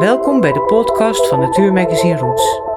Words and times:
Welkom 0.00 0.40
bij 0.40 0.52
de 0.52 0.60
podcast 0.60 1.28
van 1.28 1.40
Natuurmagazine 1.40 2.16
Roots. 2.16 2.69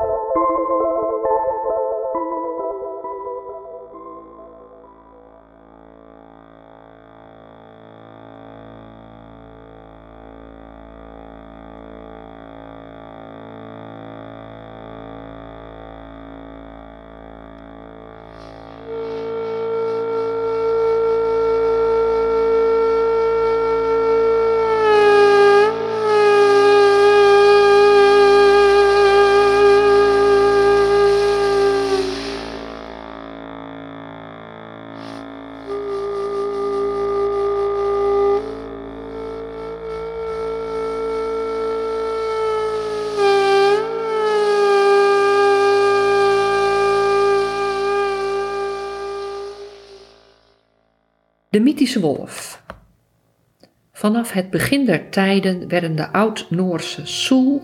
Vanaf 53.91 54.31
het 54.31 54.49
begin 54.49 54.85
der 54.85 55.09
tijden 55.09 55.67
werden 55.67 55.95
de 55.95 56.12
oud-Noorse 56.12 57.05
Sul, 57.05 57.62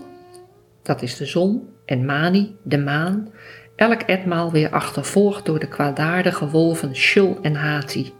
dat 0.82 1.02
is 1.02 1.16
de 1.16 1.26
zon, 1.26 1.68
en 1.84 2.04
Mani, 2.04 2.56
de 2.62 2.78
maan, 2.78 3.32
elk 3.76 4.00
etmaal 4.00 4.50
weer 4.50 4.70
achtervolgd 4.70 5.46
door 5.46 5.58
de 5.58 5.68
kwaadaardige 5.68 6.48
wolven 6.48 6.96
Shul 6.96 7.38
en 7.42 7.54
Hati. 7.54 8.12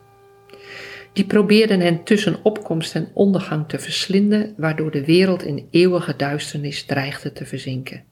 Die 1.13 1.25
probeerden 1.25 1.81
hen 1.81 2.05
tussen 2.05 2.37
opkomst 2.43 2.95
en 2.95 3.09
ondergang 3.15 3.69
te 3.69 3.79
verslinden, 3.79 4.55
waardoor 4.57 4.91
de 4.91 5.05
wereld 5.05 5.43
in 5.43 5.69
eeuwige 5.71 6.17
duisternis 6.17 6.85
dreigde 6.85 7.33
te 7.33 7.47
verzinken. 7.47 8.05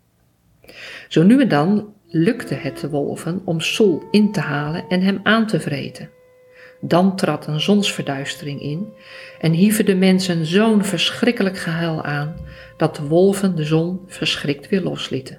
Zo 1.08 1.22
nu 1.22 1.40
en 1.40 1.48
dan 1.48 1.94
lukte 2.06 2.54
het 2.54 2.78
de 2.78 2.88
wolven 2.88 3.42
om 3.44 3.60
Sul 3.60 4.02
in 4.10 4.32
te 4.32 4.40
halen 4.40 4.84
en 4.88 5.00
hem 5.00 5.20
aan 5.22 5.46
te 5.46 5.60
vreten. 5.60 6.08
Dan 6.80 7.16
trad 7.16 7.46
een 7.46 7.60
zonsverduistering 7.60 8.60
in 8.60 8.92
en 9.40 9.52
hieven 9.52 9.84
de 9.84 9.94
mensen 9.94 10.46
zo'n 10.46 10.84
verschrikkelijk 10.84 11.58
gehuil 11.58 12.02
aan 12.02 12.36
dat 12.76 12.96
de 12.96 13.02
wolven 13.02 13.56
de 13.56 13.64
zon 13.64 14.00
verschrikt 14.06 14.68
weer 14.68 14.82
loslieten. 14.82 15.38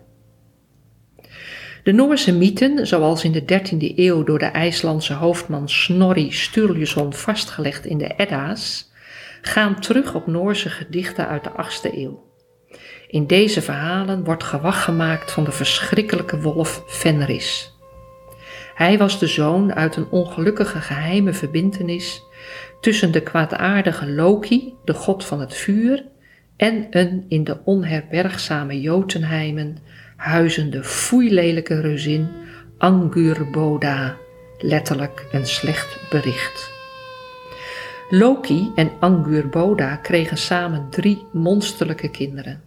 De 1.83 1.91
Noorse 1.91 2.33
mythen, 2.33 2.87
zoals 2.87 3.23
in 3.23 3.31
de 3.31 3.41
13e 3.41 3.95
eeuw 3.95 4.23
door 4.23 4.39
de 4.39 4.45
IJslandse 4.45 5.13
hoofdman 5.13 5.69
Snorri 5.69 6.31
Sturluson 6.31 7.13
vastgelegd 7.13 7.85
in 7.85 7.97
de 7.97 8.13
Edda's, 8.17 8.91
gaan 9.41 9.79
terug 9.79 10.15
op 10.15 10.27
Noorse 10.27 10.69
gedichten 10.69 11.27
uit 11.27 11.43
de 11.43 11.49
8e 11.49 11.97
eeuw. 11.97 12.27
In 13.07 13.27
deze 13.27 13.61
verhalen 13.61 14.23
wordt 14.23 14.43
gewacht 14.43 14.83
gemaakt 14.83 15.31
van 15.31 15.43
de 15.43 15.51
verschrikkelijke 15.51 16.41
wolf 16.41 16.83
Fenris. 16.87 17.78
Hij 18.80 18.97
was 18.97 19.19
de 19.19 19.27
zoon 19.27 19.73
uit 19.73 19.95
een 19.95 20.09
ongelukkige 20.09 20.81
geheime 20.81 21.33
verbintenis 21.33 22.23
tussen 22.81 23.11
de 23.11 23.21
kwaadaardige 23.21 24.09
Loki, 24.09 24.73
de 24.86 24.94
god 24.94 25.25
van 25.25 25.39
het 25.39 25.53
vuur, 25.53 26.05
en 26.55 26.88
een 26.89 27.25
in 27.27 27.44
de 27.44 27.58
onherbergzame 27.63 28.81
Jotunheimen 28.81 29.77
huizende 30.16 30.83
foeilelijke 30.83 31.80
reuzin 31.80 32.27
Angurboda, 32.77 34.15
letterlijk 34.59 35.27
een 35.32 35.45
slecht 35.45 36.09
bericht. 36.09 36.71
Loki 38.09 38.71
en 38.76 38.92
Angurboda 38.99 39.95
kregen 39.95 40.37
samen 40.37 40.89
drie 40.89 41.26
monsterlijke 41.33 42.09
kinderen. 42.09 42.61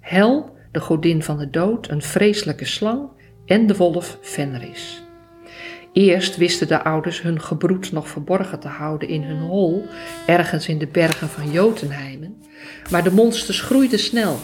Hel, 0.00 0.56
de 0.72 0.80
godin 0.80 1.22
van 1.22 1.38
de 1.38 1.50
dood, 1.50 1.90
een 1.90 2.02
vreselijke 2.02 2.64
slang, 2.64 3.08
en 3.46 3.66
de 3.66 3.76
wolf 3.76 4.18
Fenris. 4.20 5.05
Eerst 5.96 6.36
wisten 6.36 6.68
de 6.68 6.84
ouders 6.84 7.22
hun 7.22 7.40
gebroed 7.40 7.92
nog 7.92 8.08
verborgen 8.08 8.60
te 8.60 8.68
houden 8.68 9.08
in 9.08 9.22
hun 9.22 9.38
hol, 9.38 9.84
ergens 10.26 10.68
in 10.68 10.78
de 10.78 10.86
bergen 10.86 11.28
van 11.28 11.50
Jotunheimen, 11.50 12.36
maar 12.90 13.04
de 13.04 13.12
monsters 13.12 13.60
groeiden 13.60 13.98
snel. 13.98 14.38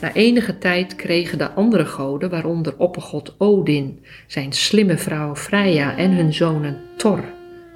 Na 0.00 0.12
enige 0.12 0.58
tijd 0.58 0.94
kregen 0.94 1.38
de 1.38 1.50
andere 1.50 1.84
goden, 1.84 2.30
waaronder 2.30 2.78
oppergod 2.78 3.34
Odin, 3.38 4.04
zijn 4.26 4.52
slimme 4.52 4.96
vrouw 4.96 5.34
Freya 5.34 5.96
en 5.96 6.10
hun 6.10 6.34
zonen 6.34 6.80
Thor 6.96 7.24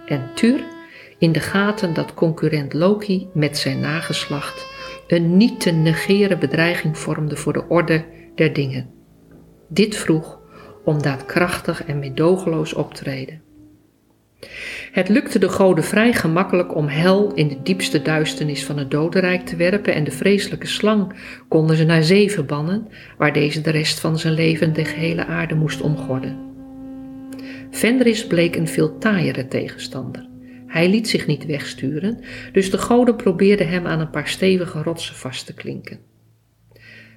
en 0.07 0.31
Tur, 0.35 0.61
in 1.19 1.33
de 1.33 1.41
gaten 1.41 1.95
dat 1.95 2.15
concurrent 2.15 2.73
Loki 2.73 3.29
met 3.33 3.59
zijn 3.59 3.81
nageslacht 3.81 4.67
een 5.07 5.37
niet 5.37 5.61
te 5.61 5.71
negeren 5.71 6.39
bedreiging 6.39 6.99
vormde 6.99 7.37
voor 7.37 7.53
de 7.53 7.69
orde 7.69 8.05
der 8.35 8.53
dingen. 8.53 8.91
Dit 9.69 9.97
vroeg 9.97 10.40
om 10.85 11.03
daadkrachtig 11.03 11.85
en 11.85 11.99
meedogenloos 11.99 12.73
optreden. 12.73 13.41
Het 14.93 15.09
lukte 15.09 15.39
de 15.39 15.49
goden 15.49 15.85
vrij 15.85 16.13
gemakkelijk 16.13 16.75
om 16.75 16.87
hel 16.87 17.35
in 17.35 17.49
de 17.49 17.63
diepste 17.63 18.03
duisternis 18.03 18.65
van 18.65 18.79
het 18.79 18.91
dodenrijk 18.91 19.47
te 19.47 19.57
werpen 19.57 19.95
en 19.95 20.05
de 20.05 20.11
vreselijke 20.11 20.67
slang 20.67 21.13
konden 21.49 21.77
ze 21.77 21.85
naar 21.85 22.03
zee 22.03 22.31
verbannen, 22.31 22.89
waar 23.19 23.33
deze 23.33 23.61
de 23.61 23.71
rest 23.71 24.01
van 24.01 24.19
zijn 24.19 24.35
leven 24.35 24.73
de 24.73 24.85
gehele 24.85 25.27
aarde 25.27 25.55
moest 25.55 25.81
omgorden. 25.81 26.39
Fenris 27.71 28.27
bleek 28.27 28.57
een 28.57 28.69
veel 28.69 28.99
taaiere 28.99 29.49
tegenstander. 29.49 30.29
Hij 30.67 30.89
liet 30.89 31.09
zich 31.09 31.27
niet 31.27 31.47
wegsturen, 31.47 32.21
dus 32.53 32.71
de 32.71 32.79
goden 32.79 33.17
probeerden 33.17 33.69
hem 33.69 33.87
aan 33.87 34.01
een 34.01 34.11
paar 34.11 34.29
stevige 34.29 34.83
rotsen 34.83 35.15
vast 35.15 35.47
te 35.47 35.55
klinken. 35.55 36.10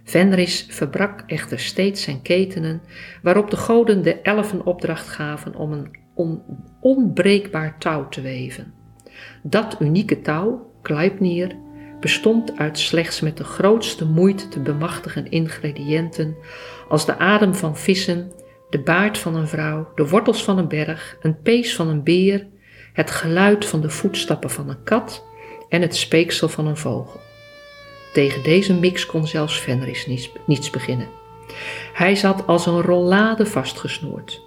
Fenris 0.04 0.66
verbrak 0.70 1.24
echter 1.28 1.60
steeds 1.60 2.02
zijn 2.02 2.22
ketenen, 2.22 2.82
waarop 3.22 3.50
de 3.50 3.58
goden 3.58 4.02
de 4.02 4.22
elfen 4.22 4.66
opdracht 4.66 5.08
gaven 5.08 5.56
om 5.56 5.72
een 5.72 5.96
onbreekbaar 6.80 7.78
touw 7.78 8.10
te 8.10 8.22
weven. 8.22 8.74
Dat 9.44 9.76
unieke 9.80 10.22
touw, 10.22 10.72
Kleipnir, 10.82 11.56
bestond 12.00 12.58
uit 12.58 12.80
slechts 12.80 13.22
met 13.22 13.38
de 13.38 13.44
grootste 13.44 14.06
moeite 14.06 14.48
te 14.48 14.60
bemachtigen 14.60 15.30
ingrediënten 15.32 16.36
als 16.90 17.06
de 17.06 17.18
adem 17.18 17.56
van 17.56 17.78
vissen, 17.78 18.32
de 18.70 18.80
baard 18.80 19.18
van 19.18 19.36
een 19.36 19.48
vrouw, 19.48 19.92
de 19.96 20.08
wortels 20.08 20.44
van 20.44 20.58
een 20.58 20.68
berg, 20.68 21.18
een 21.22 21.42
pees 21.42 21.76
van 21.76 21.88
een 21.88 22.04
beer, 22.04 22.48
het 22.94 23.12
geluid 23.12 23.66
van 23.66 23.82
de 23.82 23.90
voetstappen 23.90 24.50
van 24.50 24.70
een 24.70 24.84
kat 24.84 25.26
en 25.70 25.82
het 25.82 25.96
speeksel 25.96 26.50
van 26.50 26.68
een 26.68 26.78
vogel. 26.78 27.23
Tegen 28.14 28.44
deze 28.44 28.74
mix 28.74 29.06
kon 29.06 29.28
zelfs 29.28 29.58
Fenris 29.58 30.30
niets, 30.46 30.70
beginnen. 30.70 31.08
Hij 31.94 32.16
zat 32.16 32.48
als 32.48 32.66
een 32.66 32.82
rollade 32.82 33.46
vastgesnoerd. 33.46 34.42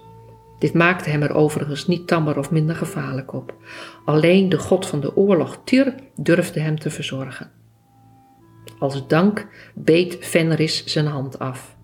Dit 0.59 0.73
maakte 0.73 1.09
hem 1.09 1.21
er 1.21 1.33
overigens 1.33 1.87
niet 1.87 2.07
tammer 2.07 2.37
of 2.37 2.51
minder 2.51 2.75
gevaarlijk 2.75 3.33
op. 3.33 3.53
Alleen 4.05 4.49
de 4.49 4.59
god 4.59 4.85
van 4.85 4.99
de 4.99 5.15
oorlog 5.15 5.61
Tyr 5.63 5.93
durfde 6.15 6.59
hem 6.59 6.79
te 6.79 6.89
verzorgen. 6.89 7.51
Als 8.79 9.07
dank 9.07 9.47
beet 9.73 10.17
Fenris 10.19 10.85
zijn 10.85 11.05
hand 11.05 11.39
af, 11.39 11.75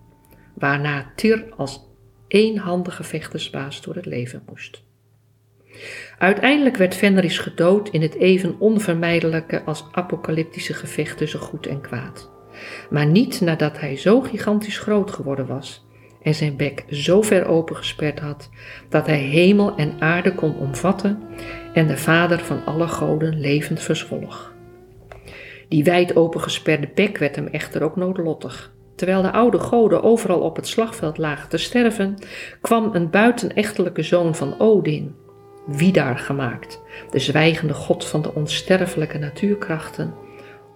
waarna 0.54 1.12
Tyr 1.16 1.44
als 1.56 1.80
eenhandige 2.28 3.04
vechtersbaas 3.04 3.82
door 3.82 3.94
het 3.94 4.06
leven 4.06 4.42
moest. 4.48 4.82
Uiteindelijk 6.24 6.76
werd 6.76 6.94
Fenris 6.94 7.38
gedood 7.38 7.88
in 7.88 8.02
het 8.02 8.14
even 8.14 8.56
onvermijdelijke 8.58 9.62
als 9.64 9.84
apocalyptische 9.92 10.74
gevecht 10.74 11.16
tussen 11.16 11.40
goed 11.40 11.66
en 11.66 11.80
kwaad. 11.80 12.30
Maar 12.90 13.06
niet 13.06 13.40
nadat 13.40 13.80
hij 13.80 13.96
zo 13.96 14.20
gigantisch 14.20 14.78
groot 14.78 15.10
geworden 15.10 15.46
was 15.46 15.86
en 16.22 16.34
zijn 16.34 16.56
bek 16.56 16.84
zo 16.88 17.22
ver 17.22 17.46
opengesperd 17.46 18.20
had 18.20 18.50
dat 18.88 19.06
hij 19.06 19.18
hemel 19.18 19.76
en 19.76 19.92
aarde 19.98 20.34
kon 20.34 20.56
omvatten 20.56 21.22
en 21.72 21.86
de 21.86 21.96
vader 21.96 22.38
van 22.38 22.64
alle 22.64 22.88
goden 22.88 23.40
levend 23.40 23.80
verzwolg. 23.80 24.54
Die 25.68 25.84
wijd 25.84 26.16
opengesperde 26.16 26.88
bek 26.94 27.18
werd 27.18 27.36
hem 27.36 27.46
echter 27.46 27.82
ook 27.82 27.96
noodlottig. 27.96 28.72
Terwijl 28.96 29.22
de 29.22 29.32
oude 29.32 29.58
goden 29.58 30.02
overal 30.02 30.40
op 30.40 30.56
het 30.56 30.66
slagveld 30.66 31.18
lagen 31.18 31.48
te 31.48 31.58
sterven, 31.58 32.14
kwam 32.60 32.94
een 32.94 33.10
buitenechtelijke 33.10 34.02
zoon 34.02 34.34
van 34.34 34.60
Odin, 34.60 35.22
Vidar 35.68 36.18
gemaakt, 36.18 36.80
de 37.10 37.18
zwijgende 37.18 37.74
god 37.74 38.04
van 38.04 38.22
de 38.22 38.34
onsterfelijke 38.34 39.18
natuurkrachten, 39.18 40.14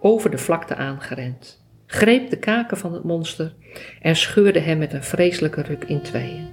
over 0.01 0.31
de 0.31 0.39
vlakte 0.39 0.75
aangerend, 0.75 1.65
greep 1.87 2.31
de 2.31 2.37
kaken 2.37 2.77
van 2.77 2.93
het 2.93 3.05
monster 3.05 3.55
en 4.01 4.17
scheurde 4.17 4.61
hem 4.61 4.79
met 4.79 4.93
een 4.93 5.05
vreselijke 5.05 5.63
ruk 5.63 5.85
in 5.85 6.03
tweeën. 6.03 6.49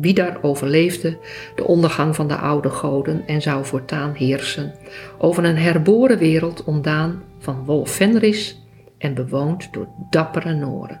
Vidar 0.00 0.38
overleefde 0.42 1.18
de 1.54 1.66
ondergang 1.66 2.14
van 2.14 2.28
de 2.28 2.36
oude 2.36 2.70
goden 2.70 3.26
en 3.26 3.42
zou 3.42 3.64
voortaan 3.64 4.12
heersen 4.14 4.74
over 5.18 5.44
een 5.44 5.58
herboren 5.58 6.18
wereld 6.18 6.64
ontdaan 6.64 7.22
van 7.38 7.64
Wolf 7.64 7.90
Fenris 7.90 8.62
en 8.98 9.14
bewoond 9.14 9.72
door 9.72 9.88
dappere 10.10 10.54
Noren. 10.54 11.00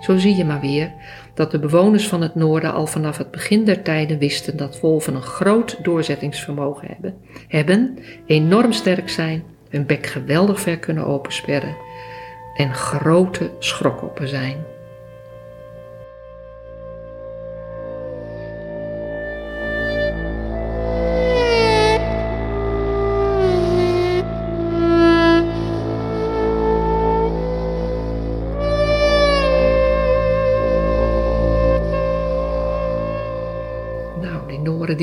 Zo 0.00 0.16
zie 0.16 0.36
je 0.36 0.44
maar 0.44 0.60
weer 0.60 0.92
dat 1.38 1.50
de 1.50 1.58
bewoners 1.58 2.08
van 2.08 2.22
het 2.22 2.34
noorden 2.34 2.72
al 2.72 2.86
vanaf 2.86 3.18
het 3.18 3.30
begin 3.30 3.64
der 3.64 3.82
tijden 3.82 4.18
wisten 4.18 4.56
dat 4.56 4.80
wolven 4.80 5.14
een 5.14 5.22
groot 5.22 5.78
doorzettingsvermogen 5.82 6.88
hebben, 6.88 7.14
hebben 7.48 7.98
enorm 8.26 8.72
sterk 8.72 9.08
zijn, 9.08 9.44
hun 9.68 9.86
bek 9.86 10.06
geweldig 10.06 10.60
ver 10.60 10.78
kunnen 10.78 11.06
opensperren 11.06 11.76
en 12.56 12.74
grote 12.74 13.50
schrokoppen 13.58 14.28
zijn. 14.28 14.56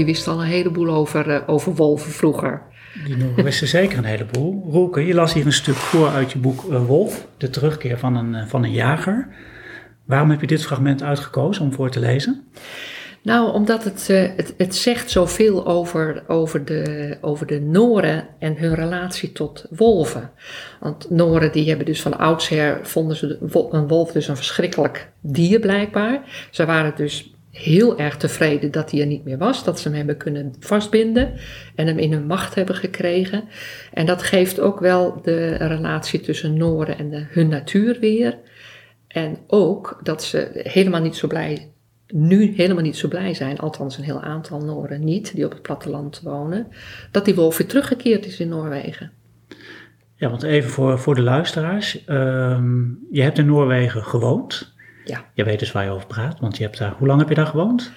Die 0.05 0.13
wisten 0.13 0.33
al 0.33 0.41
een 0.41 0.47
heleboel 0.47 0.89
over, 0.89 1.27
uh, 1.27 1.39
over 1.45 1.75
wolven 1.75 2.11
vroeger. 2.11 2.61
Die 3.35 3.43
wisten 3.43 3.67
zeker 3.67 3.97
een 3.97 4.03
heleboel. 4.03 4.67
Roelke, 4.69 5.05
je 5.05 5.13
las 5.13 5.33
hier 5.33 5.45
een 5.45 5.53
stuk 5.53 5.75
voor 5.75 6.09
uit 6.09 6.31
je 6.31 6.39
boek 6.39 6.63
uh, 6.69 6.85
Wolf, 6.85 7.27
de 7.37 7.49
terugkeer 7.49 7.99
van 7.99 8.15
een, 8.15 8.33
uh, 8.33 8.45
van 8.45 8.63
een 8.63 8.71
jager. 8.71 9.27
Waarom 10.05 10.29
heb 10.29 10.41
je 10.41 10.47
dit 10.47 10.65
fragment 10.65 11.03
uitgekozen 11.03 11.63
om 11.63 11.73
voor 11.73 11.89
te 11.89 11.99
lezen? 11.99 12.43
Nou, 13.21 13.53
omdat 13.53 13.83
het, 13.83 14.07
het, 14.07 14.53
het 14.57 14.75
zegt 14.75 15.11
zoveel 15.11 15.65
over, 15.67 16.23
over, 16.27 16.65
de, 16.65 17.17
over 17.21 17.47
de 17.47 17.61
Noren 17.61 18.27
en 18.39 18.57
hun 18.57 18.75
relatie 18.75 19.31
tot 19.31 19.65
wolven. 19.69 20.31
Want 20.79 21.09
Noren 21.09 21.51
die 21.51 21.67
hebben 21.67 21.85
dus 21.85 22.01
van 22.01 22.17
oudsher, 22.17 22.79
vonden 22.81 23.17
ze 23.17 23.37
een 23.71 23.87
wolf 23.87 24.11
dus 24.11 24.27
een 24.27 24.35
verschrikkelijk 24.35 25.11
dier 25.21 25.59
blijkbaar. 25.59 26.21
Ze 26.51 26.65
waren 26.65 26.93
dus 26.95 27.34
heel 27.55 27.97
erg 27.99 28.17
tevreden 28.17 28.71
dat 28.71 28.91
hij 28.91 28.99
er 28.99 29.05
niet 29.05 29.23
meer 29.23 29.37
was, 29.37 29.63
dat 29.63 29.79
ze 29.79 29.87
hem 29.87 29.97
hebben 29.97 30.17
kunnen 30.17 30.53
vastbinden 30.59 31.33
en 31.75 31.87
hem 31.87 31.97
in 31.97 32.11
hun 32.11 32.25
macht 32.25 32.55
hebben 32.55 32.75
gekregen. 32.75 33.43
En 33.93 34.05
dat 34.05 34.23
geeft 34.23 34.59
ook 34.59 34.79
wel 34.79 35.21
de 35.21 35.55
relatie 35.55 36.19
tussen 36.19 36.57
Noorden 36.57 36.97
en 36.97 37.09
de, 37.09 37.25
hun 37.29 37.47
natuur 37.47 37.99
weer. 37.99 38.37
En 39.07 39.37
ook 39.47 39.99
dat 40.03 40.23
ze 40.23 40.49
helemaal 40.53 41.01
niet 41.01 41.15
zo 41.15 41.27
blij, 41.27 41.71
nu 42.07 42.53
helemaal 42.55 42.83
niet 42.83 42.97
zo 42.97 43.07
blij 43.07 43.33
zijn, 43.33 43.59
althans 43.59 43.97
een 43.97 44.03
heel 44.03 44.21
aantal 44.21 44.59
Noorden 44.59 45.03
niet, 45.03 45.35
die 45.35 45.45
op 45.45 45.51
het 45.51 45.61
platteland 45.61 46.21
wonen, 46.23 46.67
dat 47.11 47.25
die 47.25 47.35
wolf 47.35 47.57
weer 47.57 47.67
teruggekeerd 47.67 48.25
is 48.25 48.39
in 48.39 48.49
Noorwegen. 48.49 49.11
Ja, 50.15 50.29
want 50.29 50.43
even 50.43 50.69
voor, 50.69 50.99
voor 50.99 51.15
de 51.15 51.21
luisteraars. 51.21 51.95
Uh, 52.07 52.59
je 53.11 53.21
hebt 53.21 53.37
in 53.37 53.45
Noorwegen 53.45 54.03
gewoond. 54.03 54.74
Ja. 55.05 55.25
Je 55.33 55.43
weet 55.43 55.59
dus 55.59 55.71
waar 55.71 55.83
je 55.83 55.89
over 55.89 56.07
praat, 56.07 56.39
want 56.39 56.57
je 56.57 56.63
hebt 56.63 56.77
daar, 56.77 56.93
hoe 56.97 57.07
lang 57.07 57.19
heb 57.19 57.29
je 57.29 57.35
daar 57.35 57.45
gewoond? 57.45 57.91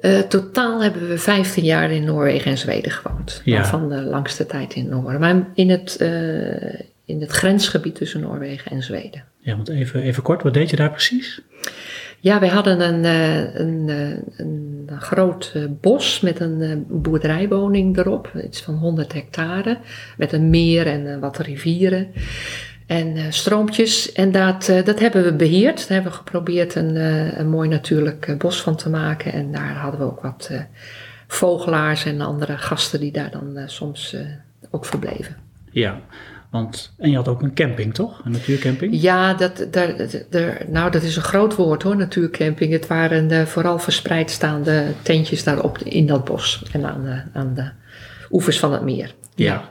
Uh, 0.00 0.18
totaal 0.18 0.82
hebben 0.82 1.08
we 1.08 1.18
15 1.18 1.64
jaar 1.64 1.90
in 1.90 2.04
Noorwegen 2.04 2.50
en 2.50 2.58
Zweden 2.58 2.90
gewoond. 2.90 3.42
Ja. 3.44 3.64
Van 3.64 3.88
de 3.88 4.02
langste 4.02 4.46
tijd 4.46 4.74
in 4.74 4.88
Noorden. 4.88 5.20
Maar 5.20 5.48
in 5.54 5.70
het, 5.70 5.96
uh, 6.00 6.80
in 7.04 7.20
het 7.20 7.30
grensgebied 7.30 7.94
tussen 7.94 8.20
Noorwegen 8.20 8.70
en 8.70 8.82
Zweden. 8.82 9.24
Ja, 9.40 9.56
want 9.56 9.68
even, 9.68 10.02
even 10.02 10.22
kort, 10.22 10.42
wat 10.42 10.54
deed 10.54 10.70
je 10.70 10.76
daar 10.76 10.90
precies? 10.90 11.40
Ja, 12.20 12.40
wij 12.40 12.48
hadden 12.48 12.80
een, 12.80 13.04
een, 13.60 13.88
een, 14.36 14.86
een 14.86 15.00
groot 15.00 15.54
bos 15.80 16.20
met 16.20 16.40
een 16.40 16.86
boerderijwoning 16.88 17.98
erop. 17.98 18.32
Iets 18.44 18.62
van 18.62 18.74
100 18.74 19.12
hectare. 19.12 19.78
Met 20.16 20.32
een 20.32 20.50
meer 20.50 20.86
en 20.86 21.20
wat 21.20 21.38
rivieren 21.38 22.08
en 22.88 23.16
uh, 23.16 23.24
stroompjes. 23.28 24.12
En 24.12 24.32
dat, 24.32 24.68
uh, 24.68 24.84
dat 24.84 24.98
hebben 24.98 25.24
we 25.24 25.32
beheerd. 25.32 25.76
Daar 25.76 25.88
hebben 25.88 26.10
we 26.10 26.18
geprobeerd 26.18 26.74
een, 26.74 26.94
uh, 26.94 27.38
een 27.38 27.48
mooi 27.48 27.68
natuurlijk 27.68 28.38
bos 28.38 28.60
van 28.60 28.76
te 28.76 28.90
maken. 28.90 29.32
En 29.32 29.52
daar 29.52 29.74
hadden 29.74 30.00
we 30.00 30.06
ook 30.06 30.20
wat 30.20 30.50
vogelaars 31.26 32.04
en 32.04 32.20
andere 32.20 32.58
gasten 32.58 33.00
die 33.00 33.12
daar 33.12 33.30
dan 33.30 33.58
soms 33.66 34.16
ook 34.70 34.84
verbleven. 34.84 35.36
Ja, 35.70 36.00
want 36.50 36.94
en 36.98 37.10
je 37.10 37.16
had 37.16 37.28
ook 37.28 37.42
een 37.42 37.54
camping, 37.54 37.94
toch? 37.94 38.20
Een 38.24 38.32
natuurcamping? 38.32 39.00
Ja, 39.00 39.34
dat, 39.34 39.66
daar, 39.70 39.94
daar, 40.30 40.64
nou, 40.68 40.90
dat 40.90 41.02
is 41.02 41.16
een 41.16 41.22
groot 41.22 41.54
woord 41.54 41.82
hoor, 41.82 41.96
natuurcamping. 41.96 42.72
Het 42.72 42.86
waren 42.86 43.46
vooral 43.46 43.78
verspreid 43.78 44.30
staande 44.30 44.84
tentjes 45.02 45.44
daarop 45.44 45.78
in 45.78 46.06
dat 46.06 46.24
bos 46.24 46.62
en 46.72 46.84
aan 46.84 47.02
de, 47.02 47.38
aan 47.38 47.54
de 47.54 47.70
oevers 48.30 48.58
van 48.58 48.72
het 48.72 48.82
meer. 48.82 49.14
Ja. 49.34 49.44
ja. 49.44 49.70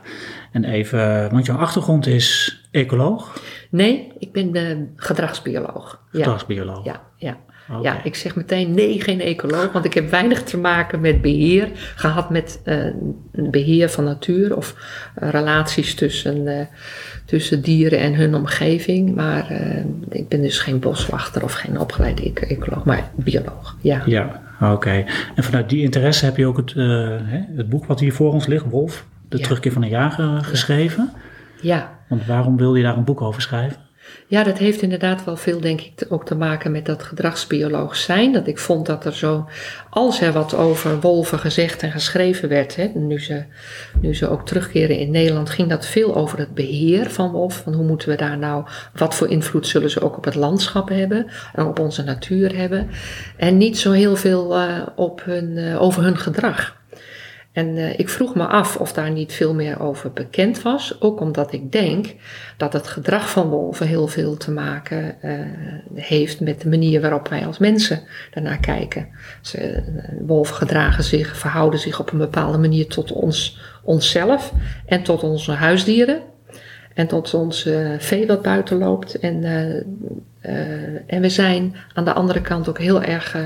En 0.52 0.64
even, 0.64 1.30
want 1.30 1.46
jouw 1.46 1.56
achtergrond 1.56 2.06
is 2.06 2.60
ecoloog? 2.70 3.40
Nee, 3.70 4.12
ik 4.18 4.32
ben 4.32 4.52
de 4.52 4.86
gedragsbioloog. 4.96 6.00
Gedragsbioloog? 6.10 6.84
Ja, 6.84 7.02
ja. 7.16 7.36
Okay. 7.68 7.82
ja. 7.82 8.04
ik 8.04 8.14
zeg 8.14 8.36
meteen 8.36 8.74
nee, 8.74 9.00
geen 9.00 9.20
ecoloog, 9.20 9.72
want 9.72 9.84
ik 9.84 9.94
heb 9.94 10.10
weinig 10.10 10.42
te 10.42 10.58
maken 10.58 11.00
met 11.00 11.20
beheer 11.20 11.68
gehad 11.74 12.30
met 12.30 12.60
uh, 12.64 12.84
beheer 13.30 13.88
van 13.88 14.04
natuur 14.04 14.56
of 14.56 14.74
uh, 15.22 15.28
relaties 15.30 15.94
tussen, 15.94 16.68
tussen 17.24 17.62
dieren 17.62 17.98
en 17.98 18.14
hun 18.14 18.34
omgeving. 18.34 19.14
Maar 19.14 19.60
ik 20.10 20.28
ben 20.28 20.40
dus 20.40 20.58
geen 20.58 20.78
boswachter 20.78 21.44
of 21.44 21.52
geen 21.52 21.80
opgeleide 21.80 22.32
ecoloog, 22.32 22.84
maar 22.84 23.10
bioloog. 23.14 23.76
Ja, 23.80 24.02
ja 24.06 24.42
oké. 24.60 24.72
Okay. 24.72 25.06
En 25.34 25.44
vanuit 25.44 25.68
die 25.68 25.82
interesse 25.82 26.24
heb 26.24 26.36
je 26.36 26.46
ook 26.46 26.56
het, 26.56 26.74
hè, 26.74 27.40
het 27.56 27.68
boek 27.68 27.86
wat 27.86 28.00
hier 28.00 28.12
voor 28.12 28.32
ons 28.32 28.46
ligt, 28.46 28.64
Wolf, 28.64 29.06
de 29.28 29.36
ja. 29.36 29.42
terugkeer 29.42 29.72
van 29.72 29.82
een 29.82 29.88
jager 29.88 30.44
geschreven. 30.44 31.12
Ja. 31.60 31.98
Want 32.08 32.26
waarom 32.26 32.56
wil 32.56 32.74
je 32.74 32.82
daar 32.82 32.96
een 32.96 33.04
boek 33.04 33.20
over 33.20 33.42
schrijven? 33.42 33.86
Ja, 34.26 34.42
dat 34.42 34.58
heeft 34.58 34.82
inderdaad 34.82 35.24
wel 35.24 35.36
veel, 35.36 35.60
denk 35.60 35.80
ik, 35.80 36.06
ook 36.08 36.26
te 36.26 36.34
maken 36.34 36.70
met 36.70 36.86
dat 36.86 37.02
gedragsbioloog 37.02 37.96
zijn. 37.96 38.32
Dat 38.32 38.46
ik 38.46 38.58
vond 38.58 38.86
dat 38.86 39.04
er 39.04 39.14
zo, 39.14 39.48
als 39.90 40.20
er 40.20 40.32
wat 40.32 40.54
over 40.54 41.00
wolven 41.00 41.38
gezegd 41.38 41.82
en 41.82 41.90
geschreven 41.90 42.48
werd, 42.48 42.76
hè, 42.76 42.90
nu, 42.94 43.20
ze, 43.20 43.44
nu 44.00 44.14
ze 44.14 44.28
ook 44.28 44.46
terugkeren 44.46 44.98
in 44.98 45.10
Nederland, 45.10 45.50
ging 45.50 45.68
dat 45.68 45.86
veel 45.86 46.16
over 46.16 46.38
het 46.38 46.54
beheer 46.54 47.10
van 47.10 47.30
wolven. 47.30 47.62
Van 47.62 47.74
hoe 47.74 47.86
moeten 47.86 48.08
we 48.08 48.16
daar 48.16 48.38
nou, 48.38 48.64
wat 48.94 49.14
voor 49.14 49.28
invloed 49.28 49.66
zullen 49.66 49.90
ze 49.90 50.00
ook 50.00 50.16
op 50.16 50.24
het 50.24 50.34
landschap 50.34 50.88
hebben 50.88 51.26
en 51.54 51.66
op 51.66 51.78
onze 51.78 52.02
natuur 52.02 52.56
hebben. 52.56 52.88
En 53.36 53.56
niet 53.56 53.78
zo 53.78 53.92
heel 53.92 54.16
veel 54.16 54.60
uh, 54.60 54.86
op 54.96 55.22
hun, 55.24 55.56
uh, 55.56 55.82
over 55.82 56.02
hun 56.02 56.18
gedrag. 56.18 56.77
En 57.58 57.76
uh, 57.76 57.98
ik 57.98 58.08
vroeg 58.08 58.34
me 58.34 58.46
af 58.46 58.76
of 58.76 58.92
daar 58.92 59.10
niet 59.10 59.32
veel 59.32 59.54
meer 59.54 59.80
over 59.80 60.12
bekend 60.12 60.62
was. 60.62 61.00
Ook 61.00 61.20
omdat 61.20 61.52
ik 61.52 61.72
denk 61.72 62.14
dat 62.56 62.72
het 62.72 62.86
gedrag 62.86 63.30
van 63.30 63.48
wolven 63.48 63.86
heel 63.86 64.06
veel 64.06 64.36
te 64.36 64.50
maken 64.50 65.16
uh, 65.24 65.32
heeft 65.94 66.40
met 66.40 66.60
de 66.60 66.68
manier 66.68 67.00
waarop 67.00 67.28
wij 67.28 67.46
als 67.46 67.58
mensen 67.58 68.00
daarnaar 68.30 68.60
kijken. 68.60 69.08
Ze, 69.42 69.82
wolven 70.26 70.54
gedragen 70.54 71.04
zich, 71.04 71.36
verhouden 71.36 71.80
zich 71.80 72.00
op 72.00 72.12
een 72.12 72.18
bepaalde 72.18 72.58
manier 72.58 72.86
tot 72.86 73.12
ons, 73.12 73.60
onszelf 73.82 74.52
en 74.86 75.02
tot 75.02 75.22
onze 75.22 75.52
huisdieren. 75.52 76.20
En 76.94 77.06
tot 77.06 77.34
ons 77.34 77.68
vee 77.98 78.26
wat 78.26 78.42
buiten 78.42 78.78
loopt. 78.78 79.18
En, 79.18 79.44
en 81.06 81.20
we 81.20 81.28
zijn 81.28 81.74
aan 81.94 82.04
de 82.04 82.12
andere 82.12 82.40
kant 82.40 82.68
ook 82.68 82.78
heel 82.78 83.02
erg 83.02 83.36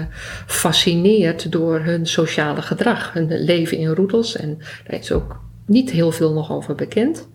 gefascineerd 0.47 1.53
door 1.53 1.81
hun 1.81 2.07
sociale 2.07 2.63
gedrag. 2.63 3.13
Hun 3.13 3.45
leven 3.45 3.79
in 3.79 3.89
roedels. 3.89 4.37
En 4.37 4.59
daar 4.59 5.01
is 5.01 5.13
ook 5.13 5.41
niet 5.67 5.91
heel 5.91 6.13
veel 6.13 6.33
nog 6.33 6.53
over 6.53 6.75
bekend. 6.75 7.29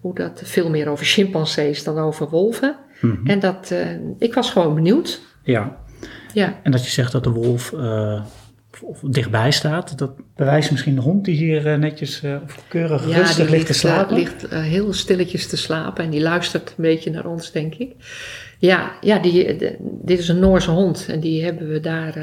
Hoe 0.00 0.14
dat 0.14 0.42
veel 0.44 0.70
meer 0.70 0.88
over 0.88 1.06
chimpansees 1.06 1.84
dan 1.84 1.98
over 1.98 2.28
wolven. 2.28 2.76
Mm 3.00 3.10
-hmm. 3.10 3.26
En 3.26 3.40
dat, 3.40 3.74
ik 4.18 4.34
was 4.34 4.50
gewoon 4.50 4.74
benieuwd. 4.74 5.20
Ja. 5.42 5.76
ja. 6.32 6.60
En 6.62 6.70
dat 6.70 6.84
je 6.84 6.90
zegt 6.90 7.12
dat 7.12 7.24
de 7.24 7.30
wolf 7.30 7.72
of 8.82 9.00
dichtbij 9.00 9.50
staat. 9.50 9.98
Dat 9.98 10.12
bewijst 10.36 10.70
misschien 10.70 10.94
de 10.94 11.00
hond 11.00 11.24
die 11.24 11.36
hier 11.36 11.66
uh, 11.66 11.78
netjes 11.78 12.22
uh, 12.22 12.36
of 12.44 12.64
keurig 12.68 13.08
ja, 13.08 13.16
rustig 13.16 13.48
ligt 13.48 13.66
te 13.66 13.72
slapen. 13.72 14.16
Ja, 14.16 14.22
ligt 14.22 14.52
uh, 14.52 14.60
heel 14.60 14.92
stilletjes 14.92 15.46
te 15.46 15.56
slapen 15.56 16.04
en 16.04 16.10
die 16.10 16.20
luistert 16.20 16.68
een 16.68 16.84
beetje 16.84 17.10
naar 17.10 17.26
ons, 17.26 17.52
denk 17.52 17.74
ik. 17.74 17.94
Ja, 18.58 18.92
ja 19.00 19.18
die, 19.18 19.56
de, 19.56 19.76
dit 19.80 20.18
is 20.18 20.28
een 20.28 20.38
Noorse 20.38 20.70
hond 20.70 21.06
en 21.08 21.20
die 21.20 21.44
hebben 21.44 21.68
we 21.68 21.80
daar, 21.80 22.14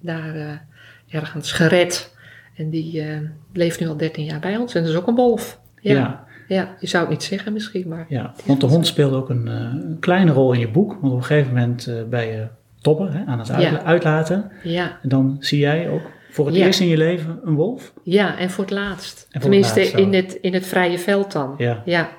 daar 0.00 0.64
ergens 1.08 1.52
gered. 1.52 2.14
En 2.56 2.70
die 2.70 3.04
leeft 3.52 3.80
nu 3.80 3.88
al 3.88 3.96
13 3.96 4.24
jaar 4.24 4.40
bij 4.40 4.56
ons 4.56 4.74
en 4.74 4.82
dat 4.82 4.90
is 4.90 4.96
ook 4.96 5.06
een 5.06 5.14
wolf. 5.14 5.60
Ja. 5.80 5.92
ja. 5.92 6.24
ja 6.48 6.76
je 6.80 6.86
zou 6.86 7.02
het 7.02 7.12
niet 7.12 7.22
zeggen 7.22 7.52
misschien, 7.52 7.88
maar... 7.88 8.06
Ja, 8.08 8.34
want 8.44 8.60
de 8.60 8.66
hond 8.66 8.86
speelde 8.86 9.16
ook 9.16 9.30
een, 9.30 9.46
een, 9.46 9.96
kleine 10.00 10.32
rol 10.32 10.52
in 10.52 10.60
je 10.60 10.70
boek. 10.70 10.90
Want 11.00 11.12
op 11.12 11.18
een 11.18 11.24
gegeven 11.24 11.54
moment 11.54 11.92
ben 12.10 12.26
je 12.26 12.46
topper 12.82 13.12
hè, 13.12 13.24
aan 13.24 13.38
het 13.38 13.50
uitlaten. 13.84 14.50
Ja. 14.62 14.98
En 15.02 15.08
dan 15.08 15.36
zie 15.40 15.58
jij 15.58 15.88
ook 15.88 16.02
voor 16.30 16.46
het 16.46 16.54
Ja. 16.54 16.66
eerst 16.66 16.80
in 16.80 16.88
je 16.88 16.96
leven 16.96 17.40
een 17.44 17.54
wolf. 17.54 17.92
Ja, 18.02 18.38
en 18.38 18.50
voor 18.50 18.64
het 18.64 18.72
laatst. 18.72 19.26
Het 19.30 19.42
Tenminste, 19.42 19.80
laatst 19.80 19.94
in, 19.94 20.14
het, 20.14 20.38
in 20.40 20.54
het 20.54 20.66
vrije 20.66 20.98
veld 20.98 21.32
dan. 21.32 21.54
Ja. 21.58 21.82
ja, 21.84 22.10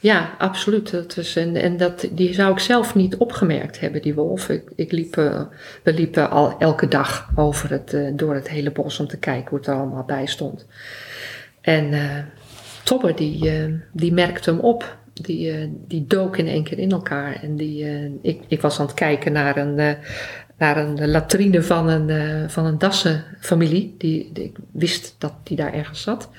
Ja, 0.00 0.30
absoluut. 0.38 0.90
Dat 0.90 1.16
is, 1.16 1.36
en 1.36 1.56
en 1.56 1.76
dat, 1.76 2.08
die 2.10 2.34
zou 2.34 2.52
ik 2.52 2.58
zelf 2.58 2.94
niet 2.94 3.16
opgemerkt 3.16 3.80
hebben, 3.80 4.02
die 4.02 4.14
wolf. 4.14 4.48
Ik, 4.48 4.70
ik 4.76 4.92
liep, 4.92 5.16
eh, 5.16 5.40
we 5.82 5.92
liepen 5.94 6.30
al 6.30 6.58
elke 6.58 6.88
dag 6.88 7.28
over 7.34 7.70
het, 7.70 7.94
eh, 7.94 8.10
door 8.12 8.34
het 8.34 8.48
hele 8.48 8.70
bos 8.70 8.98
om 9.00 9.06
te 9.06 9.18
kijken 9.18 9.48
hoe 9.48 9.58
het 9.58 9.66
er 9.66 9.74
allemaal 9.74 10.04
bij 10.04 10.26
stond. 10.26 10.66
En 11.60 11.92
Tobber, 12.82 13.16
die, 13.16 13.50
die 13.92 14.12
merkte 14.12 14.50
hem 14.50 14.60
op. 14.60 14.96
die, 15.14 15.50
eh, 15.50 15.68
die 15.88 16.04
dook 16.06 16.36
in 16.36 16.46
één 16.46 16.64
keer 16.64 16.78
in 16.78 16.90
elkaar. 16.90 17.42
En 17.42 17.56
die, 17.56 17.84
eh, 17.84 18.10
ik, 18.22 18.40
ik 18.48 18.60
was 18.60 18.80
aan 18.80 18.86
het 18.86 18.94
kijken 18.94 19.32
naar 19.32 19.56
een, 19.56 19.78
eh, 19.78 19.92
naar 20.58 20.76
een 20.76 21.10
latrine 21.10 21.62
van 21.62 21.88
een, 21.88 22.50
van 22.50 22.66
een 22.66 22.78
Dassenfamilie. 22.78 23.94
Die, 23.98 24.30
die, 24.32 24.44
ik 24.44 24.56
wist 24.72 25.14
dat 25.18 25.32
die 25.42 25.56
daar 25.56 25.72
ergens 25.72 26.02
zat. 26.02 26.30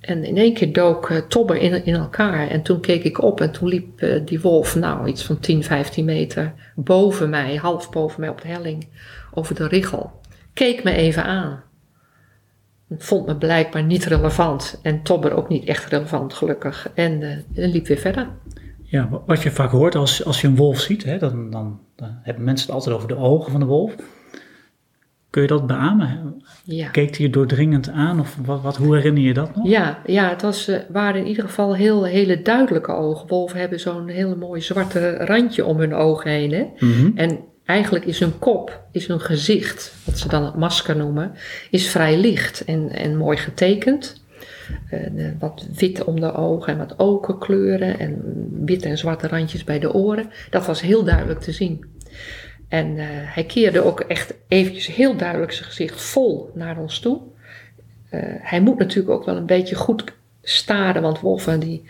En 0.00 0.24
in 0.24 0.36
één 0.36 0.54
keer 0.54 0.72
dook 0.72 1.12
Tobber 1.28 1.56
in, 1.56 1.84
in 1.84 1.94
elkaar. 1.94 2.48
En 2.48 2.62
toen 2.62 2.80
keek 2.80 3.04
ik 3.04 3.22
op 3.22 3.40
en 3.40 3.50
toen 3.50 3.68
liep 3.68 4.20
die 4.24 4.40
wolf, 4.40 4.76
nou 4.76 5.08
iets 5.08 5.24
van 5.24 5.38
10, 5.38 5.64
15 5.64 6.04
meter 6.04 6.52
boven 6.74 7.30
mij, 7.30 7.56
half 7.56 7.90
boven 7.90 8.20
mij 8.20 8.28
op 8.28 8.40
de 8.40 8.48
helling, 8.48 8.88
over 9.34 9.54
de 9.54 9.66
richel. 9.66 10.12
Keek 10.52 10.84
me 10.84 10.92
even 10.92 11.24
aan. 11.24 11.62
Vond 12.98 13.26
me 13.26 13.36
blijkbaar 13.36 13.82
niet 13.84 14.04
relevant. 14.04 14.78
En 14.82 15.02
Tobber 15.02 15.32
ook 15.32 15.48
niet 15.48 15.64
echt 15.64 15.90
relevant, 15.90 16.34
gelukkig. 16.34 16.90
En, 16.94 17.22
eh, 17.22 17.62
en 17.64 17.70
liep 17.70 17.86
weer 17.86 17.96
verder. 17.98 18.28
Ja, 18.82 19.08
wa- 19.08 19.20
wat 19.26 19.42
je 19.42 19.50
vaak 19.50 19.70
hoort 19.70 19.94
als, 19.94 20.24
als 20.24 20.40
je 20.40 20.46
een 20.46 20.56
wolf 20.56 20.80
ziet, 20.80 21.04
hè, 21.04 21.18
dan, 21.18 21.50
dan, 21.50 21.80
dan 21.96 22.18
hebben 22.22 22.44
mensen 22.44 22.66
het 22.66 22.74
altijd 22.74 22.94
over 22.96 23.08
de 23.08 23.16
ogen 23.16 23.50
van 23.50 23.60
de 23.60 23.66
wolf. 23.66 23.94
Kun 25.30 25.42
je 25.42 25.48
dat 25.48 25.66
beamen? 25.66 26.42
Ja. 26.64 26.88
Keek 26.88 27.16
hij 27.16 27.26
je 27.26 27.32
doordringend 27.32 27.88
aan 27.90 28.20
of 28.20 28.36
wat, 28.44 28.62
wat, 28.62 28.76
hoe 28.76 28.94
herinner 28.96 29.22
je 29.22 29.34
dat 29.34 29.56
nog? 29.56 29.66
Ja, 29.68 29.98
ja 30.06 30.28
het 30.28 30.42
was, 30.42 30.68
eh, 30.68 30.78
waren 30.88 31.20
in 31.20 31.26
ieder 31.26 31.44
geval 31.44 31.74
heel, 31.76 32.04
hele 32.04 32.42
duidelijke 32.42 32.92
ogen. 32.92 33.28
Wolven 33.28 33.58
hebben 33.60 33.80
zo'n 33.80 34.08
hele 34.08 34.36
mooi 34.36 34.60
zwarte 34.60 35.16
randje 35.16 35.64
om 35.64 35.78
hun 35.78 35.94
ogen 35.94 36.30
heen. 36.30 36.52
Hè? 36.52 36.66
Mhm. 36.78 37.10
En 37.14 37.38
eigenlijk 37.70 38.04
is 38.04 38.18
hun 38.18 38.38
kop, 38.38 38.82
is 38.92 39.06
hun 39.06 39.20
gezicht, 39.20 39.94
wat 40.04 40.18
ze 40.18 40.28
dan 40.28 40.44
het 40.44 40.56
masker 40.56 40.96
noemen, 40.96 41.32
is 41.70 41.90
vrij 41.90 42.16
licht 42.16 42.64
en, 42.64 42.90
en 42.90 43.16
mooi 43.16 43.36
getekend. 43.36 44.22
Eh, 44.90 45.00
wat 45.38 45.66
wit 45.74 46.04
om 46.04 46.20
de 46.20 46.34
ogen 46.34 46.72
en 46.72 46.78
wat 46.78 46.96
okerkleuren 46.96 47.98
en 47.98 48.22
witte 48.64 48.88
en 48.88 48.98
zwarte 48.98 49.28
randjes 49.28 49.64
bij 49.64 49.78
de 49.78 49.94
oren. 49.94 50.30
Dat 50.50 50.66
was 50.66 50.80
heel 50.80 51.04
duidelijk 51.04 51.40
te 51.40 51.52
zien. 51.52 51.84
En 52.68 52.98
eh, 52.98 53.06
hij 53.08 53.44
keerde 53.44 53.84
ook 53.84 54.00
echt 54.00 54.34
eventjes 54.48 54.86
heel 54.86 55.16
duidelijk 55.16 55.52
zijn 55.52 55.68
gezicht 55.68 56.02
vol 56.02 56.50
naar 56.54 56.78
ons 56.78 57.00
toe. 57.00 57.20
Eh, 58.08 58.20
hij 58.24 58.60
moet 58.60 58.78
natuurlijk 58.78 59.10
ook 59.10 59.24
wel 59.24 59.36
een 59.36 59.46
beetje 59.46 59.74
goed 59.74 60.04
staren, 60.42 61.02
want 61.02 61.20
wolven 61.20 61.60
die 61.60 61.84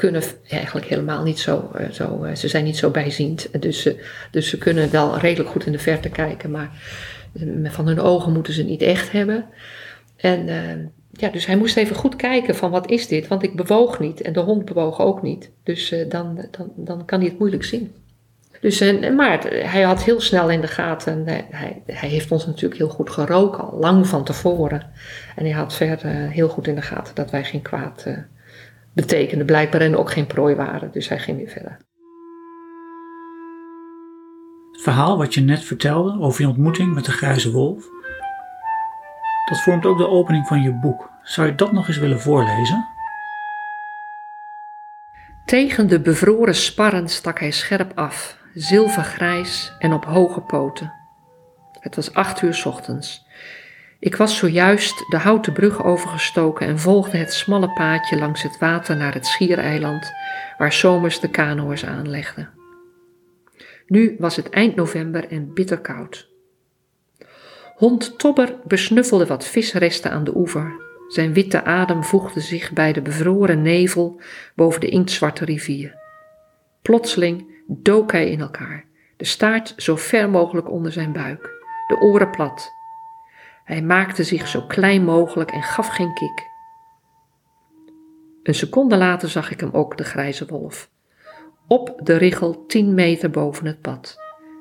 kunnen 0.00 0.22
eigenlijk 0.48 0.86
helemaal 0.86 1.22
niet 1.22 1.38
zo, 1.38 1.70
eh, 1.74 1.90
zo 1.90 2.22
eh, 2.22 2.34
ze 2.34 2.48
zijn 2.48 2.64
niet 2.64 2.76
zo 2.76 2.90
bijziend. 2.90 3.62
Dus, 3.62 3.88
dus 4.30 4.48
ze 4.48 4.58
kunnen 4.58 4.90
wel 4.90 5.18
redelijk 5.18 5.50
goed 5.50 5.66
in 5.66 5.72
de 5.72 5.78
verte 5.78 6.08
kijken, 6.08 6.50
maar 6.50 6.70
eh, 7.32 7.70
van 7.70 7.86
hun 7.86 8.00
ogen 8.00 8.32
moeten 8.32 8.52
ze 8.52 8.62
niet 8.62 8.82
echt 8.82 9.12
hebben. 9.12 9.44
En 10.16 10.46
ja, 11.12 11.28
dus 11.28 11.46
hij 11.46 11.56
moest 11.56 11.76
even 11.76 11.96
goed 11.96 12.16
kijken 12.16 12.56
van 12.56 12.70
wat 12.70 12.90
is 12.90 13.06
dit, 13.06 13.28
want 13.28 13.42
ik 13.42 13.56
bewoog 13.56 14.00
niet 14.00 14.20
en 14.20 14.32
de 14.32 14.40
hond 14.40 14.64
bewoog 14.64 15.00
ook 15.00 15.22
niet. 15.22 15.50
Dus 15.62 15.94
dan, 16.08 16.46
dan, 16.50 16.72
dan 16.76 17.04
kan 17.04 17.20
hij 17.20 17.28
het 17.28 17.38
moeilijk 17.38 17.64
zien. 17.64 17.92
Dus, 18.60 18.80
maar 19.16 19.46
hij 19.48 19.82
had 19.82 20.04
heel 20.04 20.20
snel 20.20 20.50
in 20.50 20.60
de 20.60 20.66
gaten, 20.66 21.26
hij, 21.26 21.82
hij, 21.86 22.08
heeft 22.08 22.32
ons 22.32 22.46
natuurlijk 22.46 22.80
heel 22.80 22.88
goed 22.88 23.10
geroken, 23.10 23.70
al 23.70 23.78
lang 23.78 24.06
van 24.06 24.24
tevoren. 24.24 24.86
En 25.36 25.44
hij 25.44 25.54
had 25.54 25.74
verder 25.74 26.10
heel 26.10 26.48
goed 26.48 26.66
in 26.66 26.74
de 26.74 26.82
gaten 26.82 27.14
dat 27.14 27.30
wij 27.30 27.44
geen 27.44 27.62
kwaad 27.62 28.06
betekenden 28.94 29.46
blijkbaar 29.46 29.80
en 29.80 29.96
ook 29.96 30.10
geen 30.10 30.26
prooi 30.26 30.54
waren. 30.54 30.90
Dus 30.92 31.08
hij 31.08 31.18
ging 31.18 31.36
weer 31.36 31.48
verder. 31.48 31.78
Het 34.72 34.82
verhaal 34.82 35.18
wat 35.18 35.34
je 35.34 35.40
net 35.40 35.64
vertelde 35.64 36.20
over 36.20 36.40
je 36.40 36.48
ontmoeting 36.48 36.94
met 36.94 37.04
de 37.04 37.12
grijze 37.12 37.50
wolf, 37.50 37.84
dat 39.48 39.60
vormt 39.60 39.86
ook 39.86 39.98
de 39.98 40.08
opening 40.08 40.46
van 40.46 40.62
je 40.62 40.72
boek. 40.72 41.10
Zou 41.22 41.46
je 41.46 41.54
dat 41.54 41.72
nog 41.72 41.88
eens 41.88 41.98
willen 41.98 42.20
voorlezen? 42.20 42.88
Tegen 45.44 45.88
de 45.88 46.00
bevroren 46.00 46.54
sparren 46.54 47.08
stak 47.08 47.40
hij 47.40 47.50
scherp 47.50 47.92
af, 47.94 48.36
zilvergrijs 48.54 49.72
en 49.78 49.92
op 49.92 50.04
hoge 50.04 50.40
poten. 50.40 50.92
Het 51.80 51.96
was 51.96 52.14
acht 52.14 52.42
uur 52.42 52.54
's 52.54 52.64
ochtends. 52.64 53.26
Ik 54.00 54.16
was 54.16 54.36
zojuist 54.36 55.04
de 55.10 55.16
houten 55.16 55.52
brug 55.52 55.84
overgestoken 55.84 56.66
en 56.66 56.78
volgde 56.78 57.16
het 57.16 57.32
smalle 57.32 57.72
paadje 57.72 58.18
langs 58.18 58.42
het 58.42 58.58
water 58.58 58.96
naar 58.96 59.14
het 59.14 59.26
schiereiland, 59.26 60.12
waar 60.58 60.72
zomers 60.72 61.20
de 61.20 61.30
kanoërs 61.30 61.84
aanlegden. 61.84 62.50
Nu 63.86 64.16
was 64.18 64.36
het 64.36 64.48
eind 64.48 64.74
november 64.74 65.28
en 65.28 65.54
bitterkoud. 65.54 66.28
Hond 67.74 68.18
Tobber 68.18 68.56
besnuffelde 68.64 69.26
wat 69.26 69.46
visresten 69.46 70.10
aan 70.10 70.24
de 70.24 70.36
oever. 70.36 70.88
Zijn 71.08 71.32
witte 71.32 71.64
adem 71.64 72.04
voegde 72.04 72.40
zich 72.40 72.72
bij 72.72 72.92
de 72.92 73.02
bevroren 73.02 73.62
nevel 73.62 74.20
boven 74.54 74.80
de 74.80 74.88
inktzwarte 74.88 75.44
rivier. 75.44 75.94
Plotseling 76.82 77.62
dook 77.66 78.12
hij 78.12 78.30
in 78.30 78.40
elkaar, 78.40 78.84
de 79.16 79.24
staart 79.24 79.74
zo 79.76 79.96
ver 79.96 80.30
mogelijk 80.30 80.70
onder 80.70 80.92
zijn 80.92 81.12
buik, 81.12 81.42
de 81.88 81.96
oren 82.00 82.30
plat. 82.30 82.79
Hij 83.64 83.82
maakte 83.82 84.24
zich 84.24 84.48
zo 84.48 84.62
klein 84.62 85.04
mogelijk 85.04 85.50
en 85.50 85.62
gaf 85.62 85.88
geen 85.88 86.14
kik. 86.14 86.48
Een 88.42 88.54
seconde 88.54 88.96
later 88.96 89.28
zag 89.28 89.50
ik 89.50 89.60
hem 89.60 89.70
ook, 89.72 89.96
de 89.96 90.04
grijze 90.04 90.46
wolf. 90.46 90.90
Op 91.66 92.00
de 92.02 92.16
richel 92.16 92.66
tien 92.66 92.94
meter 92.94 93.30
boven 93.30 93.66
het 93.66 93.80
pad. 93.80 94.18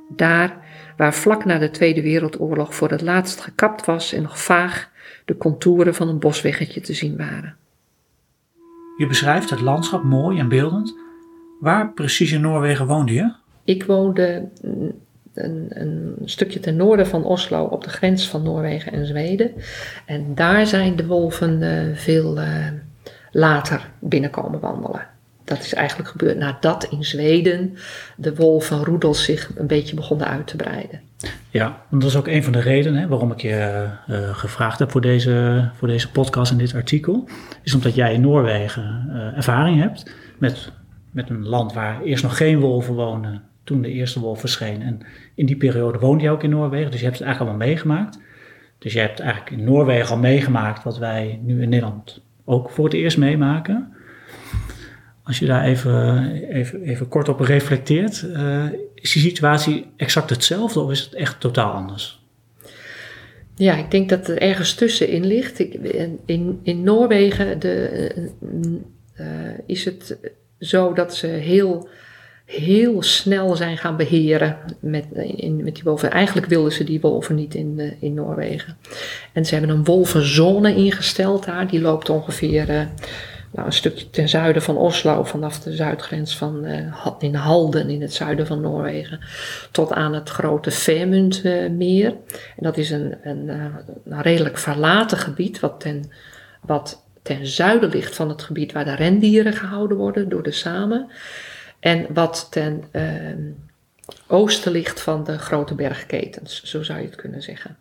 Daar 0.10 0.66
waar 0.98 1.14
vlak 1.14 1.46
na 1.46 1.58
de 1.58 1.70
Tweede 1.70 2.02
Wereldoorlog 2.02 2.76
voor 2.76 2.90
het 2.90 3.02
laatst 3.02 3.42
gekapt 3.42 3.86
was 3.86 4.14
en 4.14 4.22
nog 4.22 4.40
vaag 4.40 4.92
de 5.26 5.38
contouren 5.38 5.96
van 5.96 6.08
een 6.08 6.20
bosweggetje 6.20 6.82
te 6.82 6.94
zien 6.94 7.18
waren. 7.18 7.58
Je 8.98 9.08
beschrijft 9.08 9.50
het 9.50 9.62
landschap 9.62 10.04
mooi 10.04 10.40
en 10.40 10.50
beeldend. 10.50 10.98
Waar 11.60 11.94
precies 11.94 12.32
in 12.32 12.42
Noorwegen 12.42 12.88
woonde 12.88 13.14
je? 13.14 13.34
Ik 13.64 13.84
woonde 13.84 14.50
een, 15.44 15.68
een 15.70 16.16
stukje 16.26 16.60
ten 16.60 16.76
noorden 16.76 17.08
van 17.08 17.24
Oslo 17.24 17.64
op 17.64 17.84
de 17.84 17.90
grens 17.90 18.28
van 18.28 18.44
Noorwegen 18.44 18.92
en 18.92 19.06
Zweden. 19.06 19.52
En 20.06 20.36
daar 20.36 20.68
zijn 20.68 20.96
de 20.96 21.06
wolven 21.06 21.62
eh, 21.62 21.96
veel 21.96 22.40
eh, 22.40 22.66
later 23.32 23.90
binnenkomen 24.00 24.60
wandelen. 24.60 25.08
Dat 25.44 25.60
is 25.60 25.74
eigenlijk 25.74 26.10
gebeurd 26.10 26.38
nadat 26.38 26.84
in 26.84 27.04
Zweden 27.04 27.78
de 28.16 28.36
wolvenroedels 28.36 29.24
zich 29.24 29.52
een 29.56 29.68
beetje 29.68 29.96
begonnen 29.96 30.28
uit 30.28 30.48
te 30.48 30.56
breiden. 30.56 31.02
Ja, 31.50 31.82
dat 31.90 32.04
is 32.04 32.16
ook 32.16 32.28
een 32.28 32.44
van 32.44 32.54
de 32.54 32.62
redenen 32.62 33.02
hè, 33.02 33.08
waarom 33.08 33.32
ik 33.32 33.42
je 33.42 33.88
eh, 34.08 34.36
gevraagd 34.36 34.80
heb 34.80 34.92
voor 34.92 35.02
deze, 35.02 35.70
voor 35.74 35.88
deze 35.88 36.12
podcast 36.12 36.52
en 36.52 36.58
dit 36.58 36.76
artikel. 36.76 37.28
Is 37.64 37.74
omdat 37.74 37.96
jij 37.96 38.14
in 38.14 38.22
Noorwegen 38.22 39.10
ervaring 39.36 39.82
hebt 39.82 40.12
met, 40.38 40.72
met 41.12 41.30
een 41.30 41.48
land 41.48 41.74
waar 41.74 42.02
eerst 42.02 42.24
nog 42.24 42.38
geen 42.38 42.60
wolven 42.60 42.94
woonden, 42.94 43.49
toen 43.70 43.82
de 43.82 43.92
eerste 43.92 44.20
wolf 44.20 44.40
verscheen. 44.40 44.82
En 44.82 45.00
in 45.36 45.46
die 45.46 45.58
periode 45.58 46.00
woonde 46.00 46.24
je 46.24 46.30
ook 46.30 46.44
in 46.44 46.50
Noorwegen, 46.50 46.92
dus 46.92 47.00
je 47.00 47.06
hebt 47.06 47.18
het 47.18 47.28
eigenlijk 47.28 47.40
allemaal 47.40 47.74
meegemaakt. 47.74 48.20
Dus 48.78 48.94
je 48.94 49.00
hebt 49.00 49.20
eigenlijk 49.20 49.52
in 49.52 49.64
Noorwegen 49.64 50.10
al 50.10 50.18
meegemaakt 50.18 50.84
wat 50.84 50.98
wij 50.98 51.40
nu 51.44 51.62
in 51.62 51.70
Nederland 51.70 52.22
ook 52.46 52.70
voor 52.70 52.86
het 52.86 52.94
eerst 52.94 53.18
meemaken. 53.18 53.94
Als 55.24 55.40
je 55.40 55.46
daar 55.46 55.64
even, 55.64 56.32
even, 56.32 56.82
even 56.82 57.08
kort 57.08 57.30
op 57.30 57.40
reflecteert, 57.40 58.32
eh, 58.34 58.66
is 58.96 59.12
die 59.12 59.22
situatie 59.22 59.86
exact 59.98 60.30
hetzelfde 60.30 60.80
of 60.80 60.92
is 60.92 61.00
het 61.00 61.14
echt 61.14 61.40
totaal 61.40 61.72
anders? 61.72 62.24
Ja, 63.56 63.76
ik 63.76 63.92
denk 63.92 64.10
dat 64.10 64.28
er 64.28 64.38
ergens 64.38 64.74
tussenin 64.74 65.26
ligt. 65.26 65.60
Ik, 65.60 65.74
in, 66.26 66.60
in 66.64 66.84
Noorwegen 66.84 67.60
de, 67.60 68.12
eh, 69.14 69.26
is 69.66 69.86
het 69.86 70.18
zo 70.60 70.94
dat 70.94 71.16
ze 71.16 71.28
heel, 71.28 71.90
heel 72.50 73.04
snel 73.04 73.56
zijn 73.56 73.78
gaan 73.78 73.98
beheren 73.98 74.58
met, 74.80 75.06
in, 75.36 75.64
met 75.64 75.76
die 75.76 75.84
wolven. 75.84 76.12
Eigenlijk 76.12 76.48
wilden 76.48 76.72
ze 76.72 76.84
die 76.84 77.02
wolven 77.02 77.36
niet 77.36 77.56
in, 77.56 77.76
eh, 77.80 77.92
in 78.00 78.14
Noorwegen. 78.14 78.78
En 79.34 79.46
ze 79.46 79.56
hebben 79.56 79.76
een 79.76 79.84
wolvenzone 79.84 80.76
ingesteld 80.76 81.46
daar. 81.46 81.68
Die 81.68 81.82
loopt 81.82 82.10
ongeveer 82.10 82.70
eh, 82.70 82.82
nou, 83.52 83.66
een 83.68 83.74
stukje 83.74 84.10
ten 84.10 84.30
zuiden 84.30 84.62
van 84.62 84.78
Oslo, 84.78 85.24
vanaf 85.24 85.60
de 85.60 85.76
zuidgrens 85.76 86.38
van 86.38 86.66
Ha- 86.66 87.16
in 87.20 87.36
Halden 87.36 87.90
in 87.90 88.02
het 88.02 88.14
zuiden 88.14 88.48
van 88.48 88.62
Noorwegen, 88.62 89.20
tot 89.72 89.94
aan 89.94 90.14
het 90.14 90.30
grote 90.30 90.72
Femundmeer. 90.72 92.08
En 92.56 92.64
dat 92.64 92.78
is 92.78 92.90
een, 92.90 93.16
een, 93.24 93.50
een 94.06 94.22
redelijk 94.22 94.58
verlaten 94.58 95.18
gebied, 95.18 95.60
wat 95.60 95.80
ten, 95.80 96.12
wat 96.62 97.04
ten 97.22 97.48
zuiden 97.48 97.90
ligt 97.90 98.16
van 98.16 98.30
het 98.30 98.42
gebied 98.42 98.72
waar 98.72 98.86
de 98.86 98.96
rendieren 98.96 99.54
gehouden 99.54 99.98
worden 99.98 100.30
door 100.30 100.44
de 100.44 100.52
samen. 100.52 101.10
En 101.80 102.06
wat 102.14 102.48
ten 102.52 102.84
ehm, 102.92 103.52
oosten 104.28 104.72
ligt 104.72 105.02
van 105.02 105.24
de 105.24 105.38
grote 105.38 105.76
bergketens, 105.76 106.64
zo 106.64 106.84
zou 106.84 107.00
je 107.00 107.06
het 107.06 107.16
kunnen 107.16 107.42
zeggen. 107.42 107.78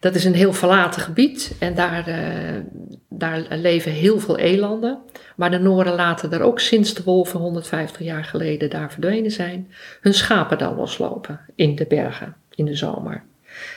Dat 0.00 0.14
is 0.14 0.24
een 0.24 0.34
heel 0.34 0.52
verlaten 0.52 1.02
gebied 1.02 1.56
en 1.58 1.74
daar, 1.74 2.06
eh, 2.06 2.60
daar 3.08 3.46
leven 3.50 3.92
heel 3.92 4.20
veel 4.20 4.38
elanden. 4.38 4.98
Maar 5.36 5.50
de 5.50 5.58
Noren 5.58 5.94
laten 5.94 6.32
er 6.32 6.42
ook 6.42 6.60
sinds 6.60 6.94
de 6.94 7.02
wolven 7.02 7.40
150 7.40 8.00
jaar 8.00 8.24
geleden 8.24 8.70
daar 8.70 8.90
verdwenen 8.92 9.30
zijn, 9.30 9.72
hun 10.00 10.14
schapen 10.14 10.58
dan 10.58 10.74
loslopen 10.74 11.40
in 11.54 11.74
de 11.74 11.86
bergen 11.86 12.34
in 12.54 12.64
de 12.64 12.74
zomer. 12.74 13.24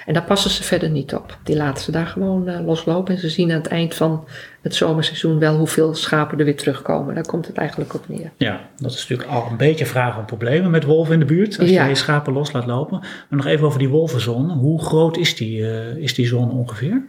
En 0.06 0.14
daar 0.14 0.24
passen 0.24 0.52
ze 0.52 0.64
verder 0.64 0.90
niet 0.90 1.16
op. 1.16 1.38
Die 1.44 1.56
laten 1.56 1.84
ze 1.84 1.92
daar 1.92 2.08
gewoon 2.08 2.50
uh, 2.50 2.66
loslopen. 2.66 3.14
En 3.14 3.20
ze 3.20 3.30
zien 3.30 3.52
aan 3.52 3.58
het 3.58 3.68
eind 3.68 3.96
van 3.96 4.28
het 4.62 4.76
zomerseizoen 4.76 5.40
wel 5.40 5.58
hoeveel 5.58 5.96
schapen 5.96 6.40
er 6.40 6.46
weer 6.46 6.56
terugkomen. 6.56 7.16
Daar 7.16 7.26
komt 7.26 7.48
het 7.48 7.58
eigenlijk 7.58 7.94
op 7.94 8.04
neer. 8.08 8.32
Ja, 8.38 8.62
dat 8.78 8.92
is 8.92 9.08
natuurlijk 9.08 9.30
al 9.30 9.48
een 9.50 9.58
beetje 9.58 9.86
vragen 9.86 10.20
om 10.20 10.26
problemen 10.26 10.72
met 10.72 10.84
wolven 10.84 11.14
in 11.14 11.20
de 11.20 11.26
buurt. 11.26 11.60
Als 11.60 11.70
je 11.70 11.84
je 11.84 11.96
schapen 11.96 12.34
los 12.34 12.52
laat 12.52 12.66
lopen. 12.66 13.00
Maar 13.00 13.26
nog 13.30 13.46
even 13.46 13.66
over 13.66 13.80
die 13.80 13.90
wolvenzone. 13.90 14.54
Hoe 14.54 14.82
groot 14.82 15.18
is 15.18 15.36
die, 15.36 15.60
uh, 15.60 15.96
is 15.96 16.14
die 16.14 16.28
zone 16.28 16.52
ongeveer? 16.52 17.06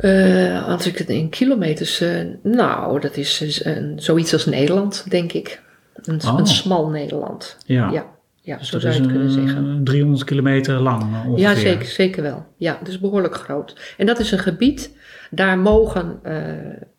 Uh, 0.00 0.68
als 0.68 0.86
ik 0.86 0.98
het 0.98 1.08
in 1.08 1.28
kilometers. 1.28 2.04
nou, 2.42 3.00
dat 3.00 3.16
is 3.16 3.60
zoiets 3.96 4.32
als 4.32 4.46
Nederland, 4.46 5.10
denk 5.10 5.32
ik. 5.32 5.60
Een, 6.02 6.20
oh. 6.26 6.38
een 6.38 6.46
smal 6.46 6.88
Nederland. 6.88 7.56
Ja. 7.66 7.90
ja. 7.90 8.06
Ja, 8.48 8.56
dus 8.56 8.68
zo 8.68 8.78
zou 8.78 8.94
je 8.94 9.00
het 9.00 9.10
kunnen 9.10 9.30
zeggen. 9.30 9.80
300 9.84 10.24
kilometer 10.24 10.80
lang 10.80 11.02
ongeveer. 11.02 11.38
Ja, 11.38 11.54
zeker, 11.54 11.86
zeker 11.86 12.22
wel. 12.22 12.46
Ja, 12.56 12.78
dus 12.82 13.00
behoorlijk 13.00 13.34
groot. 13.34 13.94
En 13.96 14.06
dat 14.06 14.18
is 14.18 14.32
een 14.32 14.38
gebied, 14.38 14.96
daar 15.30 15.58
mogen, 15.58 16.20
uh, 16.26 16.32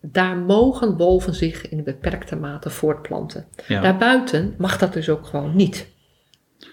daar 0.01 0.37
mogen 0.37 0.97
wolven 0.97 1.33
zich 1.33 1.69
in 1.69 1.83
beperkte 1.83 2.35
mate 2.35 2.69
voortplanten. 2.69 3.45
Daarbuiten 3.67 4.53
mag 4.57 4.77
dat 4.77 4.93
dus 4.93 5.09
ook 5.09 5.25
gewoon 5.25 5.55
niet. 5.55 5.87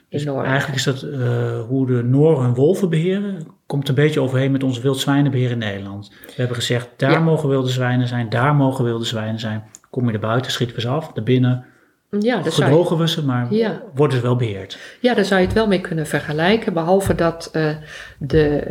Dus 0.09 0.25
eigenlijk 0.25 0.75
is 0.75 0.85
dat 0.85 1.03
uh, 1.03 1.61
hoe 1.61 1.87
de 1.87 2.03
Nooren 2.03 2.45
hun 2.45 2.55
wolven 2.55 2.91
beheren, 2.91 3.47
komt 3.67 3.89
een 3.89 3.95
beetje 3.95 4.21
overheen 4.21 4.53
met 4.53 4.63
onze 4.63 4.81
wildzwijnenbeheer 4.81 5.51
in 5.51 5.59
Nederland. 5.59 6.13
We 6.27 6.33
hebben 6.37 6.57
gezegd, 6.57 6.89
daar 6.97 7.23
mogen 7.23 7.49
wilde 7.49 7.69
zwijnen 7.69 8.09
zijn, 8.09 8.29
daar 8.29 8.55
mogen 8.55 8.85
wilde 8.85 9.05
zwijnen 9.05 9.41
zijn. 9.41 9.65
Kom 9.91 10.07
je 10.07 10.13
er 10.13 10.19
buiten, 10.19 10.53
schieten 10.53 10.77
we 10.77 10.83
ze 10.83 10.89
af. 10.89 11.13
Daarbinnen 11.13 11.65
ja, 12.11 12.43
gedrogen 12.43 12.99
we 12.99 13.09
ze, 13.09 13.25
maar 13.25 13.49
worden 13.95 14.17
ze 14.17 14.23
wel 14.23 14.37
beheerd. 14.37 14.79
Ja, 15.01 15.15
daar 15.15 15.25
zou 15.25 15.41
je 15.41 15.47
het 15.47 15.55
wel 15.57 15.67
mee 15.67 15.81
kunnen 15.81 16.07
vergelijken. 16.07 16.73
Behalve 16.73 17.15
dat 17.15 17.51
uh, 17.53 17.71
de, 18.19 18.63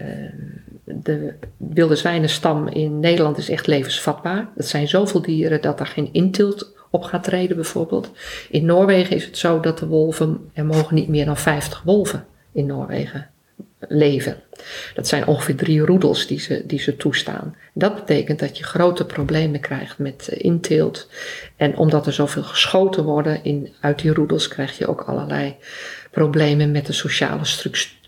uh, 0.00 0.30
de 0.84 1.34
wilde 1.56 1.96
zwijnenstam 1.96 2.68
in 2.68 3.00
Nederland 3.00 3.38
is 3.38 3.48
echt 3.48 3.66
levensvatbaar. 3.66 4.48
Dat 4.56 4.66
zijn 4.66 4.88
zoveel 4.88 5.22
dieren 5.22 5.60
dat 5.60 5.80
er 5.80 5.86
geen 5.86 6.08
intilt 6.12 6.74
op 6.90 7.02
gaat 7.02 7.24
treden 7.24 7.56
bijvoorbeeld. 7.56 8.10
In 8.50 8.64
Noorwegen 8.64 9.16
is 9.16 9.24
het 9.24 9.38
zo 9.38 9.60
dat 9.60 9.78
de 9.78 9.86
wolven, 9.86 10.50
er 10.52 10.66
mogen 10.66 10.94
niet 10.94 11.08
meer 11.08 11.24
dan 11.24 11.36
50 11.36 11.82
wolven 11.82 12.26
in 12.52 12.66
Noorwegen 12.66 13.32
leven. 13.88 14.36
Dat 14.94 15.08
zijn 15.08 15.26
ongeveer 15.26 15.56
drie 15.56 15.80
roedels 15.80 16.26
die 16.26 16.40
ze, 16.40 16.62
die 16.66 16.78
ze 16.78 16.96
toestaan. 16.96 17.56
Dat 17.72 17.94
betekent 17.94 18.38
dat 18.38 18.58
je 18.58 18.64
grote 18.64 19.04
problemen 19.04 19.60
krijgt 19.60 19.98
met 19.98 20.28
uh, 20.32 20.44
inteelt. 20.44 21.10
En 21.56 21.76
omdat 21.76 22.06
er 22.06 22.12
zoveel 22.12 22.42
geschoten 22.42 23.04
worden 23.04 23.44
in, 23.44 23.72
uit 23.80 23.98
die 23.98 24.12
roedels, 24.12 24.48
krijg 24.48 24.78
je 24.78 24.86
ook 24.86 25.00
allerlei 25.00 25.56
problemen 26.10 26.70
met 26.70 26.86
de 26.86 26.92
sociale 26.92 27.44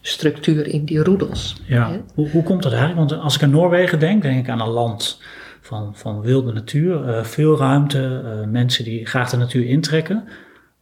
structuur 0.00 0.66
in 0.66 0.84
die 0.84 1.02
roedels. 1.02 1.56
Ja, 1.66 2.00
hoe, 2.14 2.28
hoe 2.28 2.42
komt 2.42 2.62
dat 2.62 2.72
eigenlijk? 2.72 3.08
Want 3.08 3.22
als 3.22 3.34
ik 3.34 3.42
aan 3.42 3.50
Noorwegen 3.50 3.98
denk, 3.98 4.22
denk 4.22 4.38
ik 4.38 4.48
aan 4.48 4.60
een 4.60 4.68
land 4.68 5.20
van, 5.60 5.96
van 5.96 6.20
wilde 6.20 6.52
natuur, 6.52 7.08
uh, 7.08 7.24
veel 7.24 7.58
ruimte, 7.58 8.22
uh, 8.24 8.50
mensen 8.50 8.84
die 8.84 9.06
graag 9.06 9.30
de 9.30 9.36
natuur 9.36 9.66
intrekken. 9.66 10.28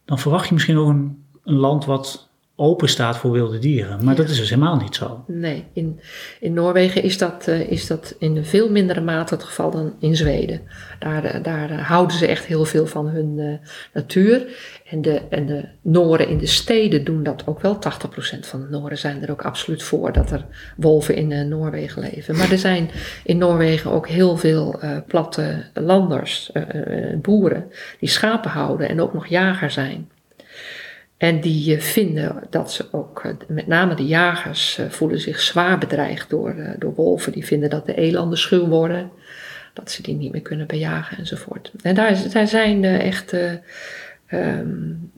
Dan 0.05 0.19
verwacht 0.19 0.47
je 0.47 0.53
misschien 0.53 0.77
ook 0.77 0.89
een, 0.89 1.23
een 1.43 1.55
land 1.55 1.85
wat 1.85 2.29
open 2.57 2.89
staat 2.89 3.17
voor 3.17 3.31
wilde 3.31 3.59
dieren. 3.59 4.03
Maar 4.03 4.15
dat 4.15 4.29
is 4.29 4.37
dus 4.37 4.49
helemaal 4.49 4.75
niet 4.75 4.95
zo. 4.95 5.23
Nee, 5.27 5.65
in, 5.73 5.99
in 6.39 6.53
Noorwegen 6.53 7.03
is 7.03 7.17
dat, 7.17 7.45
uh, 7.49 7.71
is 7.71 7.87
dat 7.87 8.15
in 8.19 8.45
veel 8.45 8.69
mindere 8.69 9.01
mate 9.01 9.33
het 9.33 9.43
geval 9.43 9.71
dan 9.71 9.93
in 9.99 10.15
Zweden. 10.15 10.61
Daar, 10.99 11.23
eh, 11.23 11.43
daar 11.43 11.71
uh, 11.71 11.87
houden 11.87 12.17
ze 12.17 12.27
echt 12.27 12.45
heel 12.45 12.65
veel 12.65 12.85
van 12.85 13.07
hun 13.07 13.37
uh, 13.37 13.53
natuur. 13.93 14.45
En 14.89 15.01
de, 15.01 15.21
en 15.29 15.45
de 15.45 15.65
Noren 15.81 16.27
in 16.27 16.37
de 16.37 16.45
steden 16.45 17.03
doen 17.03 17.23
dat 17.23 17.43
ook 17.47 17.61
wel. 17.61 17.75
80% 17.75 17.79
van 18.39 18.61
de 18.61 18.67
Noren 18.69 18.97
zijn 18.97 19.23
er 19.23 19.31
ook 19.31 19.41
absoluut 19.41 19.83
voor 19.83 20.13
dat 20.13 20.31
er 20.31 20.45
wolven 20.77 21.15
in 21.15 21.47
Noorwegen 21.47 22.01
leven. 22.01 22.35
Maar 22.35 22.51
er 22.51 22.57
zijn 22.57 22.89
in 23.23 23.37
Noorwegen 23.37 23.91
ook 23.91 24.07
heel 24.07 24.37
veel 24.37 24.79
platte 25.07 25.63
landers, 25.73 26.51
boeren, 27.21 27.71
die 27.99 28.09
schapen 28.09 28.51
houden 28.51 28.89
en 28.89 29.01
ook 29.01 29.13
nog 29.13 29.27
jager 29.27 29.71
zijn. 29.71 30.09
En 31.17 31.41
die 31.41 31.81
vinden 31.81 32.43
dat 32.49 32.71
ze 32.71 32.85
ook, 32.91 33.23
eh, 33.23 33.31
met 33.47 33.67
name 33.67 33.95
de 33.95 34.05
jagers, 34.05 34.77
eh, 34.77 34.89
voelen 34.89 35.19
zich 35.19 35.39
zwaar 35.39 35.77
bedreigd 35.77 36.29
door, 36.29 36.49
eh, 36.49 36.69
door 36.79 36.95
wolven. 36.95 37.31
Die 37.31 37.45
vinden 37.45 37.69
dat 37.69 37.85
de 37.85 37.95
elanden 37.95 38.37
schuw 38.37 38.67
worden, 38.67 39.11
dat 39.73 39.91
ze 39.91 40.01
die 40.01 40.15
niet 40.15 40.31
meer 40.31 40.41
kunnen 40.41 40.67
bejagen 40.67 41.17
enzovoort. 41.17 41.71
En 41.81 41.95
daar, 41.95 42.47
zijn 42.47 42.83
echt, 42.83 43.33
um, 44.31 45.11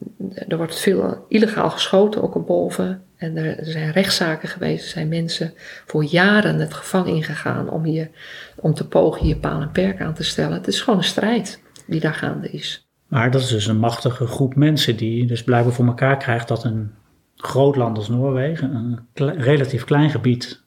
er 0.48 0.58
wordt 0.58 0.80
veel 0.80 1.26
illegaal 1.30 1.70
geschoten, 1.70 2.24
ook 2.24 2.36
op 2.36 2.48
wolven. 2.48 3.04
En 3.18 3.38
er, 3.38 3.58
zijn 3.62 3.92
rechtszaken 3.92 4.50
geweest, 4.50 4.84
er 4.84 4.92
zijn 4.92 5.08
mensen 5.08 5.54
voor 5.86 6.04
jaren 6.04 6.60
het 6.60 6.74
gevangen 6.74 7.16
ingegaan 7.16 7.70
om, 7.70 7.84
hier, 7.84 8.10
om 8.56 8.74
te 8.74 8.88
pogen 8.88 9.26
hier 9.26 9.38
paal 9.38 9.62
en 9.62 9.72
perk 9.72 10.02
aan 10.02 10.14
te 10.14 10.24
stellen. 10.24 10.58
Het 10.58 10.68
is 10.68 10.82
gewoon 10.82 11.00
een 11.00 11.06
strijd 11.06 11.62
die 11.88 12.00
daar 12.00 12.14
gaande 12.14 12.50
is. 12.50 12.87
Maar 13.08 13.32
dat 13.32 13.42
is 13.42 13.48
dus 13.50 13.68
een 13.68 13.80
machtige 13.80 14.28
groep 14.28 14.56
mensen 14.56 14.98
die 14.98 15.26
dus 15.26 15.44
blijkbaar 15.44 15.74
voor 15.74 15.86
elkaar 15.86 16.18
krijgt 16.18 16.48
dat 16.48 16.64
een 16.64 16.92
groot 17.36 17.76
land 17.76 17.98
als 17.98 18.10
Noorwegen 18.10 18.76
een 18.76 19.42
relatief 19.42 19.84
klein 19.84 20.10
gebied 20.10 20.62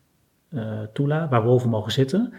uh, 0.55 0.63
toelaat 0.93 1.31
waar 1.31 1.43
wolven 1.43 1.71
mogen 1.71 1.93
zitten. 1.93 2.33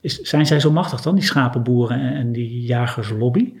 Is, 0.00 0.20
zijn 0.20 0.46
zij 0.46 0.60
zo 0.60 0.70
machtig 0.70 1.00
dan, 1.00 1.14
die 1.14 1.24
schapenboeren 1.24 2.00
en, 2.14 2.32
die 2.32 2.62
jagerslobby? 2.62 3.52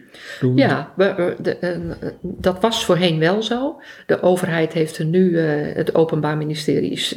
Ja, 0.54 0.92
de, 0.96 1.56
uh, 1.60 2.18
dat 2.22 2.60
was 2.60 2.84
voorheen 2.84 3.18
wel 3.18 3.42
zo. 3.42 3.80
De 4.06 4.22
overheid 4.22 4.72
heeft 4.72 4.98
er 4.98 5.04
nu, 5.04 5.30
uh, 5.30 5.74
het 5.74 5.94
Openbaar 5.94 6.36
Ministerie 6.36 6.90
is, 6.90 7.14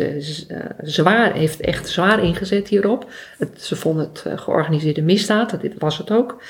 zwaar, 0.81 1.33
heeft 1.33 1.59
echt 1.59 1.87
zwaar 1.87 2.23
ingezet 2.23 2.67
hierop. 2.67 3.11
Ze 3.55 3.75
vonden 3.75 4.05
het 4.05 4.25
georganiseerde 4.39 5.01
misdaad, 5.01 5.49
dat 5.49 5.73
was 5.77 5.97
het 5.97 6.11
ook. 6.11 6.41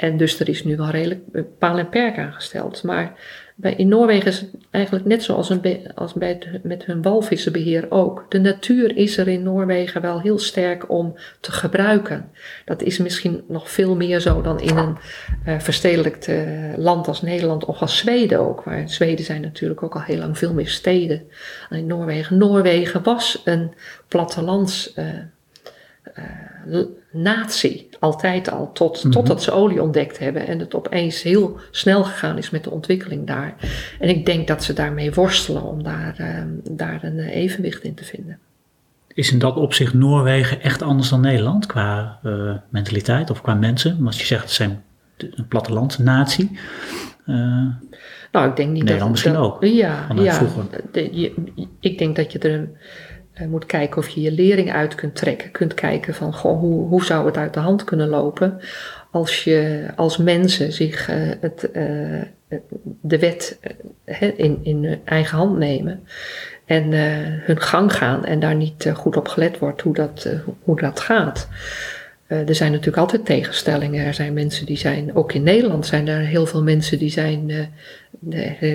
En 0.00 0.16
dus 0.16 0.40
er 0.40 0.48
is 0.48 0.64
nu 0.64 0.76
wel 0.76 0.90
redelijk 0.90 1.20
paal 1.58 1.78
en 1.78 1.88
perk 1.88 2.18
aangesteld. 2.18 2.82
Maar 2.82 3.12
bij, 3.54 3.74
in 3.74 3.88
Noorwegen 3.88 4.26
is 4.26 4.40
het 4.40 4.50
eigenlijk 4.70 5.04
net 5.04 5.22
zoals 5.22 5.50
een 5.50 5.92
als 5.94 6.12
bij 6.12 6.60
met 6.62 6.84
hun 6.84 7.02
walvissenbeheer 7.02 7.86
ook. 7.90 8.26
De 8.28 8.38
natuur 8.38 8.96
is 8.96 9.16
er 9.16 9.28
in 9.28 9.42
Noorwegen 9.42 10.00
wel 10.00 10.20
heel 10.20 10.38
sterk 10.38 10.90
om 10.90 11.14
te 11.40 11.52
gebruiken. 11.52 12.30
Dat 12.64 12.82
is 12.82 12.98
misschien 12.98 13.44
nog 13.48 13.70
veel 13.70 13.96
meer 13.96 14.20
zo 14.20 14.42
dan 14.42 14.60
in 14.60 14.76
een 14.76 14.96
uh, 15.46 15.58
verstedelijkt 15.58 16.28
uh, 16.28 16.76
land 16.76 17.08
als 17.08 17.22
Nederland 17.22 17.64
of 17.64 17.80
als 17.80 17.98
Zweden 17.98 18.40
ook. 18.40 18.62
Waar 18.62 18.88
Zweden 18.88 19.24
zijn 19.24 19.40
natuurlijk 19.40 19.82
ook 19.82 19.94
al 19.94 20.02
heel 20.02 20.18
lang 20.18 20.38
veel 20.38 20.52
meer 20.52 20.68
steden 20.68 21.22
dan 21.68 21.78
in 21.78 21.86
Noorwegen. 21.86 22.38
Noorwegen 22.38 23.02
was 23.02 23.42
een 23.44 23.72
plattelands... 24.08 24.94
Uh, 24.96 26.84
natie, 27.12 27.88
altijd 27.98 28.50
al, 28.50 28.72
tot, 28.72 29.04
mm 29.04 29.10
totdat 29.10 29.42
ze 29.42 29.52
olie 29.52 29.82
ontdekt 29.82 30.18
hebben 30.18 30.46
en 30.46 30.58
het 30.58 30.74
opeens 30.74 31.22
heel 31.22 31.58
snel 31.70 32.04
gegaan 32.04 32.38
is 32.38 32.50
met 32.50 32.64
de 32.64 32.70
ontwikkeling 32.70 33.26
daar. 33.26 33.54
En 33.98 34.08
ik 34.08 34.26
denk 34.26 34.48
dat 34.48 34.64
ze 34.64 34.72
daarmee 34.72 35.12
worstelen 35.12 35.62
om 35.62 35.82
daar, 35.82 36.16
uh, 36.20 36.42
daar 36.70 37.04
een 37.04 37.16
uh, 37.16 37.36
evenwicht 37.36 37.82
in 37.82 37.94
te 37.94 38.04
vinden. 38.04 38.38
Is 39.14 39.32
in 39.32 39.38
dat 39.38 39.56
opzicht 39.56 39.94
Noorwegen 39.94 40.62
echt 40.62 40.82
anders 40.82 41.08
dan 41.08 41.20
Nederland 41.20 41.66
qua 41.66 42.18
uh, 42.22 42.52
mentaliteit 42.68 43.30
of 43.30 43.40
qua 43.40 43.54
mensen? 43.54 43.94
Want 43.94 44.06
als 44.06 44.18
je 44.18 44.26
zegt, 44.26 44.42
het 44.42 44.52
zijn 44.52 44.82
een 45.16 45.48
plattelandsnatie. 45.48 46.58
nou, 48.32 48.48
ik 48.48 48.56
denk 48.56 48.70
niet 48.70 48.84
Nederland 48.84 49.00
dat... 49.00 49.10
misschien 49.10 49.32
dat, 49.32 49.42
ook. 49.42 49.64
Ja, 49.64 50.06
ja 50.14 50.40
de, 50.92 51.08
je, 51.12 51.34
ik 51.80 51.98
denk 51.98 52.16
dat 52.16 52.32
je 52.32 52.38
er 52.38 52.68
moet 53.48 53.66
kijken 53.66 53.98
of 53.98 54.08
je 54.08 54.20
je 54.20 54.32
lering 54.32 54.72
uit 54.72 54.94
kunt 54.94 55.14
trekken. 55.16 55.50
Kunt 55.50 55.74
kijken 55.74 56.14
van 56.14 56.34
goh, 56.34 56.58
hoe, 56.58 56.88
hoe 56.88 57.04
zou 57.04 57.26
het 57.26 57.36
uit 57.36 57.54
de 57.54 57.60
hand 57.60 57.84
kunnen 57.84 58.08
lopen 58.08 58.60
als 59.10 59.44
je 59.44 59.86
als 59.96 60.16
mensen 60.16 60.72
zich 60.72 61.10
uh, 61.10 61.16
het, 61.40 61.68
uh, 61.72 62.22
de 63.00 63.18
wet 63.18 63.58
in, 64.36 64.58
in 64.62 65.00
eigen 65.04 65.38
hand 65.38 65.58
nemen 65.58 66.06
en 66.64 66.92
hun 67.44 67.60
gang 67.60 67.92
gaan 67.92 68.24
en 68.24 68.40
daar 68.40 68.54
niet 68.54 68.92
goed 68.94 69.16
op 69.16 69.28
gelet 69.28 69.58
wordt 69.58 69.80
hoe 69.80 69.94
dat, 69.94 70.28
hoe 70.62 70.80
dat 70.80 71.00
gaat. 71.00 71.48
Er 72.30 72.54
zijn 72.54 72.70
natuurlijk 72.70 72.98
altijd 72.98 73.24
tegenstellingen. 73.24 74.06
Er 74.06 74.14
zijn 74.14 74.32
mensen 74.32 74.66
die 74.66 74.78
zijn, 74.78 75.14
ook 75.14 75.32
in 75.32 75.42
Nederland 75.42 75.86
zijn 75.86 76.08
er 76.08 76.20
heel 76.20 76.46
veel 76.46 76.62
mensen 76.62 76.98
die 76.98 77.10
zijn 77.10 77.68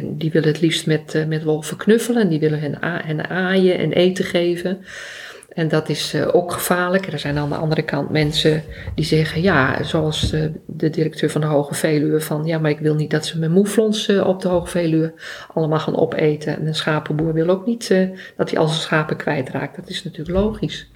die 0.04 0.32
willen 0.32 0.48
het 0.48 0.62
liefst 0.62 0.86
met, 0.86 1.26
met 1.28 1.44
wolven 1.44 1.78
knuffelen. 1.78 2.30
Die 2.30 2.40
willen 2.40 2.60
hen, 2.60 2.78
hen 2.82 3.30
aaien 3.30 3.78
en 3.78 3.92
eten 3.92 4.26
geven. 4.26 4.86
En 5.50 5.68
dat 5.68 5.90
is 5.90 6.16
ook 6.16 6.52
gevaarlijk. 6.52 7.08
Er 7.08 7.20
zijn 7.20 7.38
aan 7.38 7.50
de 7.50 7.56
andere 7.56 7.82
kant 7.82 8.10
mensen 8.10 8.64
die 8.96 9.06
zeggen, 9.06 9.42
ja, 9.42 9.84
zoals 9.84 10.30
de 10.68 10.90
directeur 10.90 11.30
van 11.30 11.42
de 11.42 11.48
Hoge 11.48 11.74
Veluwe, 11.74 12.22
van 12.22 12.46
ja, 12.46 12.60
maar 12.60 12.72
ik 12.72 12.80
wil 12.80 12.96
niet 12.96 13.12
dat 13.12 13.26
ze 13.26 13.40
mijn 13.40 13.52
moeflons 13.52 14.10
op 14.10 14.42
de 14.42 14.48
Hoge 14.48 14.68
Veluwe 14.68 15.14
allemaal 15.54 15.80
gaan 15.80 15.98
opeten. 15.98 16.58
En 16.58 16.68
een 16.68 16.76
schapenboer 16.76 17.34
wil 17.34 17.50
ook 17.50 17.66
niet 17.66 17.88
dat 18.38 18.50
hij 18.50 18.60
al 18.60 18.68
zijn 18.68 18.82
schapen 18.82 19.18
kwijtraakt. 19.18 19.76
Dat 19.76 19.90
is 19.90 20.04
natuurlijk 20.04 20.38
logisch. 20.38 20.88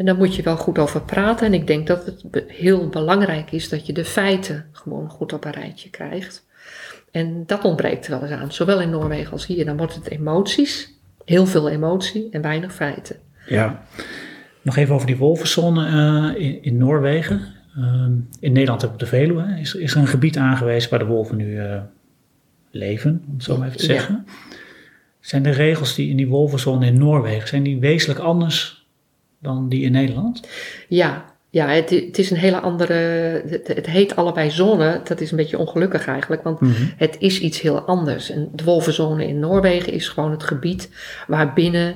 En 0.00 0.06
daar 0.06 0.16
moet 0.16 0.34
je 0.34 0.42
wel 0.42 0.56
goed 0.56 0.78
over 0.78 1.02
praten. 1.02 1.46
En 1.46 1.54
ik 1.54 1.66
denk 1.66 1.86
dat 1.86 2.06
het 2.06 2.44
heel 2.46 2.88
belangrijk 2.88 3.52
is 3.52 3.68
dat 3.68 3.86
je 3.86 3.92
de 3.92 4.04
feiten 4.04 4.66
gewoon 4.72 5.10
goed 5.10 5.32
op 5.32 5.44
een 5.44 5.52
rijtje 5.52 5.90
krijgt. 5.90 6.46
En 7.10 7.42
dat 7.46 7.64
ontbreekt 7.64 8.08
wel 8.08 8.22
eens 8.22 8.30
aan, 8.30 8.52
zowel 8.52 8.80
in 8.80 8.90
Noorwegen 8.90 9.32
als 9.32 9.46
hier. 9.46 9.64
Dan 9.64 9.76
wordt 9.76 9.94
het 9.94 10.10
emoties 10.10 10.94
Heel 11.24 11.46
veel 11.46 11.68
emotie 11.68 12.28
en 12.30 12.42
weinig 12.42 12.74
feiten. 12.74 13.16
Ja. 13.46 13.82
Nog 14.62 14.76
even 14.76 14.94
over 14.94 15.06
die 15.06 15.16
wolvenzone 15.16 15.88
uh, 16.36 16.44
in, 16.44 16.62
in, 16.62 16.76
Noorwegen. 16.76 17.40
Uh, 17.78 18.04
in 18.40 18.52
Nederland 18.52 18.84
op 18.84 18.98
de 18.98 19.06
Veluwe 19.06 19.56
is, 19.60 19.74
is 19.74 19.94
er 19.94 20.00
een 20.00 20.06
gebied 20.06 20.36
aangewezen 20.36 20.90
waar 20.90 20.98
de 20.98 21.04
wolven 21.04 21.36
nu 21.36 21.46
uh, 21.46 21.80
leven, 22.70 23.22
om 23.26 23.34
het 23.34 23.44
zo 23.44 23.56
maar 23.56 23.66
even 23.66 23.78
te 23.78 23.84
zeggen. 23.84 24.24
Ja. 24.26 24.32
Zijn 25.20 25.42
de 25.42 25.50
regels 25.50 25.94
die 25.94 26.10
in 26.10 26.16
die 26.16 26.28
wolvenzone 26.28 26.86
in 26.86 26.98
Noorwegen, 26.98 27.48
zijn 27.48 27.62
die 27.62 27.78
wezenlijk 27.80 28.20
anders 28.20 28.79
dan 29.40 29.68
die 29.68 29.84
in 29.84 29.92
Nederland? 29.92 30.48
Ja, 30.88 31.24
ja, 31.50 31.68
het, 31.68 31.90
het, 31.90 32.18
is 32.18 32.30
een 32.30 32.36
hele 32.36 32.60
andere. 32.60 32.94
Het, 33.48 33.68
het, 33.68 33.86
heet 33.86 34.16
allebei 34.16 34.50
zone. 34.50 35.00
Dat 35.04 35.20
is 35.20 35.30
een 35.30 35.36
beetje 35.36 35.58
ongelukkig 35.58 36.06
eigenlijk, 36.06 36.42
want 36.42 36.60
mm 36.60 36.72
-hmm. 36.72 36.92
het 36.96 37.16
is 37.18 37.40
iets 37.40 37.60
heel 37.60 37.80
anders. 37.80 38.30
En 38.30 38.48
de 38.54 38.64
wolvenzone 38.64 39.26
in 39.26 39.38
Noorwegen 39.38 39.92
is 39.92 40.08
gewoon 40.08 40.30
het 40.30 40.42
gebied 40.42 40.90
waarbinnen 41.26 41.94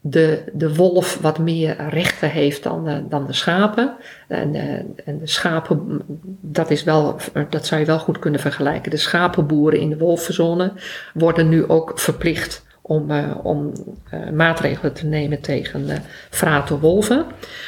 de, 0.00 0.42
de 0.52 0.74
wolf 0.74 1.18
wat 1.20 1.38
meer 1.38 1.88
rechten 1.88 2.30
heeft 2.30 2.62
dan 2.62 2.84
de, 2.84 3.08
dan 3.08 3.26
de 3.26 3.32
schapen. 3.32 3.96
En, 4.28 4.54
uh, 4.54 4.72
en 5.04 5.18
de 5.18 5.26
schapen, 5.26 6.02
dat, 6.40 6.70
is 6.70 6.84
wel, 6.84 7.16
dat 7.50 7.66
zou 7.66 7.80
je 7.80 7.86
wel 7.86 7.98
goed 7.98 8.18
kunnen 8.18 8.40
vergelijken. 8.40 8.90
De 8.90 8.96
schapenboeren 8.96 9.80
in 9.80 9.88
de 9.88 9.98
wolvenzone 9.98 10.72
worden 11.14 11.48
nu 11.48 11.68
ook 11.68 12.00
verplicht 12.00 12.68
om, 12.90 13.10
uh, 13.10 13.30
om 13.42 13.72
uh, 14.14 14.30
maatregelen 14.30 14.92
te 14.92 15.06
nemen 15.06 15.40
tegen 15.40 15.88
uh, 15.88 15.96
frate 16.30 16.78
wolven. 16.78 17.26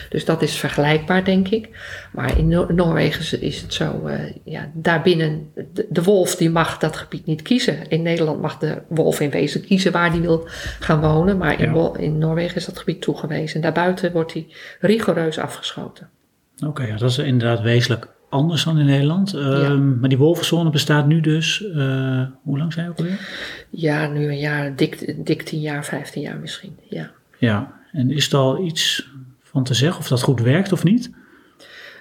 Dus 0.08 0.24
dat 0.24 0.42
is 0.42 0.56
vergelijkbaar, 0.56 1.24
denk 1.24 1.48
ik. 1.48 1.68
Maar 2.12 2.38
in 2.38 2.48
Noor 2.48 2.74
Noorwegen 2.74 3.42
is 3.42 3.60
het 3.60 3.74
zo, 3.74 4.10
ja, 4.44 4.70
daarbinnen, 4.72 5.50
de, 5.54 5.86
de, 5.88 6.02
wolf 6.02 6.36
die 6.36 6.50
mag 6.50 6.78
dat 6.78 6.96
gebied 6.96 7.26
niet 7.26 7.42
kiezen. 7.42 7.88
In 7.88 8.02
Nederland 8.02 8.40
mag 8.40 8.58
de 8.58 8.82
wolf 8.88 9.20
in 9.20 9.30
wezen 9.30 9.64
kiezen 9.64 9.92
waar 9.92 10.10
hij 10.10 10.20
wil 10.20 10.48
gaan 10.80 11.00
wonen. 11.00 11.38
Maar 11.38 11.60
in, 11.60 11.74
ja. 11.74 11.90
in 11.96 12.18
Noorwegen 12.18 12.56
is 12.56 12.64
dat 12.64 12.78
gebied 12.78 13.02
toegewezen. 13.02 13.54
En 13.54 13.60
daarbuiten 13.60 14.12
wordt 14.12 14.32
hij 14.32 14.46
rigoureus 14.80 15.38
afgeschoten. 15.38 16.08
Oké, 16.56 16.66
okay, 16.66 16.86
ja, 16.86 16.96
dat 16.96 17.10
is 17.10 17.18
inderdaad 17.18 17.60
wezenlijk 17.60 18.08
anders 18.32 18.64
dan 18.64 18.78
in 18.78 18.86
Nederland. 18.86 19.30
Ja. 19.30 19.70
Um, 19.70 19.98
maar 20.00 20.08
die 20.08 20.18
wolvenzone 20.18 20.70
bestaat 20.70 21.06
nu 21.06 21.20
dus, 21.20 21.60
uh, 21.60 22.22
hoe 22.42 22.58
lang 22.58 22.72
zijn 22.72 22.86
we 22.86 22.92
ook 22.92 22.98
alweer? 22.98 23.28
Ja, 23.70 24.06
nu 24.06 24.26
een 24.26 24.38
jaar, 24.38 24.76
dik, 24.76 25.26
dik 25.26 25.42
10 25.42 25.60
jaar, 25.60 25.84
15 25.84 26.22
jaar 26.22 26.38
misschien. 26.38 26.76
Ja. 26.88 27.10
ja, 27.38 27.72
en 27.92 28.10
is 28.10 28.32
er 28.32 28.38
al 28.38 28.64
iets 28.64 29.10
van 29.42 29.64
te 29.64 29.74
zeggen 29.74 30.00
of 30.00 30.08
dat 30.08 30.22
goed 30.22 30.40
werkt 30.40 30.72
of 30.72 30.84
niet? 30.84 31.10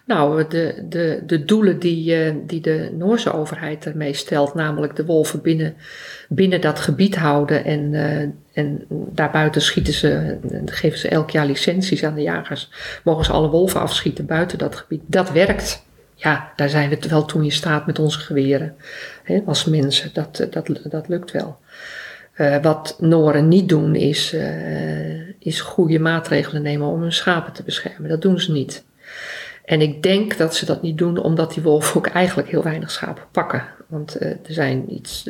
Nou, 0.06 0.48
de, 0.48 0.86
de, 0.90 1.24
de 1.26 1.46
doelen 1.46 1.80
die, 1.80 2.26
uh, 2.26 2.36
die 2.48 2.62
de 2.62 2.92
Noorse 2.98 3.34
overheid 3.34 3.86
ermee 3.86 4.14
stelt, 4.14 4.54
namelijk 4.54 4.96
de 4.96 5.06
wolven 5.06 5.42
binnen, 5.42 5.76
binnen 6.30 6.62
dat 6.62 6.80
gebied 6.80 7.16
houden 7.16 7.66
en, 7.66 7.94
uh, 7.94 8.20
en 8.54 8.86
daarbuiten 8.90 9.62
schieten 9.62 9.94
ze, 9.94 10.38
geven 10.66 11.00
ze 11.00 11.08
elk 11.08 11.30
jaar 11.30 11.46
licenties 11.46 12.04
aan 12.04 12.16
de 12.16 12.22
jagers, 12.22 12.70
mogen 13.04 13.26
ze 13.26 13.32
alle 13.32 13.50
wolven 13.50 13.80
afschieten 13.80 14.26
buiten 14.26 14.58
dat 14.58 14.76
gebied. 14.76 15.02
Dat 15.06 15.32
werkt 15.32 15.90
ja, 16.22 16.52
daar 16.56 16.70
zijn 16.70 16.90
we 16.90 17.00
wel 17.10 17.26
toen 17.26 17.44
in 17.44 17.52
staat 17.52 17.86
met 17.86 18.00
onze 18.00 18.20
geweren. 18.20 18.76
Hè, 19.24 19.42
als 19.46 19.66
mensen, 19.66 20.10
dat, 20.14 20.48
dat, 20.50 20.80
dat 20.84 21.08
lukt 21.08 21.32
wel. 21.32 21.60
Uh, 22.38 22.62
wat 22.62 22.96
Noren 23.00 23.48
niet 23.48 23.70
doen 23.70 23.96
is, 23.96 24.34
uh, 24.34 25.30
is 25.40 25.62
goede 25.62 26.00
maatregelen 26.00 26.62
nemen 26.62 26.88
om 26.88 27.02
hun 27.02 27.14
schapen 27.14 27.54
te 27.54 27.64
beschermen. 27.64 28.10
Dat 28.10 28.22
doen 28.22 28.40
ze 28.40 28.52
niet. 28.52 28.84
En 29.66 29.82
ik 29.82 30.04
denk 30.04 30.38
dat 30.38 30.56
ze 30.56 30.66
dat 30.66 30.82
niet 30.82 30.98
doen 30.98 31.18
omdat 31.18 31.54
die 31.54 31.64
wolven 31.64 31.96
ook 31.96 32.08
eigenlijk 32.08 32.50
heel 32.50 32.64
weinig 32.64 32.92
schapen 32.92 33.24
pakken. 33.32 33.64
Want 33.88 34.22
er 34.22 34.40
zijn 34.48 34.94
iets 34.94 35.30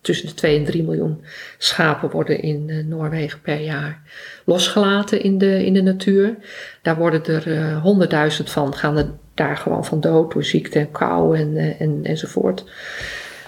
tussen 0.00 0.26
de 0.26 0.34
2 0.34 0.58
en 0.58 0.64
3 0.64 0.82
miljoen 0.82 1.24
schapen 1.58 2.10
worden 2.10 2.42
in 2.42 2.88
Noorwegen 2.88 3.40
per 3.40 3.60
jaar 3.60 4.00
losgelaten 4.44 5.22
in 5.22 5.38
de, 5.38 5.64
in 5.64 5.72
de 5.72 5.82
natuur. 5.82 6.36
Daar 6.82 6.96
worden 6.96 7.24
er 7.24 7.74
honderdduizend 7.74 8.50
van, 8.50 8.74
gaan 8.74 8.96
er 8.96 9.10
daar 9.36 9.56
gewoon 9.56 9.84
van 9.84 10.00
dood 10.00 10.32
door 10.32 10.44
ziekte 10.44 10.78
en 10.78 10.90
kou 10.90 11.38
en, 11.38 11.56
eh, 11.56 11.80
en, 11.80 12.00
enzovoort. 12.02 12.64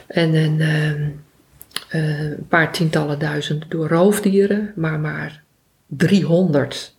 En, 0.06 0.34
en 0.34 0.58
uh, 0.58 0.90
uh, 0.90 2.30
een 2.30 2.46
paar 2.48 2.72
tientallen 2.72 3.18
duizend 3.18 3.70
door 3.70 3.88
roofdieren, 3.88 4.72
maar 4.76 5.00
maar 5.00 5.42
300 5.86 6.96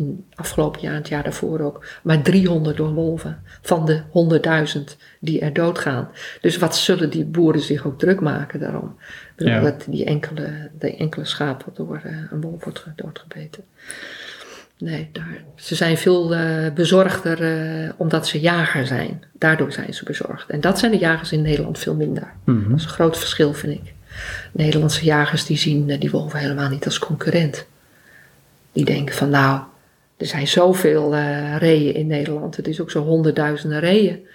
in 0.00 0.24
afgelopen 0.34 0.80
jaar 0.80 0.92
en 0.92 0.98
het 0.98 1.08
jaar 1.08 1.22
daarvoor 1.22 1.60
ook, 1.60 1.86
maar 2.02 2.22
300 2.22 2.76
door 2.76 2.92
wolven 2.92 3.42
van 3.62 3.86
de 3.86 4.02
100.000 4.76 4.96
die 5.20 5.40
er 5.40 5.52
doodgaan. 5.52 6.08
Dus 6.40 6.56
wat 6.56 6.76
zullen 6.76 7.10
die 7.10 7.24
boeren 7.24 7.60
zich 7.60 7.86
ook 7.86 7.98
druk 7.98 8.20
maken 8.20 8.60
daarom? 8.60 8.96
Ja. 9.36 9.60
Dat 9.60 9.84
die 9.88 10.04
enkele, 10.04 10.70
de 10.78 10.96
enkele 10.96 11.24
schapen 11.24 11.72
door 11.74 12.02
uh, 12.06 12.12
een 12.30 12.40
wolf 12.40 12.64
wordt 12.64 12.84
doodgebeten. 12.96 13.64
Nee, 14.80 15.08
daar, 15.12 15.44
ze 15.56 15.74
zijn 15.74 15.98
veel 15.98 16.34
uh, 16.34 16.72
bezorgder 16.74 17.42
uh, 17.42 17.90
omdat 17.96 18.26
ze 18.26 18.40
jager 18.40 18.86
zijn. 18.86 19.24
Daardoor 19.32 19.72
zijn 19.72 19.94
ze 19.94 20.04
bezorgd. 20.04 20.50
En 20.50 20.60
dat 20.60 20.78
zijn 20.78 20.90
de 20.90 20.98
jagers 20.98 21.32
in 21.32 21.42
Nederland 21.42 21.78
veel 21.78 21.94
minder. 21.94 22.32
Mm 22.44 22.60
-hmm. 22.60 22.70
Dat 22.70 22.78
is 22.78 22.84
een 22.84 22.90
groot 22.90 23.18
verschil, 23.18 23.54
vind 23.54 23.72
ik. 23.72 23.92
Nederlandse 24.52 25.04
jagers 25.04 25.44
die 25.44 25.58
zien 25.58 25.88
uh, 25.88 26.00
die 26.00 26.10
wolven 26.10 26.38
helemaal 26.38 26.68
niet 26.68 26.84
als 26.84 26.98
concurrent. 26.98 27.66
Die 28.72 28.84
denken 28.84 29.14
van 29.14 29.30
nou, 29.30 29.60
er 30.16 30.26
zijn 30.26 30.48
zoveel 30.48 31.16
reeën 31.58 31.94
in 31.94 32.06
Nederland. 32.06 32.56
Het 32.56 32.68
is 32.68 32.80
ook 32.80 32.90
zo 32.90 33.02
honderdduizenden 33.02 33.80
reeën. 33.80 34.26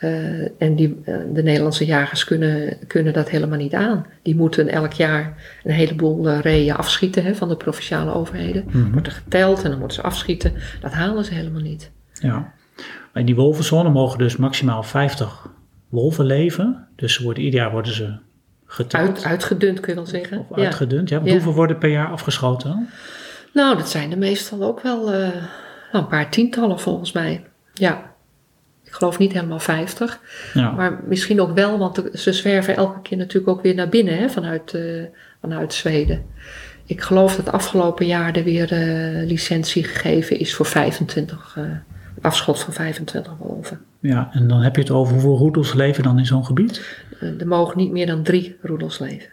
Uh, 0.00 0.62
en 0.62 0.74
die, 0.76 0.88
uh, 0.88 1.16
de 1.32 1.42
Nederlandse 1.42 1.84
jagers 1.84 2.24
kunnen, 2.24 2.78
kunnen 2.86 3.12
dat 3.12 3.30
helemaal 3.30 3.58
niet 3.58 3.74
aan. 3.74 4.06
Die 4.22 4.36
moeten 4.36 4.68
elk 4.68 4.92
jaar 4.92 5.36
een 5.64 5.72
heleboel 5.72 6.28
uh, 6.28 6.40
reeën 6.40 6.74
afschieten 6.74 7.24
hè, 7.24 7.34
van 7.34 7.48
de 7.48 7.56
provinciale 7.56 8.14
overheden. 8.14 8.64
Mm 8.66 8.82
-hmm. 8.82 8.92
Wordt 8.92 9.06
er 9.06 9.12
geteld 9.12 9.62
en 9.62 9.70
dan 9.70 9.78
moeten 9.78 9.96
ze 9.96 10.02
afschieten. 10.02 10.52
Dat 10.80 10.92
halen 10.92 11.24
ze 11.24 11.34
helemaal 11.34 11.60
niet. 11.60 11.90
Ja, 12.12 12.52
maar 12.76 13.20
in 13.20 13.24
die 13.24 13.34
wolvenzone 13.34 13.90
mogen 13.90 14.18
dus 14.18 14.36
maximaal 14.36 14.82
50 14.82 15.48
wolven 15.88 16.24
leven. 16.24 16.88
Dus 16.96 17.18
worden, 17.18 17.42
ieder 17.42 17.60
jaar 17.60 17.70
worden 17.70 17.92
ze 17.92 18.18
geteld. 18.66 19.08
Uit, 19.08 19.24
uitgedund 19.24 19.80
kun 19.80 19.88
je 19.88 19.98
wel 19.98 20.06
zeggen. 20.06 20.46
Of 20.48 20.56
ja. 20.56 20.64
uitgedund, 20.64 21.08
ja. 21.08 21.20
ja. 21.24 21.32
Hoeveel 21.32 21.54
worden 21.54 21.78
per 21.78 21.90
jaar 21.90 22.08
afgeschoten? 22.08 22.88
Nou, 23.52 23.76
dat 23.76 23.88
zijn 23.88 24.10
er 24.10 24.18
meestal 24.18 24.62
ook 24.62 24.80
wel 24.80 25.04
nou, 25.04 25.32
een 25.92 26.06
paar 26.06 26.30
tientallen 26.30 26.80
volgens 26.80 27.12
mij. 27.12 27.44
Ja. 27.74 28.09
Ik 28.90 28.96
geloof 28.96 29.18
niet 29.18 29.32
helemaal 29.32 29.58
50. 29.58 30.20
Ja. 30.54 30.70
Maar 30.70 31.00
misschien 31.06 31.40
ook 31.40 31.54
wel, 31.54 31.78
want 31.78 32.02
ze 32.14 32.32
zwerven 32.32 32.76
elke 32.76 33.00
keer 33.02 33.18
natuurlijk 33.18 33.48
ook 33.48 33.62
weer 33.62 33.74
naar 33.74 33.88
binnen 33.88 34.18
hè, 34.18 34.28
vanuit, 34.28 34.72
uh, 34.72 35.04
vanuit 35.40 35.74
Zweden. 35.74 36.22
Ik 36.84 37.00
geloof 37.00 37.36
dat 37.36 37.52
afgelopen 37.52 38.06
jaar 38.06 38.36
er 38.36 38.44
weer 38.44 38.72
uh, 38.72 39.26
licentie 39.26 39.84
gegeven 39.84 40.38
is 40.38 40.54
voor 40.54 40.66
25, 40.66 41.56
uh, 41.58 41.64
afschot 42.20 42.60
van 42.60 42.72
25 42.72 43.32
wolven. 43.38 43.80
Ja, 44.00 44.30
en 44.32 44.48
dan 44.48 44.60
heb 44.60 44.74
je 44.74 44.80
het 44.80 44.90
over 44.90 45.12
hoeveel 45.12 45.36
roedels 45.36 45.74
leven 45.74 46.02
dan 46.02 46.18
in 46.18 46.26
zo'n 46.26 46.44
gebied? 46.44 47.04
er 47.38 47.46
mogen 47.46 47.76
niet 47.76 47.90
meer 47.90 48.06
dan 48.06 48.22
drie 48.22 48.56
roedels 48.62 48.98
leven. 48.98 49.28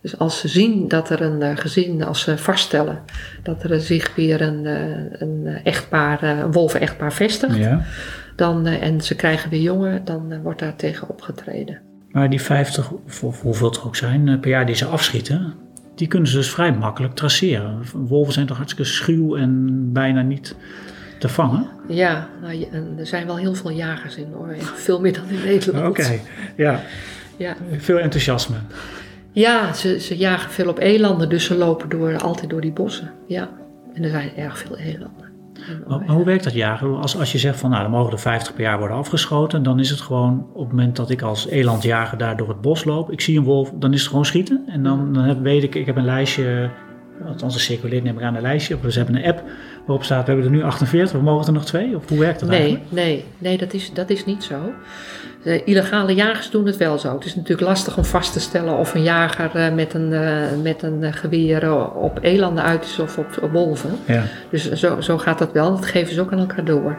Dus 0.00 0.18
als 0.18 0.40
ze 0.40 0.48
zien 0.48 0.88
dat 0.88 1.10
er 1.10 1.20
een 1.20 1.56
gezin, 1.56 2.04
als 2.04 2.20
ze 2.20 2.38
vaststellen 2.38 2.98
dat 3.42 3.62
er 3.62 3.80
zich 3.80 4.14
weer 4.14 4.40
een, 4.40 4.64
een 5.22 5.60
echtpaar, 5.64 6.22
een 6.22 6.52
wolven-echtpaar 6.52 7.12
vestigt, 7.12 7.56
ja 7.56 7.84
dan, 8.36 8.66
uh, 8.66 8.82
en 8.82 9.00
ze 9.00 9.14
krijgen 9.14 9.50
weer 9.50 9.60
jongen, 9.60 10.04
dan 10.04 10.32
uh, 10.32 10.38
wordt 10.42 10.58
daar 10.58 10.76
tegen 10.76 11.08
opgetreden. 11.08 11.80
Maar 12.10 12.30
die 12.30 12.40
50, 12.40 12.90
of, 13.22 13.40
hoeveel 13.40 13.68
het 13.68 13.76
er 13.76 13.86
ook 13.86 13.96
zijn, 13.96 14.26
uh, 14.26 14.40
per 14.40 14.50
jaar 14.50 14.66
die 14.66 14.74
ze 14.74 14.84
afschieten, 14.84 15.54
die 15.94 16.08
kunnen 16.08 16.28
ze 16.28 16.36
dus 16.36 16.50
vrij 16.50 16.72
makkelijk 16.72 17.14
traceren. 17.14 17.82
Wolven 17.92 18.32
zijn 18.32 18.46
toch 18.46 18.56
hartstikke 18.56 18.90
schuw 18.90 19.36
en 19.36 19.92
bijna 19.92 20.22
niet 20.22 20.54
te 21.18 21.28
vangen? 21.28 21.66
Ja, 21.88 22.28
nou, 22.42 22.66
en 22.72 22.94
er 22.98 23.06
zijn 23.06 23.26
wel 23.26 23.36
heel 23.36 23.54
veel 23.54 23.70
jagers 23.70 24.16
in 24.16 24.30
Noorwegen, 24.30 24.76
veel 24.76 25.00
meer 25.00 25.12
dan 25.12 25.28
in 25.28 25.44
Nederland. 25.44 25.88
Oké, 25.88 26.00
okay, 26.00 26.20
ja. 26.56 26.80
ja. 27.36 27.56
Veel 27.76 27.98
enthousiasme. 27.98 28.56
Ja, 29.32 29.72
ze, 29.72 30.00
ze 30.00 30.16
jagen 30.16 30.50
veel 30.50 30.68
op 30.68 30.78
elanden, 30.78 31.28
dus 31.28 31.44
ze 31.44 31.54
lopen 31.54 31.88
door, 31.88 32.18
altijd 32.18 32.50
door 32.50 32.60
die 32.60 32.72
bossen. 32.72 33.10
Ja, 33.26 33.50
en 33.94 34.02
er 34.02 34.10
zijn 34.10 34.36
erg 34.36 34.58
veel 34.58 34.78
elanden. 34.78 35.31
Maar, 35.88 36.08
hoe 36.08 36.24
werkt 36.24 36.44
dat 36.44 36.52
jagen? 36.52 37.00
Als, 37.00 37.18
als 37.18 37.32
je 37.32 37.38
zegt 37.38 37.58
van 37.58 37.70
nou, 37.70 37.82
dan 37.82 37.90
mogen 37.90 38.12
er 38.12 38.18
50 38.18 38.54
per 38.54 38.62
jaar 38.62 38.78
worden 38.78 38.96
afgeschoten, 38.96 39.62
dan 39.62 39.78
is 39.78 39.90
het 39.90 40.00
gewoon 40.00 40.46
op 40.52 40.60
het 40.60 40.68
moment 40.68 40.96
dat 40.96 41.10
ik 41.10 41.22
als 41.22 41.48
elandjager 41.48 42.18
daar 42.18 42.36
door 42.36 42.48
het 42.48 42.60
bos 42.60 42.84
loop, 42.84 43.10
ik 43.12 43.20
zie 43.20 43.38
een 43.38 43.44
wolf, 43.44 43.72
dan 43.74 43.92
is 43.92 44.00
het 44.00 44.08
gewoon 44.08 44.24
schieten. 44.24 44.62
En 44.66 44.82
dan, 44.82 45.12
dan 45.12 45.24
heb, 45.24 45.42
weet 45.42 45.62
ik, 45.62 45.74
ik 45.74 45.86
heb 45.86 45.96
een 45.96 46.04
lijstje, 46.04 46.70
althans 47.26 47.54
een 47.54 47.60
circuleert 47.60 48.04
neem 48.04 48.18
ik 48.18 48.24
aan 48.24 48.34
een 48.34 48.42
lijstje, 48.42 48.74
of 48.74 48.80
we 48.80 48.92
hebben 48.92 49.14
een 49.16 49.24
app 49.24 49.42
waarop 49.86 50.04
staat, 50.04 50.26
we 50.26 50.32
hebben 50.32 50.50
er 50.50 50.56
nu 50.56 50.62
48, 50.62 51.12
we 51.12 51.22
mogen 51.22 51.46
er 51.46 51.52
nog 51.52 51.64
twee? 51.64 51.96
Of 51.96 52.08
hoe 52.08 52.18
werkt 52.18 52.40
dat 52.40 52.48
nee, 52.48 52.58
eigenlijk? 52.58 52.90
Nee, 52.90 53.24
nee, 53.38 53.58
dat 53.58 53.72
is, 53.72 53.92
dat 53.92 54.10
is 54.10 54.24
niet 54.24 54.44
zo. 54.44 54.72
De 55.42 55.64
illegale 55.64 56.14
jagers 56.14 56.50
doen 56.50 56.66
het 56.66 56.76
wel 56.76 56.98
zo. 56.98 57.14
Het 57.14 57.24
is 57.24 57.34
natuurlijk 57.34 57.68
lastig 57.68 57.96
om 57.96 58.04
vast 58.04 58.32
te 58.32 58.40
stellen 58.40 58.76
of 58.76 58.94
een 58.94 59.02
jager 59.02 59.50
uh, 59.56 59.74
met 59.74 59.94
een, 59.94 60.10
uh, 60.10 60.62
met 60.62 60.82
een 60.82 61.12
geweer 61.12 61.92
op 61.94 62.18
elanden 62.22 62.64
uit 62.64 62.84
is 62.84 62.98
of 62.98 63.18
op, 63.18 63.38
op 63.42 63.52
wolven. 63.52 63.90
Ja. 64.04 64.24
Dus 64.50 64.72
zo, 64.72 65.00
zo 65.00 65.18
gaat 65.18 65.38
dat 65.38 65.52
wel. 65.52 65.70
Dat 65.70 65.86
geven 65.86 66.14
ze 66.14 66.20
ook 66.20 66.32
aan 66.32 66.38
elkaar 66.38 66.64
door. 66.64 66.96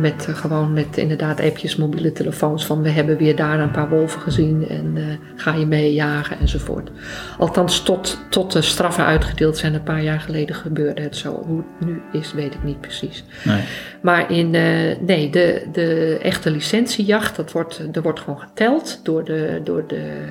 Met, 0.00 0.26
eh, 0.28 0.34
gewoon 0.34 0.72
met 0.72 0.96
inderdaad 0.96 1.40
appjes, 1.40 1.76
mobiele 1.76 2.12
telefoons 2.12 2.66
van 2.66 2.82
we 2.82 2.88
hebben 2.88 3.16
weer 3.16 3.36
daar 3.36 3.60
een 3.60 3.70
paar 3.70 3.88
wolven 3.88 4.20
gezien 4.20 4.68
en 4.68 4.92
eh, 4.96 5.02
ga 5.36 5.54
je 5.54 5.66
mee 5.66 5.94
jagen 5.94 6.40
enzovoort. 6.40 6.90
Althans, 7.38 7.82
tot, 7.82 8.18
tot 8.30 8.52
de 8.52 8.62
straffen 8.62 9.04
uitgedeeld 9.04 9.56
zijn 9.56 9.74
een 9.74 9.82
paar 9.82 10.02
jaar 10.02 10.20
geleden 10.20 10.56
gebeurde 10.56 11.02
het 11.02 11.16
zo. 11.16 11.42
Hoe 11.46 11.62
het 11.78 11.88
nu 11.88 12.02
is, 12.12 12.32
weet 12.32 12.54
ik 12.54 12.62
niet 12.62 12.80
precies. 12.80 13.24
Nee. 13.44 13.62
Maar 14.00 14.30
in, 14.32 14.54
eh, 14.54 14.98
nee, 15.00 15.30
de, 15.30 15.62
de 15.72 16.18
echte 16.22 16.50
licentiejacht, 16.50 17.36
dat 17.36 17.52
wordt, 17.52 17.82
er 17.92 18.02
wordt 18.02 18.20
gewoon 18.20 18.40
geteld 18.40 19.00
door 19.02 19.24
de, 19.24 19.60
door 19.64 19.84
de 19.86 20.24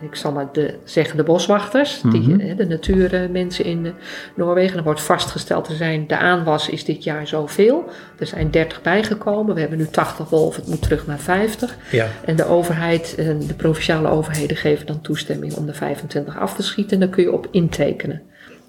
ik 0.00 0.14
zal 0.14 0.32
maar 0.32 0.48
de, 0.52 0.74
zeggen, 0.84 1.16
de 1.16 1.22
boswachters, 1.22 2.00
die, 2.00 2.28
Mhm. 2.28 2.56
de 2.56 2.66
natuurmensen 2.66 3.64
in 3.64 3.94
Noorwegen. 4.34 4.78
Er 4.78 4.84
wordt 4.84 5.02
vastgesteld, 5.02 5.68
er 5.68 5.74
zijn, 5.74 6.06
de 6.06 6.16
aanwas 6.16 6.68
is 6.68 6.84
dit 6.84 7.04
jaar 7.04 7.26
zoveel. 7.26 7.88
Er 8.18 8.26
zijn 8.26 8.50
30 8.50 8.80
bijgekomen, 9.08 9.54
we 9.54 9.60
hebben 9.60 9.78
nu 9.78 9.86
80 9.86 10.28
wolven, 10.28 10.60
het 10.60 10.70
moet 10.70 10.82
terug 10.82 11.06
naar 11.06 11.18
50. 11.18 11.76
Ja. 11.90 12.06
En 12.24 12.36
de 12.36 12.46
overheid, 12.46 13.14
en 13.14 13.38
de 13.46 13.54
provinciale 13.54 14.08
overheden 14.08 14.56
geven 14.56 14.86
dan 14.86 15.00
toestemming 15.00 15.54
om 15.54 15.66
de 15.66 15.74
25 15.74 16.38
af 16.38 16.54
te 16.54 16.62
schieten. 16.62 16.92
En 16.92 17.00
daar 17.00 17.08
kun 17.08 17.22
je 17.22 17.32
op 17.32 17.48
intekenen. 17.50 18.22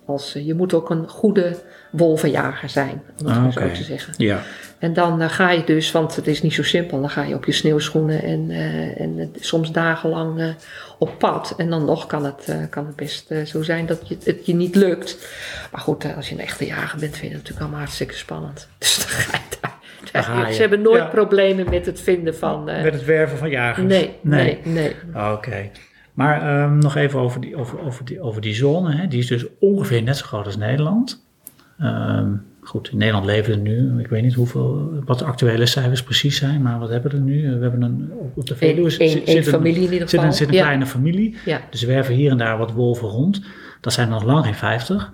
Als, 0.06 0.36
eh, 0.36 0.46
je 0.46 0.54
moet 0.54 0.74
ook 0.74 0.90
een 0.90 1.08
goede 1.08 1.56
wolvenjager 1.92 2.70
zijn, 2.70 3.02
om 3.20 3.26
het 3.26 3.38
Ah, 3.38 3.52
zo 3.52 3.72
te 3.72 3.84
zeggen. 3.84 4.14
Ja. 4.18 4.42
En 4.80 4.94
dan 4.94 5.22
eh, 5.22 5.30
ga 5.30 5.52
je 5.52 5.64
dus, 5.64 5.92
want 5.92 6.16
het 6.16 6.28
is 6.28 6.42
niet 6.42 6.54
zo 6.54 6.64
simpel, 6.64 7.02
dan 7.02 7.10
ga 7.10 7.24
je 7.24 7.36
op 7.36 7.46
je 7.46 7.52
sneeuwschoenen 7.52 8.24
en, 8.24 8.50
eh, 8.50 9.02
en 9.02 9.34
soms 9.40 9.72
dagenlang 9.72 10.40
eh, 10.40 10.48
op 11.00 11.20
pad. 11.20 11.54
En 11.58 11.70
dan 11.70 11.86
nog 11.86 12.06
kan 12.06 12.26
het, 12.26 12.46
eh, 12.48 12.58
kan 12.70 12.86
het 12.86 12.96
best 12.96 13.32
eh, 13.32 13.46
zo 13.46 13.62
zijn 13.62 13.86
dat 13.86 14.08
je, 14.08 14.18
het 14.24 14.46
je 14.46 14.54
niet 14.54 14.76
lukt. 14.76 15.18
Maar 15.72 15.82
goed, 15.82 16.04
eh, 16.04 16.16
als 16.16 16.30
je 16.30 16.36
een 16.36 16.42
echte 16.42 16.66
jager 16.66 17.00
bent, 17.00 17.12
vind 17.12 17.22
je 17.22 17.28
het 17.28 17.38
natuurlijk 17.38 17.62
allemaal 17.62 17.80
hartstikke 17.80 18.14
spannend. 18.14 18.68
Dus 18.78 18.98
dan 18.98 19.08
ga 19.08 19.38
je 19.38 19.58
daar. 19.62 19.78
Ze 20.54 20.58
hebben 20.60 20.82
nooit 20.82 21.02
Ja. 21.02 21.06
problemen 21.08 21.70
met 21.70 21.86
het 21.86 22.02
vinden 22.02 22.36
van. 22.36 22.70
eh, 22.70 22.84
Met 22.84 22.94
het 22.94 23.06
werven 23.06 23.38
van 23.38 23.50
jagers? 23.50 23.88
nee, 23.88 24.10
nee, 24.22 24.60
nee. 24.64 24.96
Oké. 25.34 25.70
Maar 26.14 26.42
ehm, 26.42 26.78
nog 26.78 26.96
even 26.96 27.20
over 27.20 27.42
die, 27.42 27.56
over, 27.56 27.80
over 27.86 28.06
die, 28.06 28.22
over 28.22 28.42
die 28.42 28.54
zone. 28.54 28.96
Hè. 28.96 29.08
Die 29.08 29.20
is 29.20 29.28
dus 29.28 29.46
ongeveer 29.60 30.04
net 30.04 30.18
zo 30.18 30.26
groot 30.26 30.46
als 30.46 30.58
Nederland. 30.58 31.26
Ehm, 31.80 32.28
goed, 32.62 32.90
in 32.92 32.98
Nederland 32.98 33.26
leven 33.26 33.54
er 33.54 33.60
nu, 33.60 34.00
ik 34.00 34.08
weet 34.08 34.24
niet 34.24 34.34
hoeveel, 34.34 34.90
wat 35.06 35.20
de 35.20 35.26
actuele 35.26 35.66
cijfers 35.66 36.04
precies 36.04 36.38
zijn, 36.38 36.62
maar 36.62 36.80
wat 36.80 36.90
hebben 36.90 37.12
we 37.12 37.18
er 37.18 37.24
nu? 37.24 37.56
We 37.56 37.62
hebben 37.62 37.82
een, 37.82 38.12
op 38.36 38.46
de 38.46 38.56
Veluwe 38.56 38.84
Eén- 38.84 38.92
zit- 38.92 39.00
één- 39.02 39.10
zit 39.10 39.28
één 39.28 39.38
een- 39.38 39.44
familie 39.44 39.86
in 39.86 39.92
ieder 39.94 40.10
zit 40.10 40.14
een, 40.20 40.20
geval. 40.20 40.34
zit 40.38 40.48
een 40.48 40.54
Ja. 40.54 40.62
kleine 40.64 40.86
familie. 40.86 41.36
Ja. 41.46 41.62
Dus 41.70 41.82
er 41.82 41.88
werven 41.88 42.14
hier 42.16 42.32
en 42.32 42.38
daar 42.38 42.58
wat 42.58 42.72
wolven 42.72 43.08
rond. 43.08 43.42
Dat 43.82 43.94
zijn 43.94 44.10
nog 44.10 44.24
lang 44.24 44.46
geen 44.46 44.56
50. 44.56 45.12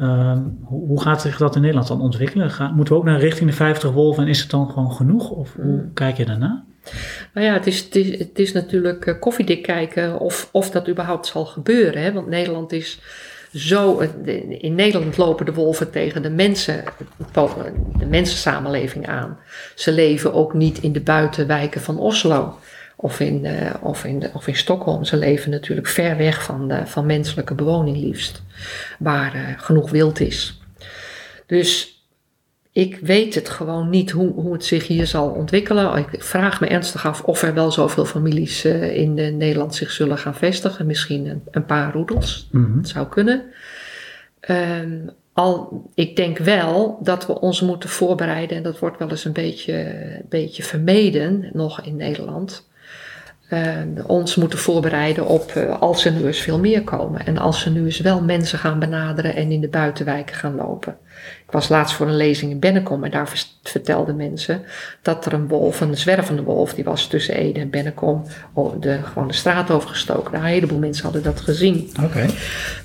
Ehm, 0.00 0.42
hoe, 0.62 0.86
hoe 0.86 1.00
gaat 1.00 1.20
zich 1.20 1.36
dat 1.36 1.54
in 1.54 1.60
Nederland 1.60 1.88
dan 1.88 2.00
ontwikkelen? 2.00 2.50
Ga- 2.50 2.70
moeten 2.70 2.94
we 2.94 3.00
ook 3.00 3.06
naar 3.06 3.20
richting 3.20 3.50
de 3.50 3.56
50 3.56 3.90
wolven 3.92 4.22
en 4.22 4.28
is 4.28 4.40
het 4.40 4.50
dan 4.50 4.70
gewoon 4.70 4.92
genoeg? 4.92 5.30
Of 5.30 5.54
hoe 5.54 5.64
Mm. 5.64 5.90
kijk 5.94 6.16
je 6.16 6.24
daarna? 6.24 6.64
Nou 7.34 7.46
ja, 7.46 7.52
het 7.52 7.66
is, 7.66 7.80
het 7.84 7.96
is, 7.96 8.18
het 8.18 8.38
is 8.38 8.52
natuurlijk 8.52 9.06
eh, 9.06 9.14
koffiedik 9.20 9.62
kijken 9.62 10.18
of, 10.20 10.48
of 10.52 10.70
dat 10.70 10.88
überhaupt 10.88 11.26
zal 11.26 11.44
gebeuren. 11.46 12.02
Hè? 12.02 12.12
Want 12.12 12.26
Nederland 12.28 12.72
is 12.72 13.00
zo. 13.52 13.98
In 14.48 14.74
Nederland 14.74 15.16
lopen 15.16 15.46
de 15.46 15.52
wolven 15.52 15.90
tegen 15.90 16.22
de 16.22 16.30
mensen, 16.30 16.84
de 17.98 18.06
mensensamenleving 18.06 19.08
aan. 19.08 19.38
Ze 19.74 19.92
leven 19.92 20.32
ook 20.32 20.54
niet 20.54 20.78
in 20.82 20.92
de 20.92 21.00
buitenwijken 21.00 21.80
van 21.80 21.98
Oslo. 21.98 22.58
Of 23.00 23.20
in, 23.20 23.44
eh, 23.44 23.74
of, 23.80 24.04
in 24.04 24.18
de, 24.18 24.30
of 24.32 24.46
in 24.46 24.56
Stockholm. 24.56 25.04
Ze 25.04 25.16
leven 25.16 25.50
natuurlijk 25.50 25.86
ver 25.86 26.16
weg 26.16 26.42
van, 26.42 26.68
de, 26.68 26.86
van 26.86 27.06
menselijke 27.06 27.54
bewoning 27.54 27.96
liefst. 27.96 28.42
Waar 28.98 29.34
eh, 29.34 29.42
genoeg 29.56 29.90
wild 29.90 30.20
is. 30.20 30.60
Dus 31.46 32.02
ik 32.72 32.98
weet 32.98 33.34
het 33.34 33.48
gewoon 33.48 33.90
niet 33.90 34.10
hoe, 34.10 34.32
hoe 34.32 34.52
het 34.52 34.64
zich 34.64 34.86
hier 34.86 35.06
zal 35.06 35.28
ontwikkelen. 35.28 35.96
Ik 35.96 36.22
vraag 36.22 36.60
me 36.60 36.66
ernstig 36.66 37.06
af 37.06 37.22
of 37.22 37.42
er 37.42 37.54
wel 37.54 37.72
zoveel 37.72 38.04
families 38.04 38.64
eh, 38.64 38.96
in 38.96 39.14
Nederland 39.14 39.74
zich 39.74 39.90
zullen 39.90 40.18
gaan 40.18 40.34
vestigen. 40.34 40.86
Misschien 40.86 41.26
een, 41.26 41.42
een 41.50 41.66
paar 41.66 41.92
roedels. 41.92 42.48
Mhm. 42.52 42.76
Het 42.76 42.88
zou 42.88 43.06
kunnen. 43.06 43.42
Ehm, 44.40 44.98
al, 45.32 45.82
ik 45.94 46.16
denk 46.16 46.38
wel 46.38 46.98
dat 47.02 47.26
we 47.26 47.40
ons 47.40 47.60
moeten 47.60 47.88
voorbereiden, 47.88 48.56
en 48.56 48.62
dat 48.62 48.78
wordt 48.78 48.98
wel 48.98 49.10
eens 49.10 49.24
een 49.24 49.32
beetje, 49.32 49.94
beetje 50.28 50.62
vermeden 50.62 51.50
nog 51.52 51.80
in 51.80 51.96
Nederland. 51.96 52.67
Ehm, 53.48 53.88
ons 54.06 54.34
moeten 54.36 54.58
voorbereiden 54.58 55.26
op 55.26 55.50
eh, 55.50 55.80
als 55.80 56.04
er 56.04 56.12
nu 56.12 56.26
eens 56.26 56.40
veel 56.40 56.58
meer 56.58 56.82
komen. 56.82 57.26
En 57.26 57.38
als 57.38 57.64
er 57.64 57.70
nu 57.70 57.84
eens 57.84 58.00
wel 58.00 58.22
mensen 58.22 58.58
gaan 58.58 58.78
benaderen 58.78 59.34
en 59.34 59.52
in 59.52 59.60
de 59.60 59.68
buitenwijken 59.68 60.36
gaan 60.36 60.54
lopen. 60.54 60.96
Ik 61.46 61.50
was 61.50 61.68
laatst 61.68 61.96
voor 61.96 62.06
een 62.06 62.16
lezing 62.16 62.50
in 62.50 62.58
Bennekom 62.58 63.04
en 63.04 63.10
daar 63.10 63.46
vertelden 63.62 64.16
mensen 64.16 64.62
dat 65.02 65.26
er 65.26 65.32
een 65.32 65.48
wolf, 65.48 65.80
een 65.80 65.96
zwervende 65.96 66.42
wolf, 66.42 66.74
die 66.74 66.84
was 66.84 67.06
tussen 67.06 67.34
Ede 67.34 67.60
en 67.60 67.70
Bennekom 67.70 68.24
de, 68.80 68.98
gewoon 69.02 69.28
de 69.28 69.34
straat 69.34 69.70
overgestoken. 69.70 70.32
Nou, 70.32 70.44
een 70.44 70.50
heleboel 70.50 70.78
mensen 70.78 71.04
hadden 71.04 71.22
dat 71.22 71.40
gezien. 71.40 71.90
Oké. 72.04 72.26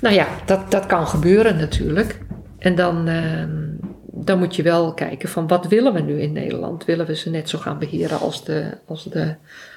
Nou 0.00 0.14
ja, 0.14 0.26
dat, 0.46 0.70
dat 0.70 0.86
kan 0.86 1.06
gebeuren 1.06 1.56
natuurlijk. 1.56 2.18
En 2.58 2.74
dan, 2.74 3.08
ehm, 3.08 3.62
dan 4.06 4.38
moet 4.38 4.56
je 4.56 4.62
wel 4.62 4.94
kijken 4.94 5.28
van 5.28 5.46
wat 5.46 5.66
willen 5.66 5.92
we 5.92 6.00
nu 6.00 6.20
in 6.20 6.32
Nederland? 6.32 6.84
Willen 6.84 7.06
we 7.06 7.16
ze 7.16 7.30
net 7.30 7.48
zo 7.48 7.58
gaan 7.58 7.78
beheren 7.78 8.20
als 8.20 8.44
de, 8.44 8.64
als 8.86 9.04
de 9.04 9.34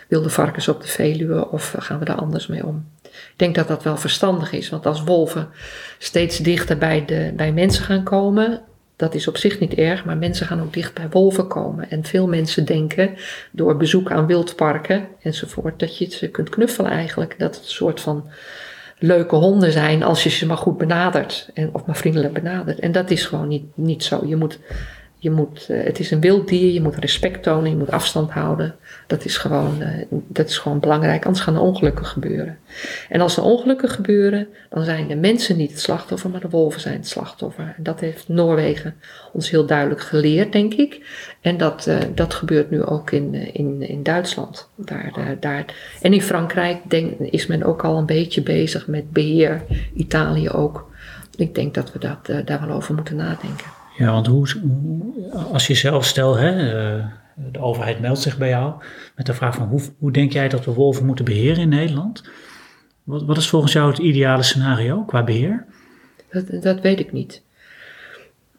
wilde 0.07 0.29
varkens 0.29 0.67
op 0.67 0.81
de 0.81 0.87
Veluwe 0.87 1.51
of 1.51 1.75
gaan 1.79 1.99
we 1.99 2.05
daar 2.05 2.15
anders 2.15 2.47
mee 2.47 2.65
om? 2.65 2.85
Ik 3.03 3.33
denk 3.35 3.55
dat 3.55 3.67
dat 3.67 3.83
wel 3.83 3.97
verstandig 3.97 4.51
is, 4.51 4.69
want 4.69 4.85
als 4.85 5.03
wolven 5.03 5.49
steeds 5.97 6.37
dichter 6.37 6.77
bij, 6.77 7.05
de, 7.05 7.33
bij 7.35 7.51
mensen 7.51 7.83
gaan 7.83 8.03
komen, 8.03 8.61
dat 8.95 9.15
is 9.15 9.27
op 9.27 9.37
zich 9.37 9.59
niet 9.59 9.73
erg, 9.73 10.05
maar 10.05 10.17
mensen 10.17 10.47
gaan 10.47 10.61
ook 10.61 10.73
dicht 10.73 10.93
bij 10.93 11.09
wolven 11.09 11.47
komen. 11.47 11.89
En 11.89 12.03
veel 12.03 12.27
mensen 12.27 12.65
denken 12.65 13.15
door 13.51 13.77
bezoek 13.77 14.11
aan 14.11 14.25
wildparken 14.25 15.07
enzovoort, 15.21 15.79
dat 15.79 15.97
je 15.97 16.09
ze 16.09 16.29
kunt 16.29 16.49
knuffelen 16.49 16.91
eigenlijk. 16.91 17.35
Dat 17.39 17.55
het 17.55 17.63
een 17.63 17.71
soort 17.71 18.01
van 18.01 18.29
leuke 18.99 19.35
honden 19.35 19.71
zijn 19.71 20.03
als 20.03 20.23
je 20.23 20.29
ze 20.29 20.45
maar 20.45 20.57
goed 20.57 20.77
benadert. 20.77 21.49
En, 21.53 21.69
of 21.73 21.85
maar 21.85 21.95
vriendelijk 21.95 22.33
benadert. 22.33 22.79
En 22.79 22.91
dat 22.91 23.11
is 23.11 23.25
gewoon 23.25 23.47
niet, 23.47 23.65
niet 23.75 24.03
zo. 24.03 24.25
Je 24.25 24.35
moet, 24.35 24.59
je 25.19 25.31
moet, 25.31 25.69
eh, 25.69 25.83
het 25.83 25.99
is 25.99 26.11
een 26.11 26.19
wild 26.19 26.47
dier, 26.47 26.73
je 26.73 26.81
moet 26.81 26.95
respect 26.95 27.43
tonen, 27.43 27.69
je 27.69 27.77
moet 27.77 27.91
afstand 27.91 28.31
houden. 28.31 28.75
Dat 29.07 29.25
is, 29.25 29.37
gewoon, 29.37 29.81
eh, 29.81 30.05
dat 30.09 30.49
is 30.49 30.57
gewoon 30.57 30.79
belangrijk, 30.79 31.25
anders 31.25 31.43
gaan 31.43 31.55
er 31.55 31.61
ongelukken 31.61 32.05
gebeuren. 32.05 32.57
En 33.09 33.21
als 33.21 33.37
er 33.37 33.43
ongelukken 33.43 33.89
gebeuren, 33.89 34.47
dan 34.69 34.83
zijn 34.83 35.07
de 35.07 35.15
mensen 35.15 35.57
niet 35.57 35.71
het 35.71 35.79
slachtoffer, 35.79 36.29
maar 36.29 36.39
de 36.39 36.49
wolven 36.49 36.81
zijn 36.81 36.95
het 36.95 37.07
slachtoffer. 37.07 37.73
En 37.77 37.83
dat 37.83 37.99
heeft 37.99 38.27
Noorwegen 38.27 38.95
ons 39.33 39.49
heel 39.49 39.65
duidelijk 39.65 40.01
geleerd, 40.01 40.51
denk 40.51 40.73
ik. 40.73 41.05
En 41.41 41.57
dat, 41.57 41.87
eh, 41.87 41.97
dat 42.15 42.33
gebeurt 42.33 42.69
nu 42.69 42.83
ook 42.83 43.11
in, 43.11 43.33
in, 43.53 43.81
in 43.81 44.03
Duitsland. 44.03 44.69
Daar, 44.75 45.37
daar. 45.39 45.65
En 46.01 46.13
in 46.13 46.21
Frankrijk 46.21 46.77
denk, 46.89 47.19
is 47.19 47.47
men 47.47 47.63
ook 47.63 47.83
al 47.83 47.97
een 47.97 48.05
beetje 48.05 48.41
bezig 48.41 48.87
met 48.87 49.11
beheer. 49.11 49.63
Italië 49.93 50.49
ook. 50.49 50.91
Ik 51.35 51.55
denk 51.55 51.73
dat 51.73 51.91
we 51.91 51.99
dat, 51.99 52.45
daar 52.45 52.67
wel 52.67 52.75
over 52.75 52.93
moeten 52.93 53.15
nadenken. 53.15 53.76
Ja, 53.97 54.11
want 54.11 54.27
hoe, 54.27 54.47
als 55.51 55.67
je 55.67 55.75
zelf 55.75 56.05
stel, 56.05 56.35
hè, 56.35 56.49
eh, 56.49 57.05
de 57.51 57.59
overheid 57.59 57.99
meldt 57.99 58.21
zich 58.21 58.37
bij 58.37 58.49
jou 58.49 58.73
met 59.15 59.25
de 59.25 59.33
vraag 59.33 59.55
van 59.55 59.67
hoe, 59.67 59.81
hoe 59.97 60.11
denk 60.11 60.31
jij 60.31 60.49
dat 60.49 60.65
we 60.65 60.73
wolven 60.73 61.05
moeten 61.05 61.25
beheren 61.25 61.61
in 61.61 61.69
Nederland? 61.69 62.23
Wat, 63.03 63.23
wat 63.23 63.37
is 63.37 63.49
volgens 63.49 63.73
jou 63.73 63.89
het 63.89 63.97
ideale 63.97 64.43
scenario 64.43 65.03
qua 65.03 65.23
beheer? 65.23 65.65
Dat, 66.31 66.63
dat 66.63 66.81
weet 66.81 66.99
ik 66.99 67.11
niet. 67.11 67.41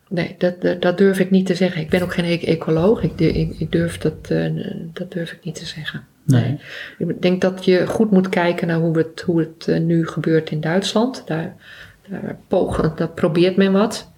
Nee, 0.08 0.34
dat, 0.38 0.60
dat, 0.60 0.82
dat 0.82 0.98
durf 0.98 1.18
ik 1.18 1.30
niet 1.30 1.46
te 1.46 1.54
zeggen. 1.54 1.80
Ik 1.80 1.88
ben 1.88 2.02
ook 2.02 2.14
geen 2.14 2.24
e- 2.24 2.44
ecoloog. 2.44 3.02
Ik, 3.02 3.20
ik 3.58 3.72
durf 3.72 3.98
dat, 3.98 4.30
eh, 4.30 4.52
dat 4.92 5.12
durf 5.12 5.32
ik 5.32 5.44
niet 5.44 5.54
te 5.54 5.66
zeggen. 5.66 6.06
Nee. 6.24 6.58
Ik 6.98 7.22
denk 7.22 7.40
dat 7.40 7.64
je 7.64 7.86
goed 7.86 8.10
moet 8.10 8.28
kijken 8.28 8.66
naar 8.66 8.78
hoe 8.78 8.98
het, 8.98 9.20
hoe 9.20 9.38
het 9.40 9.68
eh, 9.68 9.80
nu 9.80 10.06
gebeurt 10.06 10.50
in 10.50 10.60
Duitsland. 10.60 11.22
Daar, 11.26 11.54
daar, 12.08 12.38
pogen, 12.48 12.92
daar 12.96 13.08
probeert 13.08 13.56
men 13.56 13.72
wat. 13.72 14.12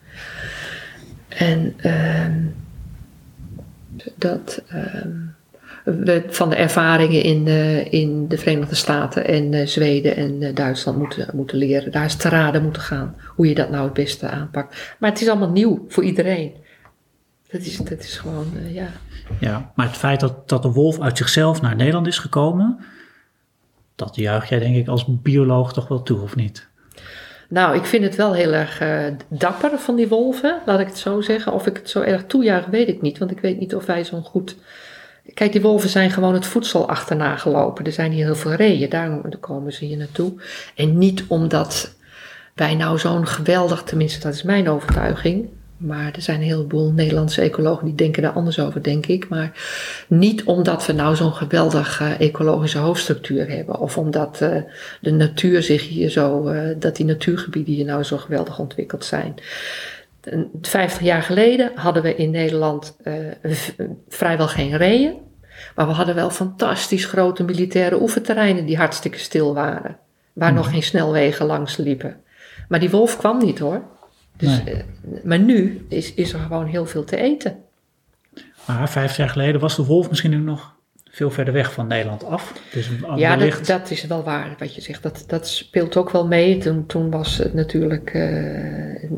En 1.30 1.74
ehm, 1.76 2.38
dat 4.16 4.62
ehm, 4.68 5.10
we 5.84 6.24
van 6.28 6.50
de 6.50 6.56
ervaringen 6.56 7.22
in, 7.22 7.46
eh, 7.46 7.92
in 7.92 8.28
de 8.28 8.38
Verenigde 8.38 8.74
Staten 8.74 9.26
en 9.26 9.54
eh, 9.54 9.66
Zweden 9.66 10.16
en 10.16 10.42
eh, 10.42 10.54
Duitsland 10.54 10.98
moeten, 10.98 11.28
moeten 11.32 11.56
leren. 11.58 11.92
Daar 11.92 12.04
is 12.04 12.16
te 12.16 12.28
raden 12.28 12.62
moeten 12.62 12.82
gaan 12.82 13.16
hoe 13.36 13.48
je 13.48 13.54
dat 13.54 13.70
nou 13.70 13.84
het 13.84 13.92
beste 13.92 14.28
aanpakt. 14.28 14.96
Maar 14.98 15.10
het 15.10 15.20
is 15.20 15.28
allemaal 15.28 15.50
nieuw 15.50 15.84
voor 15.88 16.04
iedereen. 16.04 16.52
Dat 17.50 17.60
is, 17.60 17.76
dat 17.76 17.98
is 17.98 18.18
gewoon, 18.18 18.46
ja. 18.68 18.88
Ja, 19.40 19.72
maar 19.74 19.86
het 19.86 19.96
feit 19.96 20.20
dat, 20.20 20.48
dat 20.48 20.62
de 20.62 20.72
wolf 20.72 21.00
uit 21.00 21.18
zichzelf 21.18 21.60
naar 21.60 21.76
Nederland 21.76 22.06
is 22.06 22.18
gekomen, 22.18 22.78
dat 23.94 24.16
juich 24.16 24.48
jij 24.48 24.58
denk 24.58 24.76
ik 24.76 24.88
als 24.88 25.04
bioloog 25.08 25.72
toch 25.72 25.88
wel 25.88 26.02
toe, 26.02 26.20
of 26.20 26.36
niet? 26.36 26.68
Nou, 27.50 27.76
ik 27.76 27.84
vind 27.84 28.04
het 28.04 28.16
wel 28.16 28.34
heel 28.34 28.52
erg 28.52 28.80
eh, 28.80 29.04
dapper 29.28 29.78
van 29.78 29.96
die 29.96 30.08
wolven, 30.08 30.60
laat 30.66 30.80
ik 30.80 30.86
het 30.86 30.98
zo 30.98 31.20
zeggen. 31.20 31.52
Of 31.52 31.66
ik 31.66 31.76
het 31.76 31.90
zo 31.90 32.00
erg 32.00 32.24
toejuich, 32.26 32.66
weet 32.66 32.88
ik 32.88 33.02
niet. 33.02 33.18
Want 33.18 33.30
ik 33.30 33.40
weet 33.40 33.58
niet 33.58 33.74
of 33.74 33.86
wij 33.86 34.04
zo'n 34.04 34.22
goed... 34.22 34.56
Kijk, 35.34 35.52
die 35.52 35.60
wolven 35.60 35.88
zijn 35.88 36.10
gewoon 36.10 36.34
het 36.34 36.46
voedsel 36.46 36.88
achterna 36.88 37.36
gelopen. 37.36 37.84
Er 37.84 37.92
zijn 37.92 38.12
hier 38.12 38.24
heel 38.24 38.34
veel 38.34 38.52
reeën, 38.52 38.88
daarom 38.88 39.22
komen 39.40 39.72
ze 39.72 39.84
hier 39.84 39.96
naartoe. 39.96 40.32
En 40.74 40.98
niet 40.98 41.24
omdat 41.26 41.94
wij 42.54 42.74
nou 42.74 42.98
zo'n 42.98 43.26
geweldig, 43.26 43.82
tenminste 43.82 44.20
dat 44.20 44.34
is 44.34 44.42
mijn 44.42 44.68
overtuiging... 44.68 45.48
Maar 45.80 46.12
er 46.14 46.22
zijn 46.22 46.40
een 46.40 46.46
heleboel 46.46 46.92
Nederlandse 46.92 47.40
ecologen 47.40 47.84
die 47.84 47.94
denken 47.94 48.22
daar 48.22 48.32
anders 48.32 48.58
over, 48.58 48.82
denk 48.82 49.06
ik. 49.06 49.28
Maar 49.28 49.52
niet 50.08 50.44
omdat 50.44 50.86
we 50.86 50.92
nou 50.92 51.16
zo'n 51.16 51.32
geweldige 51.32 52.04
ecologische 52.04 52.78
hoofdstructuur 52.78 53.48
hebben. 53.48 53.78
Of 53.78 53.98
omdat 53.98 54.40
uh, 54.42 54.56
de 55.00 55.10
natuur 55.10 55.62
zich 55.62 55.88
hier 55.88 56.10
zo, 56.10 56.48
uh, 56.48 56.68
dat 56.78 56.96
die 56.96 57.06
natuurgebieden 57.06 57.74
hier 57.74 57.84
nou 57.84 58.02
zo 58.02 58.16
geweldig 58.16 58.58
ontwikkeld 58.58 59.04
zijn. 59.04 59.34
50 60.60 61.02
jaar 61.02 61.22
geleden 61.22 61.70
hadden 61.74 62.02
we 62.02 62.14
in 62.14 62.30
Nederland 62.30 62.96
uh, 63.04 63.14
vrijwel 64.08 64.48
geen 64.48 64.76
reeën. 64.76 65.14
Maar 65.74 65.86
we 65.86 65.92
hadden 65.92 66.14
wel 66.14 66.30
fantastisch 66.30 67.04
grote 67.04 67.42
militaire 67.44 68.00
oefenterreinen 68.00 68.66
die 68.66 68.76
hartstikke 68.76 69.18
stil 69.18 69.54
waren. 69.54 69.96
Waar 70.32 70.52
nog 70.52 70.70
geen 70.70 70.82
snelwegen 70.82 71.46
langs 71.46 71.76
liepen. 71.76 72.16
Maar 72.68 72.80
die 72.80 72.90
wolf 72.90 73.16
kwam 73.16 73.38
niet 73.38 73.58
hoor. 73.58 73.82
Dus, 74.40 74.62
nee. 74.64 74.74
uh, 74.74 74.80
maar 75.24 75.38
nu 75.38 75.86
is, 75.88 76.14
is 76.14 76.32
er 76.32 76.38
gewoon 76.38 76.66
heel 76.66 76.86
veel 76.86 77.04
te 77.04 77.16
eten. 77.16 77.56
Maar 78.66 78.90
50 78.90 79.16
jaar 79.16 79.28
geleden 79.28 79.60
was 79.60 79.76
de 79.76 79.84
wolf 79.84 80.08
misschien 80.08 80.36
ook 80.36 80.44
nog 80.44 80.74
veel 81.10 81.30
verder 81.30 81.54
weg 81.54 81.72
van 81.72 81.86
Nederland 81.86 82.24
af. 82.24 82.52
Dus 82.72 82.90
ja, 83.16 83.36
dat, 83.36 83.66
dat, 83.66 83.90
is 83.90 84.04
wel 84.04 84.22
waar 84.22 84.54
wat 84.58 84.74
je 84.74 84.80
zegt. 84.80 85.02
Dat, 85.02 85.24
dat 85.26 85.48
speelt 85.48 85.96
ook 85.96 86.10
wel 86.10 86.26
mee. 86.26 86.58
Toen, 86.58 86.86
toen 86.86 87.10
was 87.10 87.38
het 87.38 87.54
natuurlijk, 87.54 88.14
uh, 88.14 88.22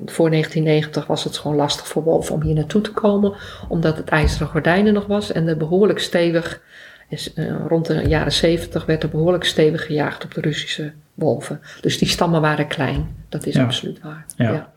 voor 0.07 0.31
1990 0.31 1.07
was 1.07 1.25
het 1.25 1.39
gewoon 1.39 1.57
lastig 1.57 1.87
voor 1.87 2.03
wolven 2.03 2.35
om 2.35 2.43
hier 2.43 2.55
naartoe 2.55 2.81
te 2.81 2.93
komen. 2.93 3.35
Omdat 3.69 3.97
het 3.97 4.09
ijzeren 4.09 4.49
gordijnen 4.49 4.93
nog 4.93 5.07
was 5.07 5.33
en 5.33 5.49
er 5.49 5.57
behoorlijk 5.57 5.99
stevig, 5.99 6.63
is, 7.09 7.33
uh, 7.35 7.55
rond 7.69 7.87
de 7.87 8.09
jaren 8.09 8.33
70 8.33 8.85
werd 8.85 9.03
er 9.03 9.09
behoorlijk 9.09 9.45
stevig 9.45 9.87
gejaagd 9.87 10.25
op 10.25 10.35
de 10.35 10.41
Russische 10.41 10.93
wolven. 11.15 11.61
Dus 11.81 11.99
die 11.99 12.09
stammen 12.09 12.41
waren 12.41 12.67
klein. 12.67 13.25
Dat 13.29 13.47
is 13.47 13.55
Ja. 13.55 13.65
absoluut 13.65 14.01
waar. 14.01 14.25
Ja. 14.37 14.53
ja. 14.53 14.72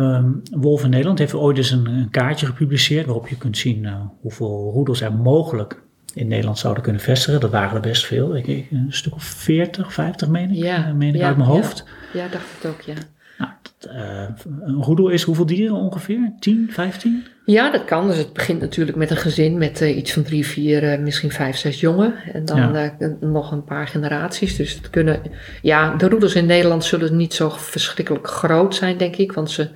Ehm, 0.00 0.30
Wolf 0.50 0.84
in 0.84 0.90
Nederland 0.90 1.18
heeft 1.18 1.34
ooit 1.34 1.56
eens 1.56 1.70
een, 1.70 1.86
een 1.86 2.10
kaartje 2.10 2.46
gepubliceerd 2.46 3.06
waarop 3.06 3.28
je 3.28 3.36
kunt 3.36 3.58
zien 3.58 3.84
eh, 3.86 3.94
hoeveel 4.20 4.70
roedels 4.74 5.00
er 5.00 5.12
mogelijk 5.12 5.82
in 6.14 6.28
Nederland 6.28 6.58
zouden 6.58 6.82
kunnen 6.82 7.02
vestigen. 7.02 7.40
Dat 7.40 7.50
waren 7.50 7.74
er 7.74 7.80
best 7.80 8.06
veel. 8.06 8.36
Ik, 8.36 8.46
ik, 8.46 8.70
een 8.70 8.86
stuk 8.88 9.14
of 9.14 9.24
40, 9.24 9.92
50 9.92 10.28
meen 10.28 10.50
ik, 10.50 10.56
Ja, 10.56 10.86
eh, 10.86 10.92
meen 10.92 11.14
ik 11.14 11.20
ja, 11.20 11.26
uit 11.26 11.36
mijn 11.36 11.48
hoofd. 11.48 11.84
Ja, 12.12 12.28
dacht 12.28 12.44
het 12.56 12.70
ook, 12.70 12.80
ja. 12.80 12.94
Nou, 13.38 13.50
dat, 13.62 13.90
eh, 13.90 14.28
een 14.60 14.82
roedel 14.82 15.08
is 15.08 15.22
hoeveel 15.22 15.46
dieren 15.46 15.76
ongeveer? 15.76 16.32
10, 16.38 16.68
15? 16.70 17.26
Ja, 17.50 17.70
dat 17.70 17.84
kan. 17.84 18.06
Dus 18.06 18.16
het 18.16 18.32
begint 18.32 18.60
natuurlijk 18.60 18.96
met 18.96 19.10
een 19.10 19.16
gezin 19.16 19.58
met 19.58 19.80
eh, 19.80 19.96
iets 19.96 20.12
van 20.12 20.22
drie, 20.22 20.46
vier, 20.46 20.92
eh, 20.92 20.98
misschien 20.98 21.30
vijf, 21.30 21.56
zes 21.56 21.80
jongen. 21.80 22.14
En 22.32 22.44
dan 22.44 22.72
Ja. 22.72 22.94
eh, 22.98 23.08
nog 23.20 23.52
een 23.52 23.64
paar 23.64 23.86
generaties. 23.86 24.56
Dus 24.56 24.72
het 24.74 24.90
kunnen. 24.90 25.20
Ja, 25.62 25.94
de 25.96 26.08
roedels 26.08 26.34
in 26.34 26.46
Nederland 26.46 26.84
zullen 26.84 27.16
niet 27.16 27.34
zo 27.34 27.48
verschrikkelijk 27.48 28.28
groot 28.28 28.74
zijn, 28.74 28.96
denk 28.96 29.16
ik. 29.16 29.32
Want 29.32 29.50
ze, 29.50 29.68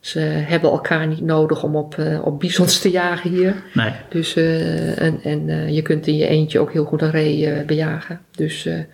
ze 0.00 0.18
hebben 0.20 0.70
elkaar 0.70 1.06
niet 1.06 1.20
nodig 1.20 1.62
om 1.62 1.76
op, 1.76 1.96
op 2.22 2.40
bizons 2.40 2.78
te 2.80 2.90
jagen 2.90 3.30
hier. 3.30 3.54
Nee. 3.74 3.92
Dus, 4.08 4.36
en 4.36 5.20
en 5.22 5.72
je 5.74 5.82
kunt 5.82 6.06
in 6.06 6.16
je 6.16 6.26
eentje 6.26 6.58
ook 6.58 6.72
heel 6.72 6.84
goed 6.84 7.02
een 7.02 7.10
ree 7.10 7.64
bejagen. 7.64 8.20
Dus 8.30 8.62
ze 8.62 8.86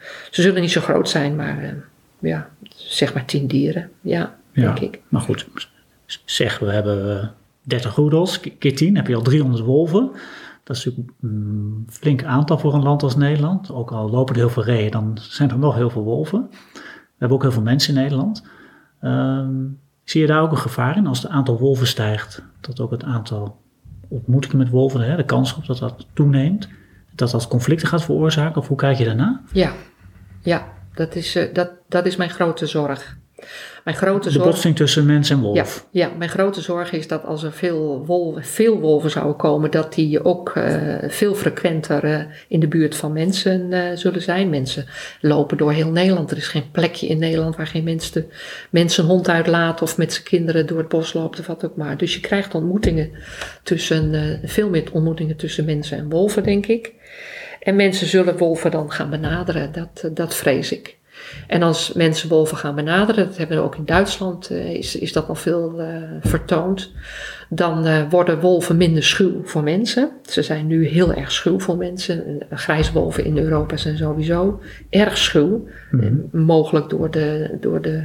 zullen 0.43 0.61
niet 0.61 0.71
zo 0.73 0.81
groot 0.81 1.09
zijn, 1.09 1.37
maar 1.37 1.75
ja, 2.19 2.49
zeg 2.77 3.15
maar 3.15 3.25
tien 3.25 3.47
dieren. 3.47 3.91
Ja, 4.01 4.35
Ja. 4.53 4.63
denk 4.63 4.79
ik. 4.79 5.01
Maar 5.09 5.21
goed, 5.23 5.47
zeg 6.25 6.59
we 6.59 6.71
hebben 6.73 7.33
30 7.63 7.95
roedels, 7.95 8.41
keer 8.59 8.77
10 8.77 8.97
heb 8.97 9.07
je 9.07 9.15
al 9.15 9.23
300 9.23 9.65
wolven. 9.65 10.11
Dat 10.65 10.77
is 10.77 10.85
natuurlijk 10.85 11.17
een 11.23 11.87
flink 11.91 12.25
aantal 12.25 12.59
voor 12.59 12.75
een 12.75 12.83
land 12.83 13.03
als 13.03 13.17
Nederland. 13.17 13.73
Ook 13.73 13.93
al 13.93 14.11
lopen 14.11 14.35
er 14.35 14.41
heel 14.41 14.51
veel 14.51 14.65
reeën, 14.65 14.91
dan 14.91 15.19
zijn 15.21 15.51
er 15.51 15.59
nog 15.59 15.75
heel 15.75 15.91
veel 15.91 16.03
wolven. 16.03 16.49
We 16.73 17.19
hebben 17.19 17.37
ook 17.37 17.43
heel 17.43 17.53
veel 17.53 17.63
mensen 17.63 17.95
in 17.95 18.01
Nederland. 18.01 18.45
Ehm, 19.01 19.55
zie 20.05 20.21
je 20.21 20.27
daar 20.27 20.43
ook 20.43 20.51
een 20.51 20.59
gevaar 20.59 20.97
in 20.97 21.07
als 21.07 21.23
het 21.23 21.31
aantal 21.31 21.59
wolven 21.59 21.87
stijgt? 21.87 22.43
Dat 22.61 22.81
ook 22.81 22.91
het 22.91 23.05
aantal 23.05 23.61
ontmoetingen 24.09 24.57
met 24.57 24.69
wolven, 24.69 25.01
hè, 25.01 25.17
de 25.17 25.25
kans 25.25 25.55
op 25.55 25.67
dat 25.67 25.79
dat 25.79 26.07
toeneemt. 26.13 26.69
Dat 27.15 27.31
dat 27.31 27.49
conflicten 27.49 27.89
gaat 27.89 28.05
veroorzaken? 28.05 28.61
Of 28.61 28.69
hoe 28.69 28.77
kijk 28.77 28.99
je 28.99 29.05
daarna? 29.05 29.41
Ja, 29.53 29.73
ja 30.41 30.69
dat, 30.95 31.15
is, 31.15 31.35
eh, 31.35 31.55
dat, 31.55 31.71
dat 31.89 32.07
is 32.07 32.17
mijn 32.17 32.31
grote 32.31 32.67
zorg. 32.67 33.19
Mijn 33.85 33.97
grote 33.97 34.29
De 34.29 34.35
zorg. 34.35 34.47
botsing 34.47 34.77
tussen 34.77 35.07
mens 35.07 35.31
en 35.31 35.41
wolf. 35.41 35.87
Ja, 35.91 36.07
ja, 36.07 36.15
mijn 36.19 36.31
grote 36.31 36.61
zorg 36.61 36.93
is 36.93 37.09
dat 37.09 37.25
als 37.25 37.43
er 37.43 37.53
veel 37.53 38.07
wolven, 38.07 38.45
veel 38.45 38.81
wolven 38.81 39.11
zouden 39.11 39.37
komen, 39.37 39.71
dat 39.71 39.95
die 39.95 40.25
ook 40.25 40.53
eh, 40.55 40.97
veel 41.09 41.35
frequenter 41.35 42.05
eh, 42.05 42.21
in 42.49 42.61
de 42.61 42.69
buurt 42.69 42.97
van 42.97 43.13
mensen 43.13 43.73
eh, 43.73 43.97
zullen 43.97 44.23
zijn. 44.23 44.51
Mensen 44.51 44.87
lopen 45.21 45.57
door 45.57 45.73
heel 45.73 45.91
Nederland. 45.91 46.31
Er 46.31 46.37
is 46.37 46.49
geen 46.49 46.71
plekje 46.71 47.07
in 47.07 47.19
Nederland 47.19 47.57
waar 47.57 47.67
geen 47.67 47.85
mens 47.85 48.11
de, 48.11 48.27
een 48.71 49.05
hond 49.05 49.29
uitlaat 49.29 49.83
of 49.83 49.97
met 49.97 50.13
zijn 50.13 50.25
kinderen 50.25 50.67
door 50.67 50.79
het 50.79 50.89
bos 50.89 51.13
loopt 51.13 51.39
of 51.39 51.47
wat 51.47 51.65
ook 51.65 51.77
maar. 51.77 51.97
Dus 51.97 52.15
je 52.15 52.21
krijgt 52.21 52.55
ontmoetingen 52.55 53.11
tussen, 53.63 54.41
veel 54.45 54.69
meer 54.69 54.85
ontmoetingen 54.93 55.37
tussen 55.37 55.65
mensen 55.65 55.99
en 55.99 56.09
wolven, 56.09 56.43
denk 56.43 56.67
ik. 56.67 56.93
En 57.61 57.77
mensen 57.77 58.07
zullen 58.07 58.37
wolven 58.37 58.71
dan 58.71 58.91
gaan 58.91 59.11
benaderen, 59.11 59.73
dat, 59.73 60.11
dat 60.15 60.35
vrees 60.35 60.73
ik. 60.73 61.01
En 61.47 61.63
als 61.63 61.93
mensen 61.93 62.29
wolven 62.29 62.57
gaan 62.57 62.75
benaderen, 62.75 63.27
dat 63.27 63.37
hebben 63.37 63.57
we 63.57 63.63
ook 63.63 63.77
in 63.77 63.85
Duitsland, 63.85 64.51
eh, 64.51 64.71
is, 64.71 64.97
is 64.97 65.13
dat 65.13 65.29
nog 65.29 65.41
veel 65.41 65.81
eh, 65.81 65.97
vertoond. 66.21 66.93
Dan 67.49 67.87
eh, 67.87 68.11
worden 68.11 68.41
wolven 68.41 68.77
minder 68.77 69.05
schuw 69.05 69.41
voor 69.45 69.63
mensen. 69.63 70.11
Ze 70.23 70.43
zijn 70.43 70.67
nu 70.67 70.87
heel 70.87 71.13
erg 71.13 71.33
schuw 71.33 71.61
voor 71.61 71.77
mensen. 71.77 72.39
Grijswolven 72.51 73.25
in 73.25 73.39
Europa 73.39 73.77
zijn 73.77 73.97
sowieso 73.97 74.61
erg 74.91 75.19
schuw. 75.19 75.69
Mhm. 75.91 76.15
Mogelijk 76.31 76.91
door 76.91 77.11
de, 77.11 77.57
door 77.61 77.81
de 77.81 78.05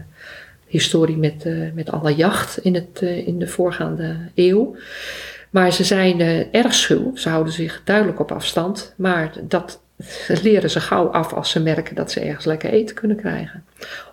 historie 0.68 1.18
met, 1.18 1.46
met 1.74 1.92
alle 1.92 2.16
jacht 2.16 2.58
in, 2.58 2.76
het, 2.76 3.02
in 3.02 3.40
de 3.40 3.48
voorgaande 3.48 4.16
eeuw. 4.36 4.76
Maar 5.50 5.72
ze 5.72 5.84
zijn 5.84 6.20
erg 6.52 6.74
schuw. 6.74 7.16
Ze 7.16 7.30
houden 7.30 7.54
zich 7.54 7.82
duidelijk 7.84 8.20
op 8.20 8.32
afstand. 8.32 8.94
Maar 8.98 9.34
dat 9.48 9.82
leren 10.42 10.70
ze 10.70 10.80
gauw 10.80 11.08
af 11.08 11.34
als 11.34 11.50
ze 11.50 11.60
merken 11.60 11.96
dat 11.96 12.12
ze 12.12 12.20
ergens 12.20 12.46
lekker 12.46 12.70
eten 12.70 12.96
kunnen 12.96 13.18
krijgen. 13.18 13.64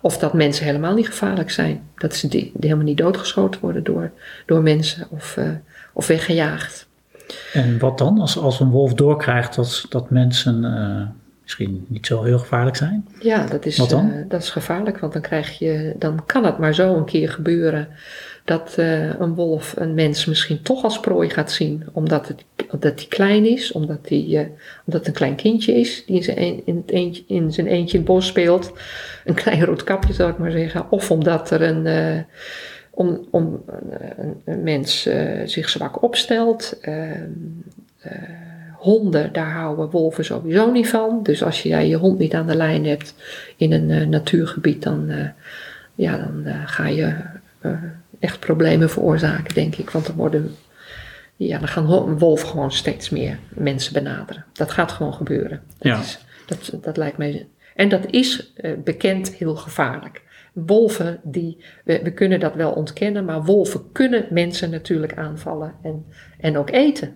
Of 0.01 0.17
dat 0.17 0.33
mensen 0.33 0.65
helemaal 0.65 0.93
niet 0.93 1.07
gevaarlijk 1.07 1.51
zijn. 1.51 1.81
Dat 1.95 2.15
ze 2.15 2.27
die, 2.27 2.41
die 2.41 2.53
helemaal 2.53 2.83
niet 2.83 2.97
doodgeschoten 2.97 3.61
worden 3.61 3.83
door, 3.83 4.11
door 4.45 4.61
mensen 4.61 5.07
of, 5.09 5.37
eh, 5.37 5.49
of 5.93 6.07
weggejaagd. 6.07 6.87
En 7.53 7.79
wat 7.79 7.97
dan 7.97 8.19
als, 8.19 8.37
als 8.37 8.59
een 8.59 8.69
wolf 8.69 8.93
doorkrijgt 8.93 9.55
dat, 9.55 9.85
dat 9.89 10.09
mensen 10.09 10.65
eh, 10.65 11.07
misschien 11.43 11.85
niet 11.87 12.05
zo 12.05 12.23
heel 12.23 12.39
gevaarlijk 12.39 12.75
zijn? 12.75 13.07
Ja, 13.19 13.45
dat 13.45 13.65
is, 13.65 13.79
eh, 13.79 14.07
dat 14.27 14.41
is 14.41 14.49
gevaarlijk, 14.49 14.99
want 14.99 15.13
dan, 15.13 15.21
krijg 15.21 15.59
je, 15.59 15.95
dan 15.99 16.25
kan 16.25 16.45
het 16.45 16.57
maar 16.57 16.73
zo 16.73 16.95
een 16.95 17.05
keer 17.05 17.29
gebeuren 17.29 17.87
dat 18.45 18.73
eh, 18.77 19.19
een 19.19 19.35
wolf 19.35 19.73
een 19.77 19.93
mens 19.93 20.25
misschien 20.25 20.61
toch 20.61 20.83
als 20.83 20.99
prooi 20.99 21.29
gaat 21.29 21.51
zien, 21.51 21.83
omdat 21.91 22.27
het, 22.27 22.43
omdat 22.71 23.07
klein 23.07 23.45
is, 23.45 23.71
omdat 23.71 23.99
hij 24.01 24.25
eh, 24.31 24.47
omdat 24.85 24.99
het 24.99 25.07
een 25.07 25.13
klein 25.13 25.35
kindje 25.35 25.73
is 25.73 26.05
die 26.05 26.15
in 26.15 26.23
zijn, 26.23 26.65
in, 26.65 26.83
eentje, 26.85 27.23
in 27.27 27.53
zijn 27.53 27.67
eentje 27.67 27.97
in 27.97 28.03
het 28.03 28.13
bos 28.13 28.27
speelt. 28.27 28.71
Een 29.25 29.33
klein 29.33 29.65
rood 29.65 29.83
kapje 29.83 30.13
zou 30.13 30.31
ik 30.31 30.37
maar 30.37 30.51
zeggen. 30.51 30.91
Of 30.91 31.11
omdat 31.11 31.51
er 31.51 31.61
een, 31.61 31.85
eh, 31.85 32.19
om, 32.89 33.27
om 33.31 33.63
een, 34.45 34.63
mens 34.63 35.09
zich 35.45 35.69
zwak 35.69 36.03
opstelt. 36.03 36.77
Ehm, 36.81 37.29
eh, 37.99 38.11
honden, 38.73 39.33
daar 39.33 39.51
houden 39.51 39.89
wolven 39.89 40.25
sowieso 40.25 40.71
niet 40.71 40.89
van. 40.89 41.19
Dus 41.23 41.43
als 41.43 41.61
jij 41.61 41.87
je 41.87 41.95
hond 41.95 42.19
niet 42.19 42.33
aan 42.33 42.47
de 42.47 42.55
lijn 42.55 42.85
hebt 42.85 43.15
in 43.57 43.71
een 43.71 44.09
natuurgebied, 44.09 44.83
dan, 44.83 45.11
ja, 45.95 46.17
dan 46.17 46.45
ga 46.65 46.87
je 46.87 47.15
echt 48.19 48.39
problemen 48.39 48.89
veroorzaken, 48.89 49.53
denk 49.53 49.75
ik. 49.75 49.89
Want 49.89 50.05
dan 50.05 50.15
worden. 50.15 50.55
Ja, 51.35 51.59
dan 51.59 51.67
gaan 51.67 52.17
wolven 52.17 52.47
gewoon 52.47 52.71
steeds 52.71 53.09
meer 53.09 53.37
mensen 53.49 53.93
benaderen. 53.93 54.45
Dat 54.53 54.71
gaat 54.71 54.91
gewoon 54.91 55.13
gebeuren. 55.13 55.61
Dat, 55.77 55.87
Ja. 55.91 55.99
is, 55.99 56.19
dat, 56.45 56.83
dat 56.83 56.97
lijkt 56.97 57.17
mij. 57.17 57.47
En 57.75 57.89
dat 57.89 58.05
is 58.09 58.53
eh, 58.55 58.71
bekend 58.83 59.33
heel 59.33 59.55
gevaarlijk. 59.55 60.23
Wolven, 60.53 61.19
die, 61.23 61.63
we, 61.83 61.99
we 62.03 62.11
kunnen 62.13 62.39
dat 62.39 62.55
wel 62.55 62.71
ontkennen, 62.71 63.25
maar 63.25 63.43
wolven 63.43 63.91
kunnen 63.91 64.25
mensen 64.29 64.69
natuurlijk 64.69 65.13
aanvallen 65.17 65.73
en, 65.83 66.05
en 66.39 66.57
ook 66.57 66.69
eten. 66.69 67.15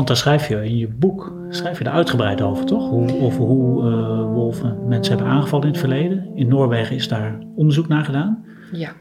Want 0.00 0.12
daar 0.12 0.20
schrijf 0.20 0.48
je 0.48 0.64
in 0.64 0.76
je 0.76 0.88
boek, 0.88 1.32
schrijf 1.48 1.78
je 1.78 1.84
er 1.84 1.90
uitgebreid 1.90 2.42
over, 2.42 2.64
toch? 2.64 2.88
Hoe, 2.88 3.20
over 3.20 3.40
hoe 3.40 3.82
eh, 3.82 4.32
wolven 4.32 4.78
mensen 4.88 5.16
hebben 5.16 5.32
aangevallen 5.32 5.66
in 5.66 5.70
het 5.72 5.80
verleden. 5.80 6.30
In 6.34 6.48
Noorwegen 6.48 6.96
is 6.96 7.08
daar 7.08 7.38
onderzoek 7.56 7.88
naar 7.88 8.04
gedaan. 8.04 8.44
Ja, 8.72 8.92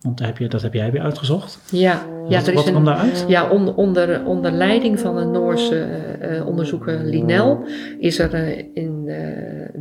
Want 0.00 0.18
daar 0.18 0.26
heb 0.26 0.38
je, 0.38 0.48
dat 0.48 0.62
heb 0.62 0.74
jij 0.74 0.92
weer 0.92 1.00
uitgezocht. 1.00 1.58
Ja, 1.70 2.02
ja 2.28 2.38
wat 2.38 2.46
er 2.46 2.54
wat 2.54 2.62
kwam 2.64 2.76
een, 2.76 2.84
daaruit? 2.84 3.24
ja 3.28 3.48
onder, 3.48 3.74
onder, 3.74 4.24
onder 4.24 4.50
leiding 4.50 5.00
van 5.00 5.16
een 5.16 5.30
Noorse 5.30 5.78
eh, 6.20 6.46
onderzoeker 6.46 7.04
Linel 7.04 7.64
is 7.98 8.18
er 8.18 8.34
eh, 8.34 8.64
in, 8.74 9.10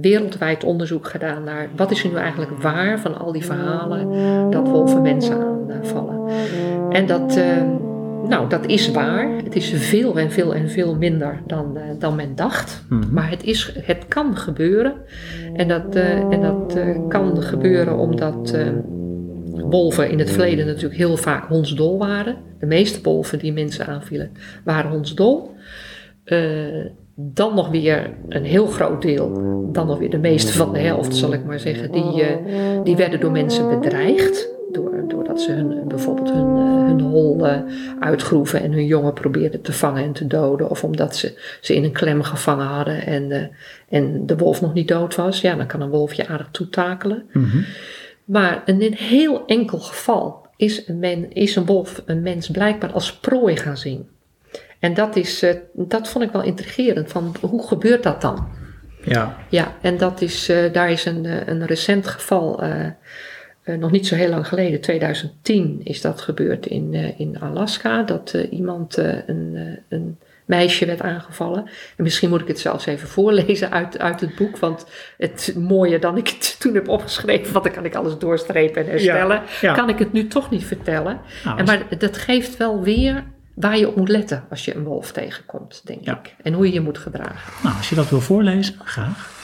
wereldwijd 0.02 0.64
onderzoek 0.64 1.08
gedaan 1.08 1.44
naar 1.44 1.70
wat 1.76 1.92
is 1.92 2.04
er 2.04 2.10
nu 2.10 2.16
eigenlijk 2.16 2.62
waar 2.62 3.00
van 3.00 3.20
al 3.20 3.32
die 3.32 3.46
verhalen 3.46 4.10
dat 4.52 4.68
wolven 4.68 5.02
mensen 5.02 5.52
aanvallen. 5.82 6.30
En 6.90 7.06
dat, 7.06 7.36
eh, 7.36 7.58
nou, 8.32 8.50
dat 8.50 8.66
is 8.66 8.92
waar. 8.92 9.30
Het 9.44 9.56
is 9.56 9.74
veel 9.76 10.20
en 10.20 10.32
veel 10.32 10.54
en 10.54 10.70
veel 10.70 10.96
minder 10.96 11.42
dan, 11.48 11.78
eh, 11.78 11.84
dan 12.00 12.16
men 12.16 12.36
dacht. 12.36 12.86
Mhm. 12.90 13.14
Maar 13.14 13.30
het, 13.30 13.44
is, 13.44 13.74
het 13.82 14.06
kan 14.08 14.38
gebeuren. 14.38 14.94
En 15.54 15.68
dat, 15.68 15.96
eh, 15.96 16.20
en 16.20 16.42
dat 16.42 16.76
eh, 16.76 17.08
kan 17.08 17.42
gebeuren 17.42 17.98
omdat 17.98 18.58
wolven 19.54 20.10
in 20.10 20.20
het 20.20 20.30
verleden 20.30 20.66
natuurlijk 20.66 20.96
heel 20.96 21.18
vaak 21.18 21.48
hondsdol 21.48 21.98
waren. 21.98 22.36
De 22.60 22.66
meeste 22.66 23.00
wolven 23.02 23.40
die 23.40 23.54
mensen 23.54 23.88
aanvielen 23.88 24.32
waren 24.64 24.92
hondsdol. 24.92 25.52
Dan 27.16 27.56
nog 27.56 27.70
weer 27.70 28.10
een 28.30 28.44
heel 28.44 28.66
groot 28.66 29.02
deel, 29.02 29.32
dan 29.72 29.88
nog 29.88 30.00
weer 30.00 30.10
de 30.10 30.18
meeste 30.18 30.54
van 30.54 30.74
de 30.74 30.80
helft 30.80 31.16
zal 31.16 31.34
ik 31.34 31.46
maar 31.46 31.60
zeggen, 31.60 31.92
die, 31.92 32.24
die 32.84 32.96
werden 32.96 33.20
door 33.20 33.32
mensen 33.32 33.80
bedreigd. 33.80 34.50
Door, 34.72 35.04
doordat 35.08 35.42
ze 35.42 35.52
hun, 35.52 35.88
bijvoorbeeld 35.88 36.32
hun, 36.32 36.58
eh, 36.58 36.86
hun 36.86 37.02
hol 37.02 37.48
eh, 37.48 37.60
uitgroeven 38.00 38.62
en 38.62 38.72
hun 38.72 38.86
jongen 38.86 39.14
probeerden 39.14 39.62
te 39.62 39.74
vangen 39.74 40.04
en 40.04 40.14
te 40.14 40.28
doden. 40.28 40.70
Of 40.70 40.84
omdat 40.84 41.16
ze 41.16 41.58
ze 41.62 41.76
in 41.76 41.84
een 41.84 41.92
klem 41.92 42.24
gevangen 42.24 42.66
hadden 42.66 43.06
en, 43.06 43.32
eh, 43.32 43.44
en 43.90 44.26
de 44.26 44.38
wolf 44.38 44.62
nog 44.62 44.74
niet 44.74 44.88
dood 44.88 45.16
was. 45.16 45.42
Ja, 45.42 45.56
dan 45.56 45.68
kan 45.68 45.82
een 45.82 45.90
wolf 45.90 46.14
je 46.14 46.28
aardig 46.28 46.48
toetakelen. 46.52 47.24
Mhm. 47.32 47.62
Maar 48.26 48.62
in 48.66 48.82
een 48.82 48.94
heel 48.94 49.46
enkel 49.46 49.80
geval 49.80 50.48
is 50.56 50.88
een, 50.88 51.00
men, 51.00 51.34
is 51.34 51.56
een 51.56 51.66
wolf 51.66 52.04
een 52.06 52.22
mens 52.22 52.50
blijkbaar 52.50 52.92
als 52.92 53.14
prooi 53.20 53.58
gaan 53.58 53.78
zien. 53.78 54.08
En 54.80 54.94
dat, 54.94 55.16
is, 55.16 55.46
dat 55.74 56.08
vond 56.08 56.24
ik 56.24 56.32
wel 56.32 56.44
intrigerend. 56.44 57.12
Van 57.12 57.36
hoe 57.42 57.68
gebeurt 57.68 58.04
dat 58.04 58.22
dan? 58.22 58.48
Ja, 59.04 59.38
Ja, 59.50 59.76
en 59.82 59.98
dat 59.98 60.22
is, 60.22 60.52
daar 60.72 60.92
is 60.92 61.06
een, 61.06 61.50
een 61.50 61.66
recent 61.66 62.08
geval, 62.08 62.64
eh, 63.64 63.76
nog 63.76 63.91
niet 63.91 64.07
zo 64.07 64.16
heel 64.16 64.30
lang 64.30 64.47
geleden, 64.47 64.82
2010 64.82 65.82
is 65.84 66.01
dat 66.01 66.22
gebeurd 66.22 66.66
in, 66.66 66.93
eh, 66.93 67.20
in 67.20 67.39
Alaska. 67.39 68.03
Dat 68.03 68.32
eh, 68.34 68.51
iemand, 68.51 68.97
een, 68.97 69.80
een 69.89 70.18
meisje 70.45 70.86
werd 70.86 71.01
aangevallen. 71.01 71.66
En 71.97 72.03
misschien 72.03 72.30
moet 72.30 72.41
ik 72.41 72.47
het 72.47 72.59
zelfs 72.59 72.86
even 72.86 73.07
voorlezen 73.07 73.72
uit, 73.72 73.99
uit 73.99 74.22
het 74.22 74.36
boek, 74.36 74.57
want 74.57 74.86
het 75.18 75.53
mooie 75.57 75.99
dan 75.99 76.18
ik 76.18 76.28
het 76.28 76.55
toen 76.59 76.74
heb 76.74 76.88
opgeschreven, 76.88 77.53
want 77.53 77.66
dan 77.66 77.74
kan 77.74 77.86
ik 77.86 77.95
alles 77.95 78.18
doorstrepen 78.18 78.84
en 78.84 78.89
herstellen, 78.89 79.41
ja. 79.62 79.74
kan 79.74 79.89
ik 79.89 79.99
het 79.99 80.14
nu 80.14 80.28
toch 80.28 80.49
niet 80.49 80.66
vertellen. 80.66 81.20
Nou, 81.43 81.57
En 81.57 81.66
maar 81.66 81.84
dat 81.97 82.18
geeft 82.18 82.57
wel 82.57 82.82
weer 82.82 83.24
waar 83.53 83.78
je 83.78 83.88
op 83.88 83.95
moet 83.95 84.09
letten 84.09 84.43
als 84.49 84.66
je 84.66 84.76
een 84.76 84.84
wolf 84.84 85.12
tegenkomt, 85.12 85.82
denk 85.86 86.05
Ja. 86.05 86.20
ik. 86.24 86.36
En 86.43 86.53
hoe 86.53 86.66
je 86.68 86.74
je 86.74 86.82
moet 86.82 86.97
gedragen. 86.97 87.53
nou, 87.64 87.76
als 87.78 87.89
je 87.89 87.95
dat 87.95 88.09
wil 88.09 88.22
voorlezen, 88.22 88.76
graag. 88.84 89.39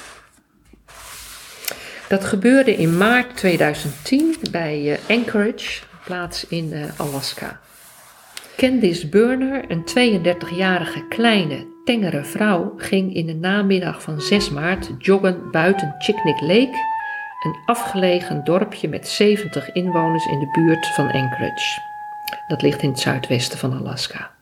Dat 2.08 2.26
gebeurde 2.26 2.76
in 2.76 2.98
maart 2.98 3.36
2010 3.36 4.36
bij 4.52 4.92
eh, 4.92 5.18
Anchorage, 5.18 5.82
een 5.82 5.98
plaats 6.06 6.48
in 6.48 6.74
eh, 6.74 6.82
Alaska. 6.98 7.60
Candice 8.58 9.08
Burner, 9.08 9.66
een 9.68 9.84
32-jarige 9.86 11.08
kleine, 11.08 11.66
tengere 11.86 12.24
vrouw, 12.24 12.74
ging 12.78 13.16
in 13.16 13.26
de 13.26 13.36
namiddag 13.36 14.02
van 14.02 14.22
6 14.22 14.50
maart 14.50 14.90
joggen 14.98 15.52
buiten 15.52 15.96
Chicknick 16.00 16.42
Lake, 16.42 16.78
een 17.44 17.56
afgelegen 17.66 18.44
dorpje 18.44 18.88
met 18.88 19.08
70 19.08 19.72
inwoners 19.72 20.26
in 20.26 20.40
de 20.40 20.50
buurt 20.52 20.88
van 20.88 21.06
Anchorage. 21.06 21.82
Dat 22.48 22.62
ligt 22.62 22.82
in 22.82 22.90
het 22.90 23.00
zuidwesten 23.00 23.58
van 23.58 23.78
Alaska. 23.78 24.37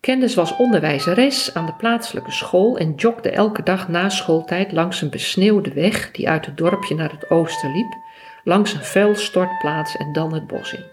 Candice 0.00 0.36
was 0.36 0.56
onderwijzeres 0.56 1.54
aan 1.54 1.66
de 1.66 1.74
plaatselijke 1.74 2.30
school 2.30 2.78
en 2.78 2.94
jogde 2.94 3.30
elke 3.30 3.62
dag 3.62 3.88
na 3.88 4.08
schooltijd 4.08 4.72
langs 4.72 5.02
een 5.02 5.10
besneeuwde 5.10 5.72
weg 5.72 6.10
die 6.10 6.28
uit 6.28 6.46
het 6.46 6.56
dorpje 6.56 6.94
naar 6.94 7.10
het 7.10 7.30
oosten 7.30 7.72
liep, 7.72 7.96
langs 8.44 8.72
een 8.72 8.84
vuilstortplaats 8.84 9.96
en 9.96 10.12
dan 10.12 10.34
het 10.34 10.46
bos 10.46 10.72
in. 10.72 10.84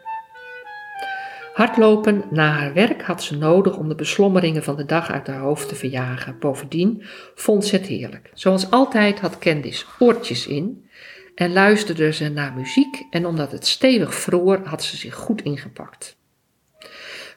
Hardlopen 1.54 2.24
na 2.30 2.50
haar 2.50 2.74
werk 2.74 3.02
had 3.02 3.24
ze 3.24 3.38
nodig 3.38 3.78
om 3.78 3.88
de 3.88 3.96
beslommeringen 3.96 4.64
van 4.64 4.76
de 4.76 4.86
dag 4.86 5.12
uit 5.12 5.28
haar 5.28 5.40
hoofd 5.40 5.68
te 5.68 5.76
verjagen. 5.76 6.40
Bovendien 6.40 7.04
vond 7.36 7.66
ze 7.66 7.76
het 7.76 7.86
heerlijk. 7.86 8.30
Zoals 8.34 8.72
altijd 8.72 9.20
had 9.20 9.38
Candice 9.38 9.86
oortjes 10.00 10.48
in 10.48 10.90
en 11.36 11.54
luisterde 11.54 12.14
ze 12.14 12.30
naar 12.30 12.54
muziek 12.54 13.06
en 13.10 13.26
omdat 13.26 13.52
het 13.52 13.68
stevig 13.68 14.16
vroor 14.16 14.62
had 14.64 14.84
ze 14.84 14.98
zich 14.98 15.16
goed 15.16 15.42
ingepakt. 15.42 16.17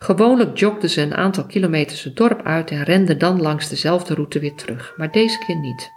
Gewoonlijk 0.02 0.58
jogde 0.58 0.88
ze 0.88 1.00
een 1.00 1.14
aantal 1.14 1.46
kilometers 1.46 2.04
het 2.04 2.16
dorp 2.16 2.42
uit 2.42 2.70
en 2.70 2.82
rende 2.82 3.16
dan 3.16 3.40
langs 3.40 3.68
dezelfde 3.68 4.14
route 4.14 4.38
weer 4.38 4.54
terug, 4.54 4.94
maar 4.96 5.12
deze 5.12 5.38
keer 5.38 5.56
niet. 5.56 5.92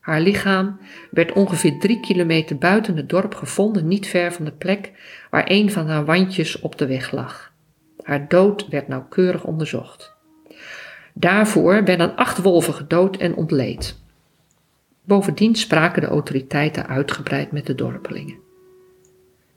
Haar 0.00 0.20
lichaam 0.20 0.78
werd 1.10 1.32
ongeveer 1.32 1.78
drie 1.78 2.00
kilometer 2.00 2.58
buiten 2.58 2.96
het 2.96 3.08
dorp 3.08 3.34
gevonden, 3.34 3.88
niet 3.88 4.06
ver 4.06 4.32
van 4.32 4.44
de 4.44 4.52
plek 4.52 4.92
waar 5.30 5.44
een 5.48 5.70
van 5.70 5.88
haar 5.88 6.04
wandjes 6.04 6.60
op 6.60 6.78
de 6.78 6.86
weg 6.86 7.12
lag. 7.12 7.52
Haar 8.02 8.28
dood 8.28 8.68
werd 8.68 8.88
nauwkeurig 8.88 9.44
onderzocht. 9.44 10.14
Daarvoor 11.14 11.84
werden 11.84 12.16
acht 12.16 12.42
wolven 12.42 12.74
gedood 12.74 13.16
en 13.16 13.34
ontleed. 13.34 14.00
Bovendien 15.04 15.54
spraken 15.54 16.02
de 16.02 16.08
autoriteiten 16.08 16.86
uitgebreid 16.86 17.52
met 17.52 17.66
de 17.66 17.74
dorpelingen. 17.74 18.47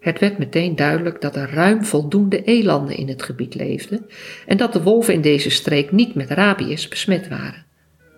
Het 0.01 0.19
werd 0.19 0.37
meteen 0.37 0.75
duidelijk 0.75 1.21
dat 1.21 1.35
er 1.35 1.49
ruim 1.49 1.85
voldoende 1.85 2.43
elanden 2.43 2.97
in 2.97 3.07
het 3.07 3.23
gebied 3.23 3.55
leefden 3.55 4.05
en 4.47 4.57
dat 4.57 4.73
de 4.73 4.81
wolven 4.81 5.13
in 5.13 5.21
deze 5.21 5.49
streek 5.49 5.91
niet 5.91 6.15
met 6.15 6.29
rabies 6.29 6.87
besmet 6.87 7.27
waren. 7.27 7.65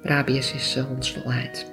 Rabies 0.02 0.54
is 0.54 0.78
uh, 0.78 0.84
hondsdolheid. 0.84 1.72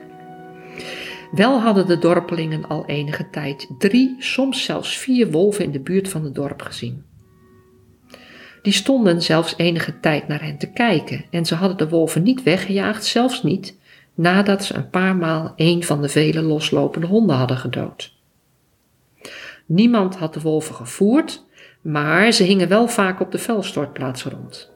Wel 1.32 1.60
hadden 1.60 1.86
de 1.86 1.98
dorpelingen 1.98 2.68
al 2.68 2.86
enige 2.86 3.30
tijd 3.30 3.68
drie, 3.78 4.16
soms 4.18 4.64
zelfs 4.64 4.98
vier 4.98 5.30
wolven 5.30 5.64
in 5.64 5.70
de 5.70 5.80
buurt 5.80 6.08
van 6.08 6.24
het 6.24 6.34
dorp 6.34 6.62
gezien. 6.62 7.04
Die 8.62 8.72
stonden 8.72 9.22
zelfs 9.22 9.54
enige 9.56 10.00
tijd 10.00 10.28
naar 10.28 10.42
hen 10.42 10.58
te 10.58 10.72
kijken 10.72 11.24
en 11.30 11.46
ze 11.46 11.54
hadden 11.54 11.78
de 11.78 11.88
wolven 11.88 12.22
niet 12.22 12.42
weggejaagd, 12.42 13.04
zelfs 13.04 13.42
niet 13.42 13.78
nadat 14.14 14.64
ze 14.64 14.74
een 14.74 14.90
paar 14.90 15.16
maal 15.16 15.52
een 15.56 15.84
van 15.84 16.02
de 16.02 16.08
vele 16.08 16.42
loslopende 16.42 17.06
honden 17.06 17.36
hadden 17.36 17.56
gedood. 17.56 18.18
Niemand 19.70 20.16
had 20.16 20.34
de 20.34 20.40
wolven 20.40 20.74
gevoerd, 20.74 21.46
maar 21.82 22.32
ze 22.32 22.42
hingen 22.42 22.68
wel 22.68 22.88
vaak 22.88 23.20
op 23.20 23.32
de 23.32 23.38
vuilstortplaats 23.38 24.24
rond. 24.24 24.72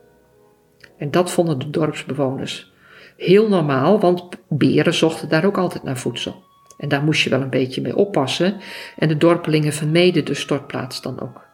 En 0.98 1.10
dat 1.10 1.30
vonden 1.30 1.58
de 1.58 1.70
dorpsbewoners 1.70 2.72
heel 3.16 3.48
normaal, 3.48 4.00
want 4.00 4.28
beren 4.48 4.94
zochten 4.94 5.28
daar 5.28 5.44
ook 5.44 5.58
altijd 5.58 5.82
naar 5.82 5.96
voedsel. 5.96 6.42
En 6.78 6.88
daar 6.88 7.02
moest 7.02 7.22
je 7.22 7.30
wel 7.30 7.40
een 7.40 7.50
beetje 7.50 7.80
mee 7.80 7.96
oppassen 7.96 8.60
en 8.96 9.08
de 9.08 9.16
dorpelingen 9.16 9.72
vermeden 9.72 10.24
de 10.24 10.34
stortplaats 10.34 11.02
dan 11.02 11.20
ook. 11.20 11.46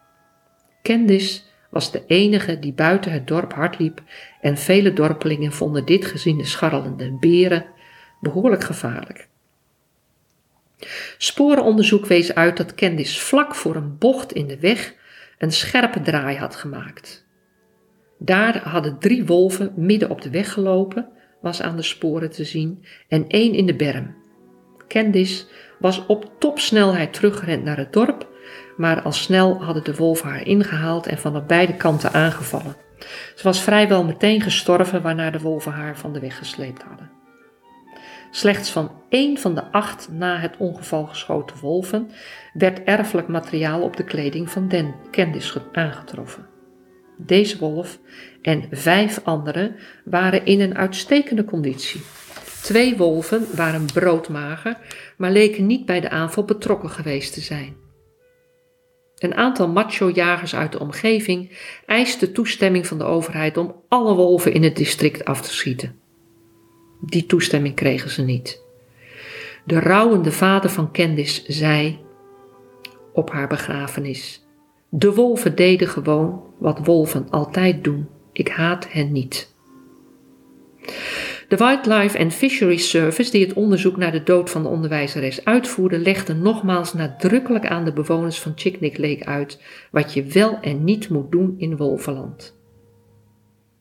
Candice 0.83 1.41
was 1.71 1.93
de 1.93 2.03
enige 2.07 2.59
die 2.59 2.73
buiten 2.73 3.13
het 3.13 3.27
dorp 3.27 3.53
hardliep 3.53 4.03
en 4.41 4.57
vele 4.57 4.93
dorpelingen 4.93 5.53
vonden 5.53 5.85
dit 5.85 6.07
gezien 6.07 6.39
de 6.39 6.47
scharrelende 6.47 7.17
beren 7.21 7.65
behoorlijk 8.21 8.65
gevaarlijk. 8.65 9.30
Sporenonderzoek 11.19 12.07
wees 12.07 12.35
uit 12.35 12.57
dat 12.57 12.75
Candice 12.75 13.21
vlak 13.21 13.55
voor 13.55 13.77
een 13.77 13.99
bocht 13.99 14.33
in 14.33 14.47
de 14.47 14.59
weg 14.59 14.95
een 15.39 15.53
scherpe 15.53 16.01
draai 16.01 16.37
had 16.37 16.57
gemaakt. 16.57 17.27
Daar 18.19 18.69
hadden 18.69 18.99
drie 18.99 19.27
wolven 19.27 19.73
midden 19.77 20.11
op 20.11 20.23
de 20.23 20.31
weg 20.31 20.53
gelopen, 20.53 21.09
was 21.41 21.63
aan 21.63 21.77
de 21.77 21.83
sporen 21.83 22.31
te 22.31 22.45
zien, 22.45 22.85
en 23.09 23.29
één 23.29 23.55
in 23.55 23.67
de 23.67 23.77
berm. 23.77 24.15
Candice 24.89 25.45
was 25.79 26.07
op 26.07 26.31
topsnelheid 26.39 27.13
teruggerend 27.13 27.65
naar 27.65 27.77
het 27.77 27.93
dorp, 27.93 28.29
maar 28.77 29.03
al 29.03 29.13
snel 29.13 29.63
hadden 29.63 29.85
de 29.85 29.95
wolven 29.95 30.29
haar 30.29 30.47
ingehaald 30.47 31.07
en 31.07 31.19
van 31.19 31.45
beide 31.47 31.77
kanten 31.77 32.13
aangevallen. 32.13 32.77
Ze 33.35 33.43
was 33.43 33.63
vrijwel 33.63 34.05
meteen 34.05 34.41
gestorven, 34.41 35.03
waarna 35.03 35.31
de 35.31 35.41
wolven 35.41 35.73
haar 35.73 35.99
van 35.99 36.13
de 36.13 36.21
weg 36.21 36.39
gesleept 36.39 36.83
hadden. 36.83 37.20
Slechts 38.31 38.71
van 38.71 38.91
één 39.09 39.39
van 39.39 39.55
de 39.55 39.73
acht 39.73 40.09
na 40.13 40.39
het 40.39 40.57
ongeval 40.59 41.07
geschoten 41.07 41.57
wolven 41.61 42.11
werd 42.53 42.83
erfelijk 42.85 43.29
materiaal 43.29 43.83
op 43.83 43.97
de 43.97 44.05
kleding 44.05 44.51
van 44.51 44.69
Den 44.69 44.95
Candice 45.11 45.63
aangetroffen. 45.73 46.47
Deze 47.17 47.59
wolf 47.59 47.99
en 48.43 48.65
vijf 48.71 49.21
anderen 49.25 49.77
waren 50.05 50.45
in 50.45 50.61
een 50.61 50.77
uitstekende 50.77 51.45
conditie. 51.45 52.01
Twee 52.63 52.97
wolven 52.97 53.57
waren 53.57 53.87
broodmager, 53.87 54.77
maar 55.17 55.31
leken 55.31 55.67
niet 55.67 55.87
bij 55.87 56.01
de 56.01 56.11
aanval 56.11 56.45
betrokken 56.45 56.91
geweest 56.91 57.33
te 57.33 57.41
zijn. 57.41 57.77
Een 59.19 59.35
aantal 59.35 59.69
macho-jagers 59.69 60.55
uit 60.55 60.73
de 60.73 60.81
omgeving 60.81 61.59
eiste 61.87 62.33
toestemming 62.33 62.87
van 62.87 62.99
de 62.99 63.05
overheid 63.05 63.57
om 63.57 63.83
alle 63.89 64.15
wolven 64.15 64.53
in 64.53 64.63
het 64.63 64.77
district 64.77 65.25
af 65.25 65.43
te 65.43 65.53
schieten. 65.53 66.01
Die 67.01 67.27
toestemming 67.27 67.75
kregen 67.75 68.11
ze 68.11 68.23
niet. 68.23 68.63
De 69.65 69.81
rouwende 69.81 70.33
vader 70.33 70.71
van 70.71 70.93
Candice 70.93 71.53
zei: 71.53 71.99
op 73.13 73.31
haar 73.31 73.49
begrafenis. 73.49 74.47
De 74.89 75.15
wolven 75.15 75.57
deden 75.57 75.89
gewoon 75.89 76.43
wat 76.59 76.87
wolven 76.87 77.31
altijd 77.31 77.85
doen. 77.85 78.09
Ik 78.33 78.49
haat 78.49 78.93
hen 78.93 79.13
niet. 79.13 79.55
De 81.49 81.57
Wildlife 81.57 82.19
and 82.19 82.35
Fisheries 82.35 82.91
Service, 82.91 83.31
die 83.31 83.47
het 83.47 83.55
onderzoek 83.55 83.97
naar 83.97 84.13
de 84.13 84.23
dood 84.23 84.51
van 84.51 84.63
de 84.63 84.69
onderwijzeres 84.69 85.45
uitvoerde, 85.45 85.99
legde 85.99 86.35
nogmaals 86.35 86.93
nadrukkelijk 86.93 87.67
aan 87.67 87.85
de 87.85 87.93
bewoners 87.93 88.41
van 88.41 88.53
Chicknick 88.55 88.99
Lake 88.99 89.27
uit 89.27 89.63
wat 89.91 90.13
je 90.15 90.23
wel 90.23 90.59
en 90.61 90.85
niet 90.85 91.09
moet 91.09 91.33
doen 91.33 91.55
in 91.59 91.77
Wolvenland. 91.77 92.59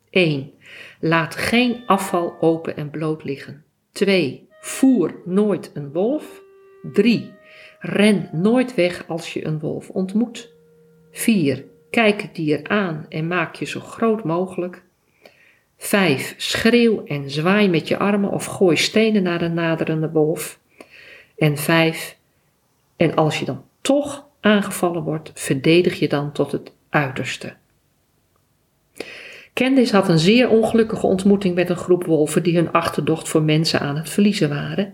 1. 0.09 0.51
Laat 0.99 1.35
geen 1.35 1.83
afval 1.85 2.37
open 2.39 2.77
en 2.77 2.89
bloot 2.89 3.23
liggen. 3.23 3.63
2. 3.91 4.47
Voer 4.61 5.15
nooit 5.25 5.71
een 5.73 5.91
wolf. 5.91 6.41
3. 6.93 7.31
Ren 7.79 8.29
nooit 8.31 8.75
weg 8.75 9.03
als 9.07 9.33
je 9.33 9.45
een 9.45 9.59
wolf 9.59 9.89
ontmoet. 9.89 10.53
4. 11.11 11.65
Kijk 11.89 12.21
het 12.21 12.35
dier 12.35 12.67
aan 12.67 13.05
en 13.09 13.27
maak 13.27 13.55
je 13.55 13.65
zo 13.65 13.79
groot 13.79 14.23
mogelijk. 14.23 14.83
5. 15.77 16.33
Schreeuw 16.37 17.05
en 17.05 17.29
zwaai 17.29 17.69
met 17.69 17.87
je 17.87 17.97
armen 17.97 18.29
of 18.29 18.45
gooi 18.45 18.77
stenen 18.77 19.23
naar 19.23 19.41
een 19.41 19.53
naderende 19.53 20.11
wolf. 20.11 20.59
En 21.37 21.57
5. 21.57 22.17
En 22.95 23.15
als 23.15 23.39
je 23.39 23.45
dan 23.45 23.63
toch 23.81 24.27
aangevallen 24.39 25.03
wordt, 25.03 25.31
verdedig 25.33 25.99
je 25.99 26.07
dan 26.07 26.31
tot 26.31 26.51
het 26.51 26.71
uiterste. 26.89 27.55
Candice 29.59 29.95
had 29.95 30.09
een 30.09 30.19
zeer 30.19 30.49
ongelukkige 30.49 31.07
ontmoeting 31.07 31.55
met 31.55 31.69
een 31.69 31.75
groep 31.75 32.05
wolven 32.05 32.43
die 32.43 32.55
hun 32.55 32.71
achterdocht 32.71 33.29
voor 33.29 33.43
mensen 33.43 33.79
aan 33.79 33.95
het 33.95 34.09
verliezen 34.09 34.49
waren 34.49 34.93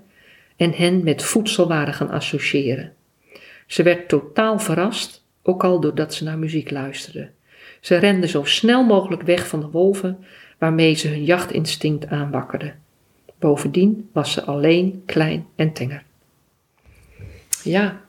en 0.56 0.72
hen 0.72 1.04
met 1.04 1.24
voedsel 1.24 1.68
waren 1.68 1.94
gaan 1.94 2.10
associëren. 2.10 2.94
Ze 3.68 3.84
werd 3.84 4.10
totaal 4.10 4.60
verrast, 4.60 5.26
ook 5.44 5.64
al 5.64 5.80
doordat 5.80 6.14
ze 6.14 6.24
naar 6.24 6.38
muziek 6.38 6.72
luisterde. 6.72 7.30
Ze 7.80 7.96
rende 7.96 8.28
zo 8.28 8.44
snel 8.44 8.84
mogelijk 8.84 9.22
weg 9.22 9.48
van 9.48 9.60
de 9.60 9.70
wolven, 9.70 10.18
waarmee 10.58 10.94
ze 10.94 11.08
hun 11.08 11.24
jachtinstinct 11.24 12.08
aanwakkerde. 12.08 12.74
Bovendien 13.40 14.10
was 14.14 14.32
ze 14.32 14.44
alleen, 14.44 15.04
klein 15.06 15.46
en 15.56 15.74
tenger. 15.74 16.04
Ja, 17.64 18.02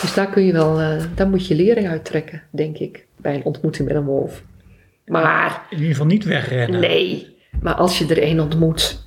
dus 0.00 0.14
daar 0.14 0.30
kun 0.30 0.42
je 0.42 0.52
wel, 0.52 0.80
uh, 0.80 1.04
daar 1.14 1.28
moet 1.28 1.46
je 1.46 1.54
lering 1.54 1.88
uit 1.88 2.04
trekken, 2.04 2.42
denk 2.50 2.78
ik, 2.78 3.06
bij 3.16 3.34
een 3.34 3.44
ontmoeting 3.44 3.88
met 3.88 3.96
een 3.96 4.04
wolf. 4.04 4.42
Maar. 5.06 5.66
In 5.70 5.76
ieder 5.76 5.90
geval 5.90 6.06
niet 6.06 6.24
wegrennen. 6.24 6.80
Nee, 6.80 7.36
maar 7.60 7.74
als 7.74 7.98
je 7.98 8.06
er 8.06 8.22
een 8.22 8.40
ontmoet. 8.40 9.04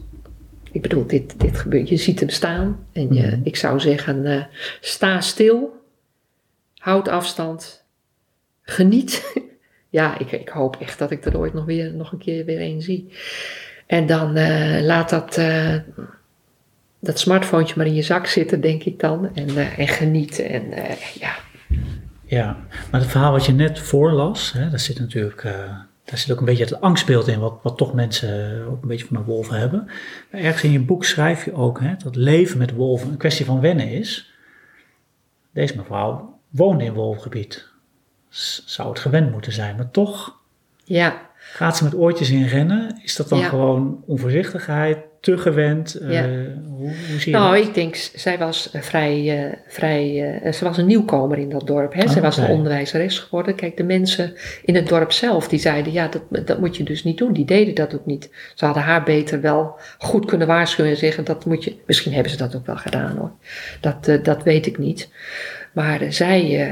Ik 0.71 0.81
bedoel, 0.81 1.07
dit, 1.07 1.39
dit 1.39 1.57
gebeurt. 1.57 1.89
Je 1.89 1.97
ziet 1.97 2.19
hem 2.19 2.29
staan. 2.29 2.85
En 2.91 3.13
je, 3.13 3.27
mhm. 3.27 3.39
ik 3.43 3.55
zou 3.55 3.79
zeggen: 3.79 4.25
uh, 4.25 4.43
sta 4.79 5.21
stil. 5.21 5.81
Houd 6.77 7.07
afstand. 7.07 7.85
Geniet. 8.61 9.33
ja, 9.89 10.19
ik, 10.19 10.31
ik 10.31 10.49
hoop 10.49 10.75
echt 10.79 10.99
dat 10.99 11.11
ik 11.11 11.25
er 11.25 11.37
ooit 11.37 11.53
nog, 11.53 11.65
weer, 11.65 11.93
nog 11.93 12.11
een 12.11 12.17
keer 12.17 12.45
weer 12.45 12.61
een 12.61 12.81
zie. 12.81 13.13
En 13.87 14.05
dan 14.05 14.37
uh, 14.37 14.81
laat 14.81 15.09
dat, 15.09 15.37
uh, 15.37 15.75
dat 16.99 17.19
smartphone 17.19 17.67
maar 17.75 17.85
in 17.85 17.93
je 17.93 18.01
zak 18.01 18.27
zitten, 18.27 18.61
denk 18.61 18.83
ik 18.83 18.99
dan. 18.99 19.35
En, 19.35 19.57
en 19.77 19.87
genieten. 19.87 20.49
En 20.49 20.63
ja. 21.19 21.35
Ja, 22.25 22.57
maar 22.91 23.01
het 23.01 23.09
verhaal 23.09 23.31
wat 23.31 23.45
je 23.45 23.53
net 23.53 23.79
voorlas, 23.79 24.51
hè, 24.51 24.69
daar 24.69 24.79
zit 24.79 24.99
natuurlijk 24.99 25.45
daar 26.09 26.17
zit 26.17 26.31
ook 26.31 26.39
een 26.39 26.45
beetje 26.45 26.63
het 26.63 26.81
angstbeeld 26.81 27.27
in, 27.27 27.39
wat, 27.39 27.59
wat 27.63 27.77
toch 27.77 27.93
mensen 27.93 28.63
ook 28.67 28.81
een 28.81 28.87
beetje 28.87 29.05
van 29.05 29.17
de 29.17 29.23
wolven 29.23 29.59
hebben. 29.59 29.85
Maar 30.31 30.41
ergens 30.41 30.63
in 30.63 30.71
je 30.71 30.79
boek 30.79 31.05
schrijf 31.05 31.45
je 31.45 31.53
ook 31.53 31.79
hè, 31.79 31.95
dat 32.03 32.15
leven 32.15 32.57
met 32.57 32.73
wolven 32.73 33.09
een 33.09 33.17
kwestie 33.17 33.45
van 33.45 33.59
wennen 33.59 33.89
is. 33.89 34.33
Deze 35.53 35.75
mevrouw 35.75 36.39
woonde 36.49 36.83
in 36.83 36.93
wolfgebied. 36.93 37.67
Zou 38.65 38.89
het 38.89 38.99
gewend 38.99 39.31
moeten 39.31 39.51
zijn, 39.51 39.75
maar 39.75 39.91
toch 39.91 40.37
ja. 40.83 41.29
gaat 41.35 41.77
ze 41.77 41.83
met 41.83 41.95
oortjes 41.95 42.29
in 42.29 42.45
rennen. 42.45 42.99
Is 43.03 43.15
dat 43.15 43.29
dan 43.29 43.43
gewoon 43.43 44.03
onvoorzichtigheid, 44.05 44.97
te 45.19 45.37
gewend? 45.37 45.95
Eh, 45.95 46.21
hoe, 46.67 46.91
hoe, 47.09 47.19
zie 47.19 47.31
je 47.31 47.37
nou, 47.37 47.57
ik 47.57 47.73
denk, 47.73 47.95
zij 47.95 48.37
was 48.37 48.69
uh, 48.75 48.81
vrij, 48.81 49.45
uh, 49.47 49.53
vrij 49.67 50.51
ze 50.53 50.63
was 50.63 50.77
een 50.77 50.85
nieuwkomer 50.85 51.37
in 51.37 51.49
dat 51.49 51.67
dorp. 51.67 51.93
Hè? 51.93 52.03
Oh, 52.03 52.09
zij 52.09 52.21
was 52.21 52.37
een 52.37 52.47
onderwijzeres 52.47 53.19
geworden. 53.19 53.55
Kijk, 53.55 53.77
de 53.77 53.83
mensen 53.83 54.33
in 54.63 54.75
het 54.75 54.87
dorp 54.87 55.11
zelf, 55.11 55.47
die 55.47 55.59
zeiden, 55.59 55.93
ja, 55.93 56.07
dat, 56.07 56.47
dat 56.47 56.59
moet 56.59 56.77
je 56.77 56.83
dus 56.83 57.03
niet 57.03 57.17
doen. 57.17 57.33
Die 57.33 57.45
deden 57.45 57.75
dat 57.75 57.95
ook 57.95 58.05
niet. 58.05 58.29
Ze 58.55 58.65
hadden 58.65 58.83
haar 58.83 59.03
beter 59.03 59.41
wel 59.41 59.79
goed 59.97 60.25
kunnen 60.25 60.47
waarschuwen 60.47 60.91
en 60.91 60.97
zeggen, 60.97 61.23
dat 61.23 61.45
moet 61.45 61.63
je, 61.63 61.75
misschien 61.85 62.13
hebben 62.13 62.31
ze 62.31 62.37
dat 62.37 62.55
ook 62.55 62.65
wel 62.65 62.77
gedaan 62.77 63.17
hoor. 63.17 63.31
Dat, 63.79 64.25
dat 64.25 64.43
weet 64.43 64.65
ik 64.65 64.77
niet. 64.77 65.09
Maar 65.71 66.01
zij, 66.09 66.69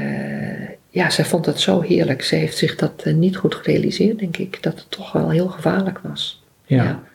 ja, 0.90 1.10
zij 1.10 1.24
vond 1.24 1.46
het 1.46 1.60
zo 1.60 1.80
heerlijk. 1.80 2.22
Ze 2.22 2.34
heeft 2.34 2.56
zich 2.56 2.76
dat 2.76 3.04
niet 3.04 3.36
goed 3.36 3.54
gerealiseerd, 3.54 4.18
denk 4.18 4.36
ik. 4.36 4.62
Dat 4.62 4.78
het 4.78 4.90
toch 4.90 5.12
wel 5.12 5.30
heel 5.30 5.48
gevaarlijk 5.48 5.98
was. 6.02 6.42
ja. 6.66 7.06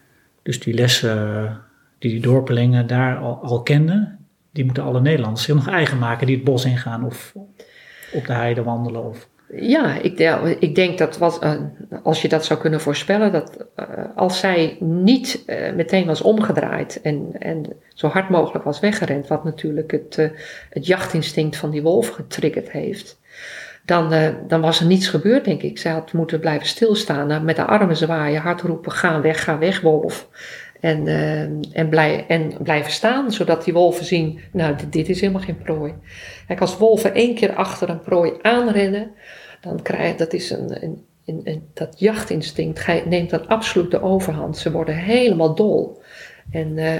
Dus 0.44 0.60
die 0.60 0.74
lessen 0.74 1.62
die 2.00 2.12
die 2.12 2.22
dorpelingen 2.22 2.88
daar 2.88 3.18
al, 3.18 3.62
kenden, 3.62 4.28
die 4.52 4.66
moeten 4.66 4.84
alle 4.84 5.02
Nederlanders 5.02 5.44
zich 5.44 5.56
nog 5.56 5.70
eigen 5.70 5.98
maken 5.98 6.28
die 6.28 6.36
het 6.36 6.46
bos 6.46 6.66
ingaan 6.66 7.06
of 7.06 7.34
op 8.14 8.26
de 8.26 8.34
heide 8.34 8.64
wandelen. 8.64 9.04
Of... 9.04 9.28
Ja, 9.56 9.98
ik, 10.02 10.20
ik 10.60 10.76
denk 10.76 10.98
dat 10.98 11.39
eh, 11.41 11.54
als 12.04 12.22
je 12.22 12.28
dat 12.28 12.46
zou 12.46 12.60
kunnen 12.60 12.82
voorspellen, 12.82 13.32
dat 13.32 13.66
uh, 13.76 13.86
als 14.16 14.39
zij 14.39 14.78
niet 14.80 15.44
meteen 15.76 16.06
was 16.06 16.22
omgedraaid 16.22 17.02
en, 17.02 17.30
en 17.39 17.66
zo 17.94 18.08
hard 18.08 18.30
mogelijk 18.30 18.66
was 18.66 18.80
weggerend, 18.80 19.28
wat 19.28 19.44
natuurlijk 19.44 19.91
het, 19.91 20.32
het 20.70 20.86
jachtinstinct 20.86 21.56
van 21.56 21.70
die 21.70 21.82
wolf 21.82 22.08
getriggerd 22.08 22.72
heeft, 22.72 23.20
dan, 23.86 24.14
dan 24.48 24.62
was 24.62 24.80
er 24.80 24.86
niets 24.86 25.08
gebeurd, 25.08 25.46
denk 25.46 25.62
ik. 25.62 25.78
Zij 25.78 25.92
had 25.92 26.14
moeten 26.14 26.40
blijven 26.40 26.68
stilstaan, 26.68 27.46
met 27.46 27.56
de 27.56 27.66
armen 27.66 27.98
zwaaien, 27.98 28.42
hard 28.42 28.62
roepen, 28.62 28.92
ga 28.92 29.22
weg, 29.22 29.44
ga 29.44 29.58
weg, 29.58 29.82
wolf. 29.82 30.30
En, 30.84 31.06
uh, 31.06 31.42
en, 31.78 31.90
blij, 31.90 32.26
en 32.28 32.54
blijven 32.64 32.92
staan, 32.92 33.32
zodat 33.32 33.64
die 33.64 33.74
wolven 33.74 34.06
zien, 34.06 34.40
nou, 34.52 34.76
dit, 34.90 35.10
is 35.10 35.22
helemaal 35.22 35.42
geen 35.42 35.58
prooi. 35.58 35.94
Kijk, 36.48 36.62
als 36.62 36.78
wolven 36.78 37.14
één 37.14 37.36
keer 37.36 37.54
achter 37.54 37.90
een 37.90 38.02
prooi 38.02 38.34
aanrennen, 38.42 39.12
dan 39.62 39.82
krijg 39.82 40.16
dat 40.16 40.34
is 40.34 40.50
een, 40.50 40.84
een, 40.84 41.42
een, 41.44 41.70
dat 41.74 42.00
jachtinstinct 42.00 43.06
neemt 43.06 43.30
dan 43.30 43.48
absoluut 43.48 43.92
de 43.92 44.02
overhand. 44.02 44.58
Ze 44.58 44.72
worden 44.72 44.96
helemaal 44.96 45.56
dol. 45.56 46.02
En 46.52 46.78
uh, 46.78 46.94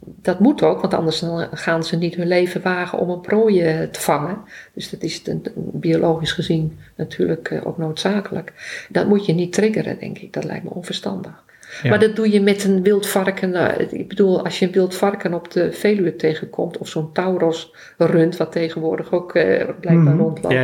dat 0.00 0.40
moet 0.40 0.62
ook, 0.62 0.80
want 0.80 0.94
anders 0.94 1.24
gaan 1.52 1.84
ze 1.84 1.96
niet 1.96 2.14
hun 2.14 2.26
leven 2.26 2.62
wagen 2.62 2.98
om 2.98 3.10
een 3.10 3.20
prooi 3.20 3.62
eh, 3.62 3.82
te 3.82 4.00
vangen. 4.00 4.38
Dus 4.74 4.90
dat 4.90 5.02
is 5.02 5.22
biologisch 5.54 6.32
gezien 6.32 6.78
natuurlijk 6.96 7.50
uh, 7.50 7.66
ook 7.66 7.78
noodzakelijk. 7.78 8.52
Dat 8.88 9.06
moet 9.06 9.26
je 9.26 9.32
niet 9.32 9.52
triggeren, 9.52 9.98
denk 9.98 10.18
ik. 10.18 10.32
Dat 10.32 10.44
lijkt 10.44 10.64
me 10.64 10.70
onverstandig. 10.70 11.44
Maar 11.88 11.98
dat 11.98 12.16
doe 12.16 12.30
je 12.30 12.40
met 12.40 12.64
een 12.64 12.82
wild 12.82 13.06
varken. 13.06 13.50
Nou, 13.50 13.82
ik 13.90 14.08
bedoel, 14.08 14.44
als 14.44 14.58
je 14.58 14.66
een 14.66 14.72
wild 14.72 14.94
varken 14.94 15.34
op 15.34 15.50
de 15.50 15.72
Veluwe 15.72 16.16
tegenkomt, 16.16 16.78
of 16.78 16.88
zo'n 16.88 17.12
Tauros 17.12 17.74
rund, 17.98 18.36
wat 18.36 18.52
tegenwoordig 18.52 19.12
ook 19.12 19.34
uh, 19.34 19.42
blijkbaar 19.80 20.14
mm 20.14 20.20
rondloopt, 20.20 20.56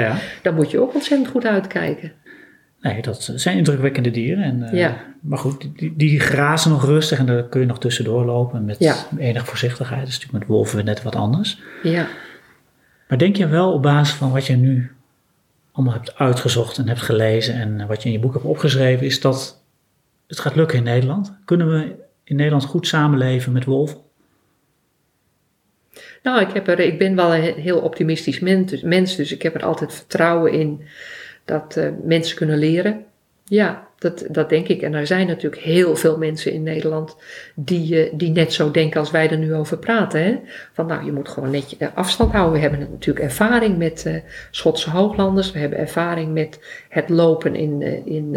dan 0.43 0.55
moet 0.55 0.71
je 0.71 0.81
ook 0.81 0.95
ontzettend 0.95 1.31
goed 1.31 1.45
uitkijken. 1.45 2.13
Nee, 2.87 3.03
dat 3.03 3.33
zijn 3.35 3.57
indrukwekkende 3.57 4.11
dieren. 4.11 4.45
En, 4.45 4.63
uh, 4.63 4.73
ja. 4.73 5.05
Maar 5.21 5.39
goed, 5.39 5.69
die, 5.77 5.93
die, 5.97 6.21
grazen 6.21 6.71
nog 6.71 6.85
rustig 6.85 7.19
en 7.19 7.27
daar 7.27 7.43
kun 7.43 7.61
je 7.61 7.67
nog 7.67 7.79
tussendoor 7.79 8.25
lopen 8.25 8.65
met 8.65 8.79
ja. 8.79 8.95
enige 9.19 9.45
voorzichtigheid. 9.45 10.01
Dat 10.01 10.09
is 10.09 10.15
natuurlijk 10.15 10.39
met 10.39 10.57
wolven 10.57 10.85
net 10.85 11.03
wat 11.03 11.17
anders. 11.17 11.61
Ja. 11.83 12.07
Maar 13.09 13.19
denk 13.19 13.37
je 13.37 13.47
wel 13.47 13.73
op 13.73 13.83
basis 13.83 14.15
van 14.15 14.33
wat 14.33 14.47
je 14.47 14.57
nu 14.57 14.93
allemaal 15.73 15.95
hebt 15.95 16.19
uitgezocht 16.19 16.79
en 16.79 16.89
hebt 16.89 17.03
gelezen 17.03 17.55
en 17.55 17.87
wat 17.87 18.03
je 18.03 18.09
in 18.09 18.15
je 18.15 18.21
boek 18.21 18.33
hebt 18.33 18.45
opgeschreven, 18.45 19.07
is 19.07 19.21
dat 19.21 19.63
het 20.27 20.41
gaat 20.41 20.57
lukken 20.57 20.79
in 20.79 20.85
Nederland? 20.85 21.33
Kunnen 21.45 21.69
we 21.69 21.95
in 22.25 22.37
Nederland 22.37 22.65
goed 22.65 22.87
samenleven 22.87 23.53
met 23.53 23.65
wolven? 23.65 23.97
Nou, 26.23 26.41
ik, 26.41 26.53
heb 26.53 26.69
er, 26.69 26.81
ik 26.81 26.99
ben 26.99 27.17
wel 27.17 27.35
een 27.35 27.55
heel 27.55 27.79
optimistisch 27.79 28.41
mens, 28.83 29.17
dus 29.17 29.33
ik 29.33 29.43
heb 29.43 29.55
er 29.55 29.63
altijd 29.63 29.95
vertrouwen 29.95 30.53
in 30.53 30.81
dat 31.47 31.77
uh, 31.79 31.89
mensen 32.03 32.37
kunnen 32.37 32.59
leren. 32.59 33.05
Ja, 33.45 33.89
dat, 33.99 34.25
dat 34.31 34.49
denk 34.49 34.69
ik. 34.69 34.83
En 34.83 34.95
er 34.95 35.07
zijn 35.07 35.27
natuurlijk 35.27 35.63
heel 35.63 35.97
veel 35.97 36.19
mensen 36.19 36.53
in 36.53 36.63
Nederland 36.63 37.17
die, 37.55 38.07
uh, 38.07 38.13
die 38.15 38.31
net 38.31 38.53
zo 38.53 38.71
denken 38.71 39.01
als 39.01 39.11
wij 39.11 39.31
er 39.31 39.39
nu 39.39 39.55
over 39.55 39.79
praten. 39.79 40.23
Hè? 40.23 40.39
Van 40.73 40.87
nou, 40.87 41.05
je 41.05 41.13
moet 41.13 41.29
gewoon 41.29 41.51
net 41.51 41.77
afstand 41.95 42.33
houden. 42.33 42.53
We 42.53 42.61
hebben 42.61 42.89
natuurlijk 42.91 43.27
ervaring 43.27 43.79
met 43.79 44.05
uh, 44.07 44.17
Schotse 44.51 44.91
hooglanders. 44.91 45.53
We 45.53 45.59
hebben 45.59 45.79
ervaring 45.79 46.33
met 46.33 46.61
het 46.89 47.09
lopen 47.09 47.55
in, 47.55 47.83
in 48.07 48.37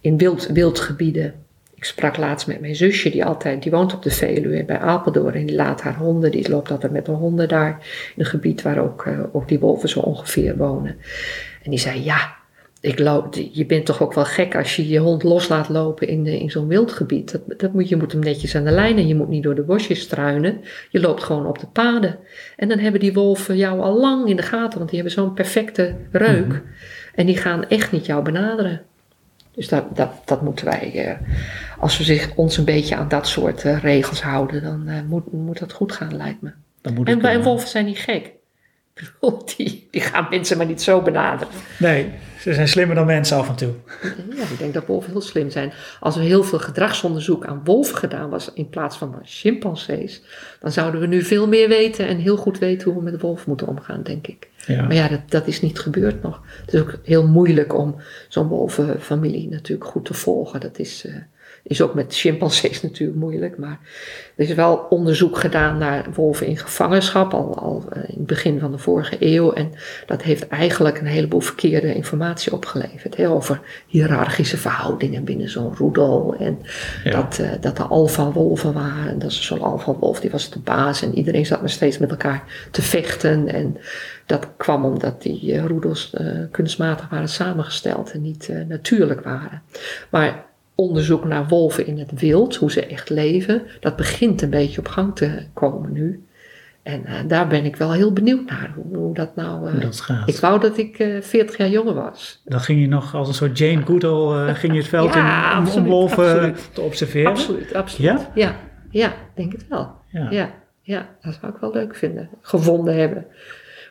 in 0.00 0.18
wild, 0.18 0.46
wildgebieden. 0.46 1.34
Ik 1.78 1.84
sprak 1.84 2.16
laatst 2.16 2.46
met 2.46 2.60
mijn 2.60 2.76
zusje, 2.76 3.10
die, 3.10 3.24
altijd, 3.24 3.62
die 3.62 3.72
woont 3.72 3.94
op 3.94 4.02
de 4.02 4.10
Veluwe 4.10 4.64
bij 4.64 4.78
Apeldoorn. 4.78 5.34
En 5.34 5.46
die 5.46 5.56
laat 5.56 5.80
haar 5.82 5.96
honden, 5.96 6.30
die 6.30 6.50
loopt 6.50 6.70
altijd 6.70 6.92
met 6.92 7.06
haar 7.06 7.16
honden 7.16 7.48
daar. 7.48 7.70
In 8.16 8.22
een 8.22 8.26
gebied 8.26 8.62
waar 8.62 8.78
ook, 8.78 9.04
uh, 9.06 9.20
ook 9.32 9.48
die 9.48 9.58
wolven 9.58 9.88
zo 9.88 10.00
ongeveer 10.00 10.56
wonen. 10.56 10.96
En 11.62 11.70
die 11.70 11.78
zei, 11.78 12.04
ja, 12.04 12.36
ik 12.80 12.98
loop, 12.98 13.34
je 13.52 13.66
bent 13.66 13.86
toch 13.86 14.02
ook 14.02 14.12
wel 14.12 14.24
gek 14.24 14.56
als 14.56 14.76
je 14.76 14.88
je 14.88 14.98
hond 14.98 15.22
los 15.22 15.48
laat 15.48 15.68
lopen 15.68 16.08
in, 16.08 16.26
in 16.26 16.50
zo'n 16.50 16.68
wildgebied. 16.68 17.32
Dat, 17.32 17.60
dat 17.60 17.72
moet, 17.72 17.88
je 17.88 17.96
moet 17.96 18.12
hem 18.12 18.20
netjes 18.20 18.54
aan 18.54 18.64
de 18.64 18.70
lijn 18.70 18.96
en 18.96 19.06
je 19.06 19.14
moet 19.14 19.28
niet 19.28 19.42
door 19.42 19.54
de 19.54 19.62
bosjes 19.62 20.00
struinen. 20.00 20.60
Je 20.90 21.00
loopt 21.00 21.22
gewoon 21.22 21.46
op 21.46 21.58
de 21.58 21.66
paden. 21.66 22.18
En 22.56 22.68
dan 22.68 22.78
hebben 22.78 23.00
die 23.00 23.12
wolven 23.12 23.56
jou 23.56 23.80
al 23.80 24.00
lang 24.00 24.28
in 24.28 24.36
de 24.36 24.42
gaten, 24.42 24.78
want 24.78 24.90
die 24.90 25.00
hebben 25.00 25.18
zo'n 25.18 25.34
perfecte 25.34 25.94
reuk. 26.12 26.46
Mhm. 26.46 26.60
En 27.14 27.26
die 27.26 27.36
gaan 27.36 27.68
echt 27.68 27.92
niet 27.92 28.06
jou 28.06 28.22
benaderen. 28.22 28.82
Dus 29.58 29.68
dat, 29.68 29.96
dat, 29.96 30.10
dat 30.24 30.42
moeten 30.42 30.64
wij, 30.64 30.92
uh, 30.94 31.28
als 31.78 31.98
we 31.98 32.04
zich, 32.04 32.34
ons 32.34 32.56
een 32.56 32.64
beetje 32.64 32.96
aan 32.96 33.08
dat 33.08 33.26
soort 33.26 33.64
uh, 33.64 33.82
regels 33.82 34.22
houden, 34.22 34.62
dan 34.62 34.88
uh, 34.88 35.00
moet, 35.08 35.32
moet 35.32 35.58
dat 35.58 35.72
goed 35.72 35.92
gaan, 35.92 36.16
lijkt 36.16 36.42
me. 36.42 36.50
en, 36.82 37.20
en 37.20 37.42
wolven 37.42 37.68
zijn 37.68 37.84
niet 37.84 37.98
gek. 37.98 38.36
Die, 39.56 39.88
die 39.90 40.00
gaan 40.00 40.26
mensen 40.30 40.56
maar 40.56 40.66
niet 40.66 40.82
zo 40.82 41.02
benaderen. 41.02 41.54
Nee, 41.78 42.10
ze 42.40 42.54
zijn 42.54 42.68
slimmer 42.68 42.96
dan 42.96 43.06
mensen 43.06 43.36
af 43.36 43.48
en 43.48 43.54
toe. 43.54 43.72
Ja, 44.36 44.42
ik 44.42 44.58
denk 44.58 44.74
dat 44.74 44.86
wolven 44.86 45.10
heel 45.10 45.20
slim 45.20 45.50
zijn. 45.50 45.72
Als 46.00 46.16
er 46.16 46.22
heel 46.22 46.42
veel 46.44 46.58
gedragsonderzoek 46.58 47.46
aan 47.46 47.60
wolven 47.64 47.96
gedaan 47.96 48.30
was 48.30 48.52
in 48.54 48.68
plaats 48.68 48.96
van 48.96 49.18
chimpansees, 49.22 50.22
dan 50.60 50.72
zouden 50.72 51.00
we 51.00 51.06
nu 51.06 51.22
veel 51.22 51.48
meer 51.48 51.68
weten 51.68 52.06
en 52.06 52.16
heel 52.16 52.36
goed 52.36 52.58
weten 52.58 52.90
hoe 52.90 53.02
we 53.02 53.10
met 53.10 53.20
wolven 53.20 53.44
moeten 53.48 53.66
omgaan, 53.66 54.02
denk 54.02 54.26
ik. 54.26 54.48
Ja. 54.66 54.82
Maar 54.82 54.94
ja, 54.94 55.08
dat, 55.08 55.20
dat 55.28 55.46
is 55.46 55.60
niet 55.60 55.78
gebeurd 55.78 56.22
nog. 56.22 56.42
Het 56.64 56.74
is 56.74 56.80
ook 56.80 56.98
heel 57.04 57.26
moeilijk 57.26 57.74
om 57.78 57.96
zo'n 58.28 58.48
wolvenfamilie 58.48 59.48
natuurlijk 59.48 59.90
goed 59.90 60.04
te 60.04 60.14
volgen. 60.14 60.60
Dat 60.60 60.78
is, 60.78 61.04
uh, 61.06 61.14
is 61.62 61.82
ook 61.82 61.94
met 61.94 62.14
chimpansees 62.14 62.82
natuurlijk 62.88 63.18
moeilijk. 63.18 63.58
Maar 63.58 63.78
er 64.36 64.44
is 64.44 64.54
wel 64.54 64.86
onderzoek 64.88 65.38
gedaan 65.38 65.78
naar 65.78 66.06
wolven 66.14 66.46
in 66.46 66.56
gevangenschap, 66.56 67.34
al, 67.34 67.58
al 67.58 67.84
eh, 67.90 68.02
in 68.02 68.14
het 68.16 68.26
begin 68.26 68.58
van 68.58 68.70
de 68.70 68.78
vorige 68.78 69.16
eeuw. 69.20 69.52
En 69.52 69.72
dat 70.06 70.22
heeft 70.22 70.48
eigenlijk 70.48 70.98
een 70.98 71.06
heleboel 71.06 71.40
verkeerde 71.40 71.94
informatie 71.94 72.52
opgeleverd. 72.52 73.16
Hè, 73.16 73.28
over 73.28 73.60
hiërarchische 73.86 74.56
verhoudingen 74.56 75.24
binnen 75.24 75.48
zo'n 75.48 75.74
roedel. 75.76 76.34
En 76.38 76.58
dat, 77.04 77.38
uh, 77.40 77.50
dat 77.60 77.78
er 77.78 77.84
alfa-wolven 77.84 78.72
waren. 78.72 79.18
Dat 79.18 79.30
is 79.30 79.46
zo'n 79.46 79.62
alfa-wolf, 79.62 80.20
die 80.20 80.30
was 80.30 80.50
de 80.50 80.58
baas. 80.58 81.02
En 81.02 81.14
iedereen 81.14 81.46
zat 81.46 81.60
maar 81.60 81.70
steeds 81.70 81.98
met 81.98 82.10
elkaar 82.10 82.68
te 82.70 82.82
vechten. 82.82 83.48
En 83.48 83.76
dat 84.26 84.48
kwam 84.56 84.84
omdat 84.84 85.22
die 85.22 85.52
uh, 85.52 85.64
roedels 85.64 86.16
kunstmatig 86.50 87.08
waren 87.08 87.28
samengesteld 87.28 88.10
en 88.10 88.22
niet 88.22 88.52
natuurlijk 88.68 89.24
waren. 89.24 89.62
Maar 90.10 90.47
onderzoek 90.80 91.24
naar 91.24 91.48
wolven 91.48 91.86
in 91.86 91.98
het 91.98 92.20
wild, 92.20 92.56
hoe 92.56 92.70
ze 92.70 92.86
echt 92.86 93.10
leven, 93.10 93.62
dat 93.80 93.96
begint 93.96 94.42
een 94.42 94.50
beetje 94.50 94.78
op 94.78 94.88
gang 94.88 95.16
te 95.16 95.42
komen 95.52 95.92
nu. 95.92 96.26
En 96.82 97.02
uh, 97.06 97.12
daar 97.26 97.46
ben 97.46 97.64
ik 97.64 97.76
wel 97.76 97.92
heel 97.92 98.12
benieuwd 98.12 98.44
naar, 98.50 98.72
hoe, 98.74 98.96
hoe 98.96 99.14
dat 99.14 99.36
nou... 99.36 99.70
Uh, 99.70 99.80
dat 99.80 100.00
gaat. 100.00 100.28
Ik 100.28 100.36
wou 100.36 100.60
dat 100.60 100.78
ik 100.78 100.98
uh, 100.98 101.16
eh, 101.16 101.22
40 101.22 101.56
jaar 101.56 101.68
jonger 101.68 101.94
was. 101.94 102.42
Dan 102.44 102.60
ging 102.60 102.80
je 102.80 102.88
nog 102.88 103.14
als 103.14 103.28
een 103.28 103.34
soort 103.34 103.58
Jane 103.58 103.82
Goodall, 103.82 104.54
ging 104.54 104.72
je 104.72 104.78
het 104.78 104.88
veld 104.88 105.14
ja, 105.14 105.50
in 105.50 105.58
om, 105.58 105.62
absoluut, 105.64 105.84
om 105.84 105.90
wolven 105.90 106.24
absoluut. 106.24 106.70
te 106.72 106.80
observeren? 106.80 107.30
Absoluut, 107.30 107.74
absoluut. 107.74 108.10
Ja? 108.10 108.30
Ja, 108.34 108.56
ja 108.90 109.14
denk 109.34 109.52
het 109.52 109.68
wel. 109.68 109.94
Ja. 110.08 110.30
ja. 110.30 110.50
Ja, 110.82 111.08
dat 111.20 111.38
zou 111.40 111.52
ik 111.52 111.60
wel 111.60 111.72
leuk 111.72 111.94
vinden, 111.94 112.28
gevonden 112.40 112.96
hebben. 112.96 113.26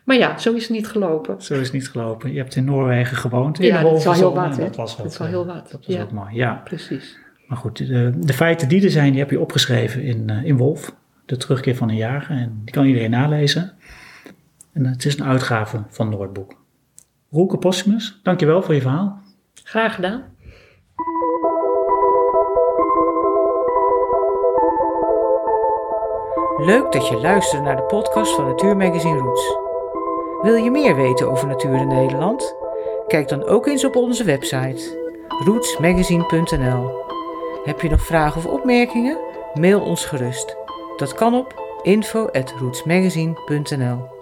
Maar 0.07 0.17
ja, 0.17 0.37
zo 0.37 0.53
is 0.53 0.61
het 0.61 0.71
niet 0.71 0.87
gelopen. 0.87 1.41
Zo 1.41 1.53
is 1.53 1.59
het 1.59 1.73
niet 1.73 1.89
gelopen. 1.89 2.31
Je 2.31 2.37
hebt 2.37 2.55
in 2.55 2.65
Noorwegen 2.65 3.17
gewoond. 3.17 3.57
ja, 3.57 3.81
dat 3.81 3.97
is 3.97 4.03
wel 4.03 4.13
heel 4.13 4.33
wat. 4.33 4.55
Dat 4.55 4.75
was, 4.75 4.97
dat 4.97 5.05
is 5.05 5.17
wel 5.17 5.27
heel 5.27 5.45
wat. 5.45 5.71
Dat 5.71 5.85
was 5.85 5.95
ja. 5.95 6.01
ook 6.01 6.11
mooi, 6.11 6.35
ja. 6.35 6.61
Precies. 6.63 7.17
Maar 7.47 7.57
goed, 7.57 7.77
de, 7.77 8.13
de, 8.17 8.33
feiten 8.33 8.67
die 8.67 8.83
er 8.83 8.89
zijn, 8.89 9.11
die 9.11 9.19
heb 9.19 9.29
je 9.29 9.39
opgeschreven 9.39 10.03
in, 10.03 10.29
uh, 10.29 10.43
in 10.43 10.57
Wolf. 10.57 10.95
De 11.25 11.37
terugkeer 11.37 11.75
van 11.75 11.89
een 11.89 11.95
jager. 11.95 12.35
En 12.35 12.61
die 12.63 12.73
kan 12.73 12.85
iedereen 12.85 13.09
nalezen. 13.09 13.73
En 14.73 14.85
het 14.85 15.05
is 15.05 15.19
een 15.19 15.25
uitgave 15.25 15.83
van 15.89 16.09
Noordboek. 16.09 16.55
Roelke 17.31 17.57
Postumus, 17.57 18.19
dankjewel 18.23 18.61
voor 18.61 18.73
je 18.73 18.81
verhaal. 18.81 19.21
Graag 19.63 19.95
gedaan. 19.95 20.23
Leuk 26.57 26.91
dat 26.91 27.07
je 27.07 27.17
luistert 27.21 27.63
naar 27.63 27.75
de 27.75 27.83
podcast 27.83 28.35
van 28.35 28.45
Natuurmagazine 28.45 29.17
Roots. 29.17 29.66
Wil 30.41 30.55
je 30.55 30.71
meer 30.71 30.95
weten 30.95 31.31
over 31.31 31.47
natuur 31.47 31.75
in 31.75 31.87
Nederland? 31.87 32.55
Kijk 33.07 33.27
dan 33.27 33.43
ook 33.43 33.67
eens 33.67 33.85
op 33.85 33.95
onze 33.95 34.23
website 34.23 35.05
rootsmagazine.nl. 35.45 37.05
Heb 37.63 37.81
je 37.81 37.89
nog 37.89 38.01
vragen 38.01 38.37
of 38.37 38.45
opmerkingen? 38.45 39.17
Mail 39.53 39.81
ons 39.81 40.05
gerust. 40.05 40.55
Dat 40.97 41.13
kan 41.13 41.33
op 41.33 41.79
info@rootsmagazine.nl. 41.81 44.16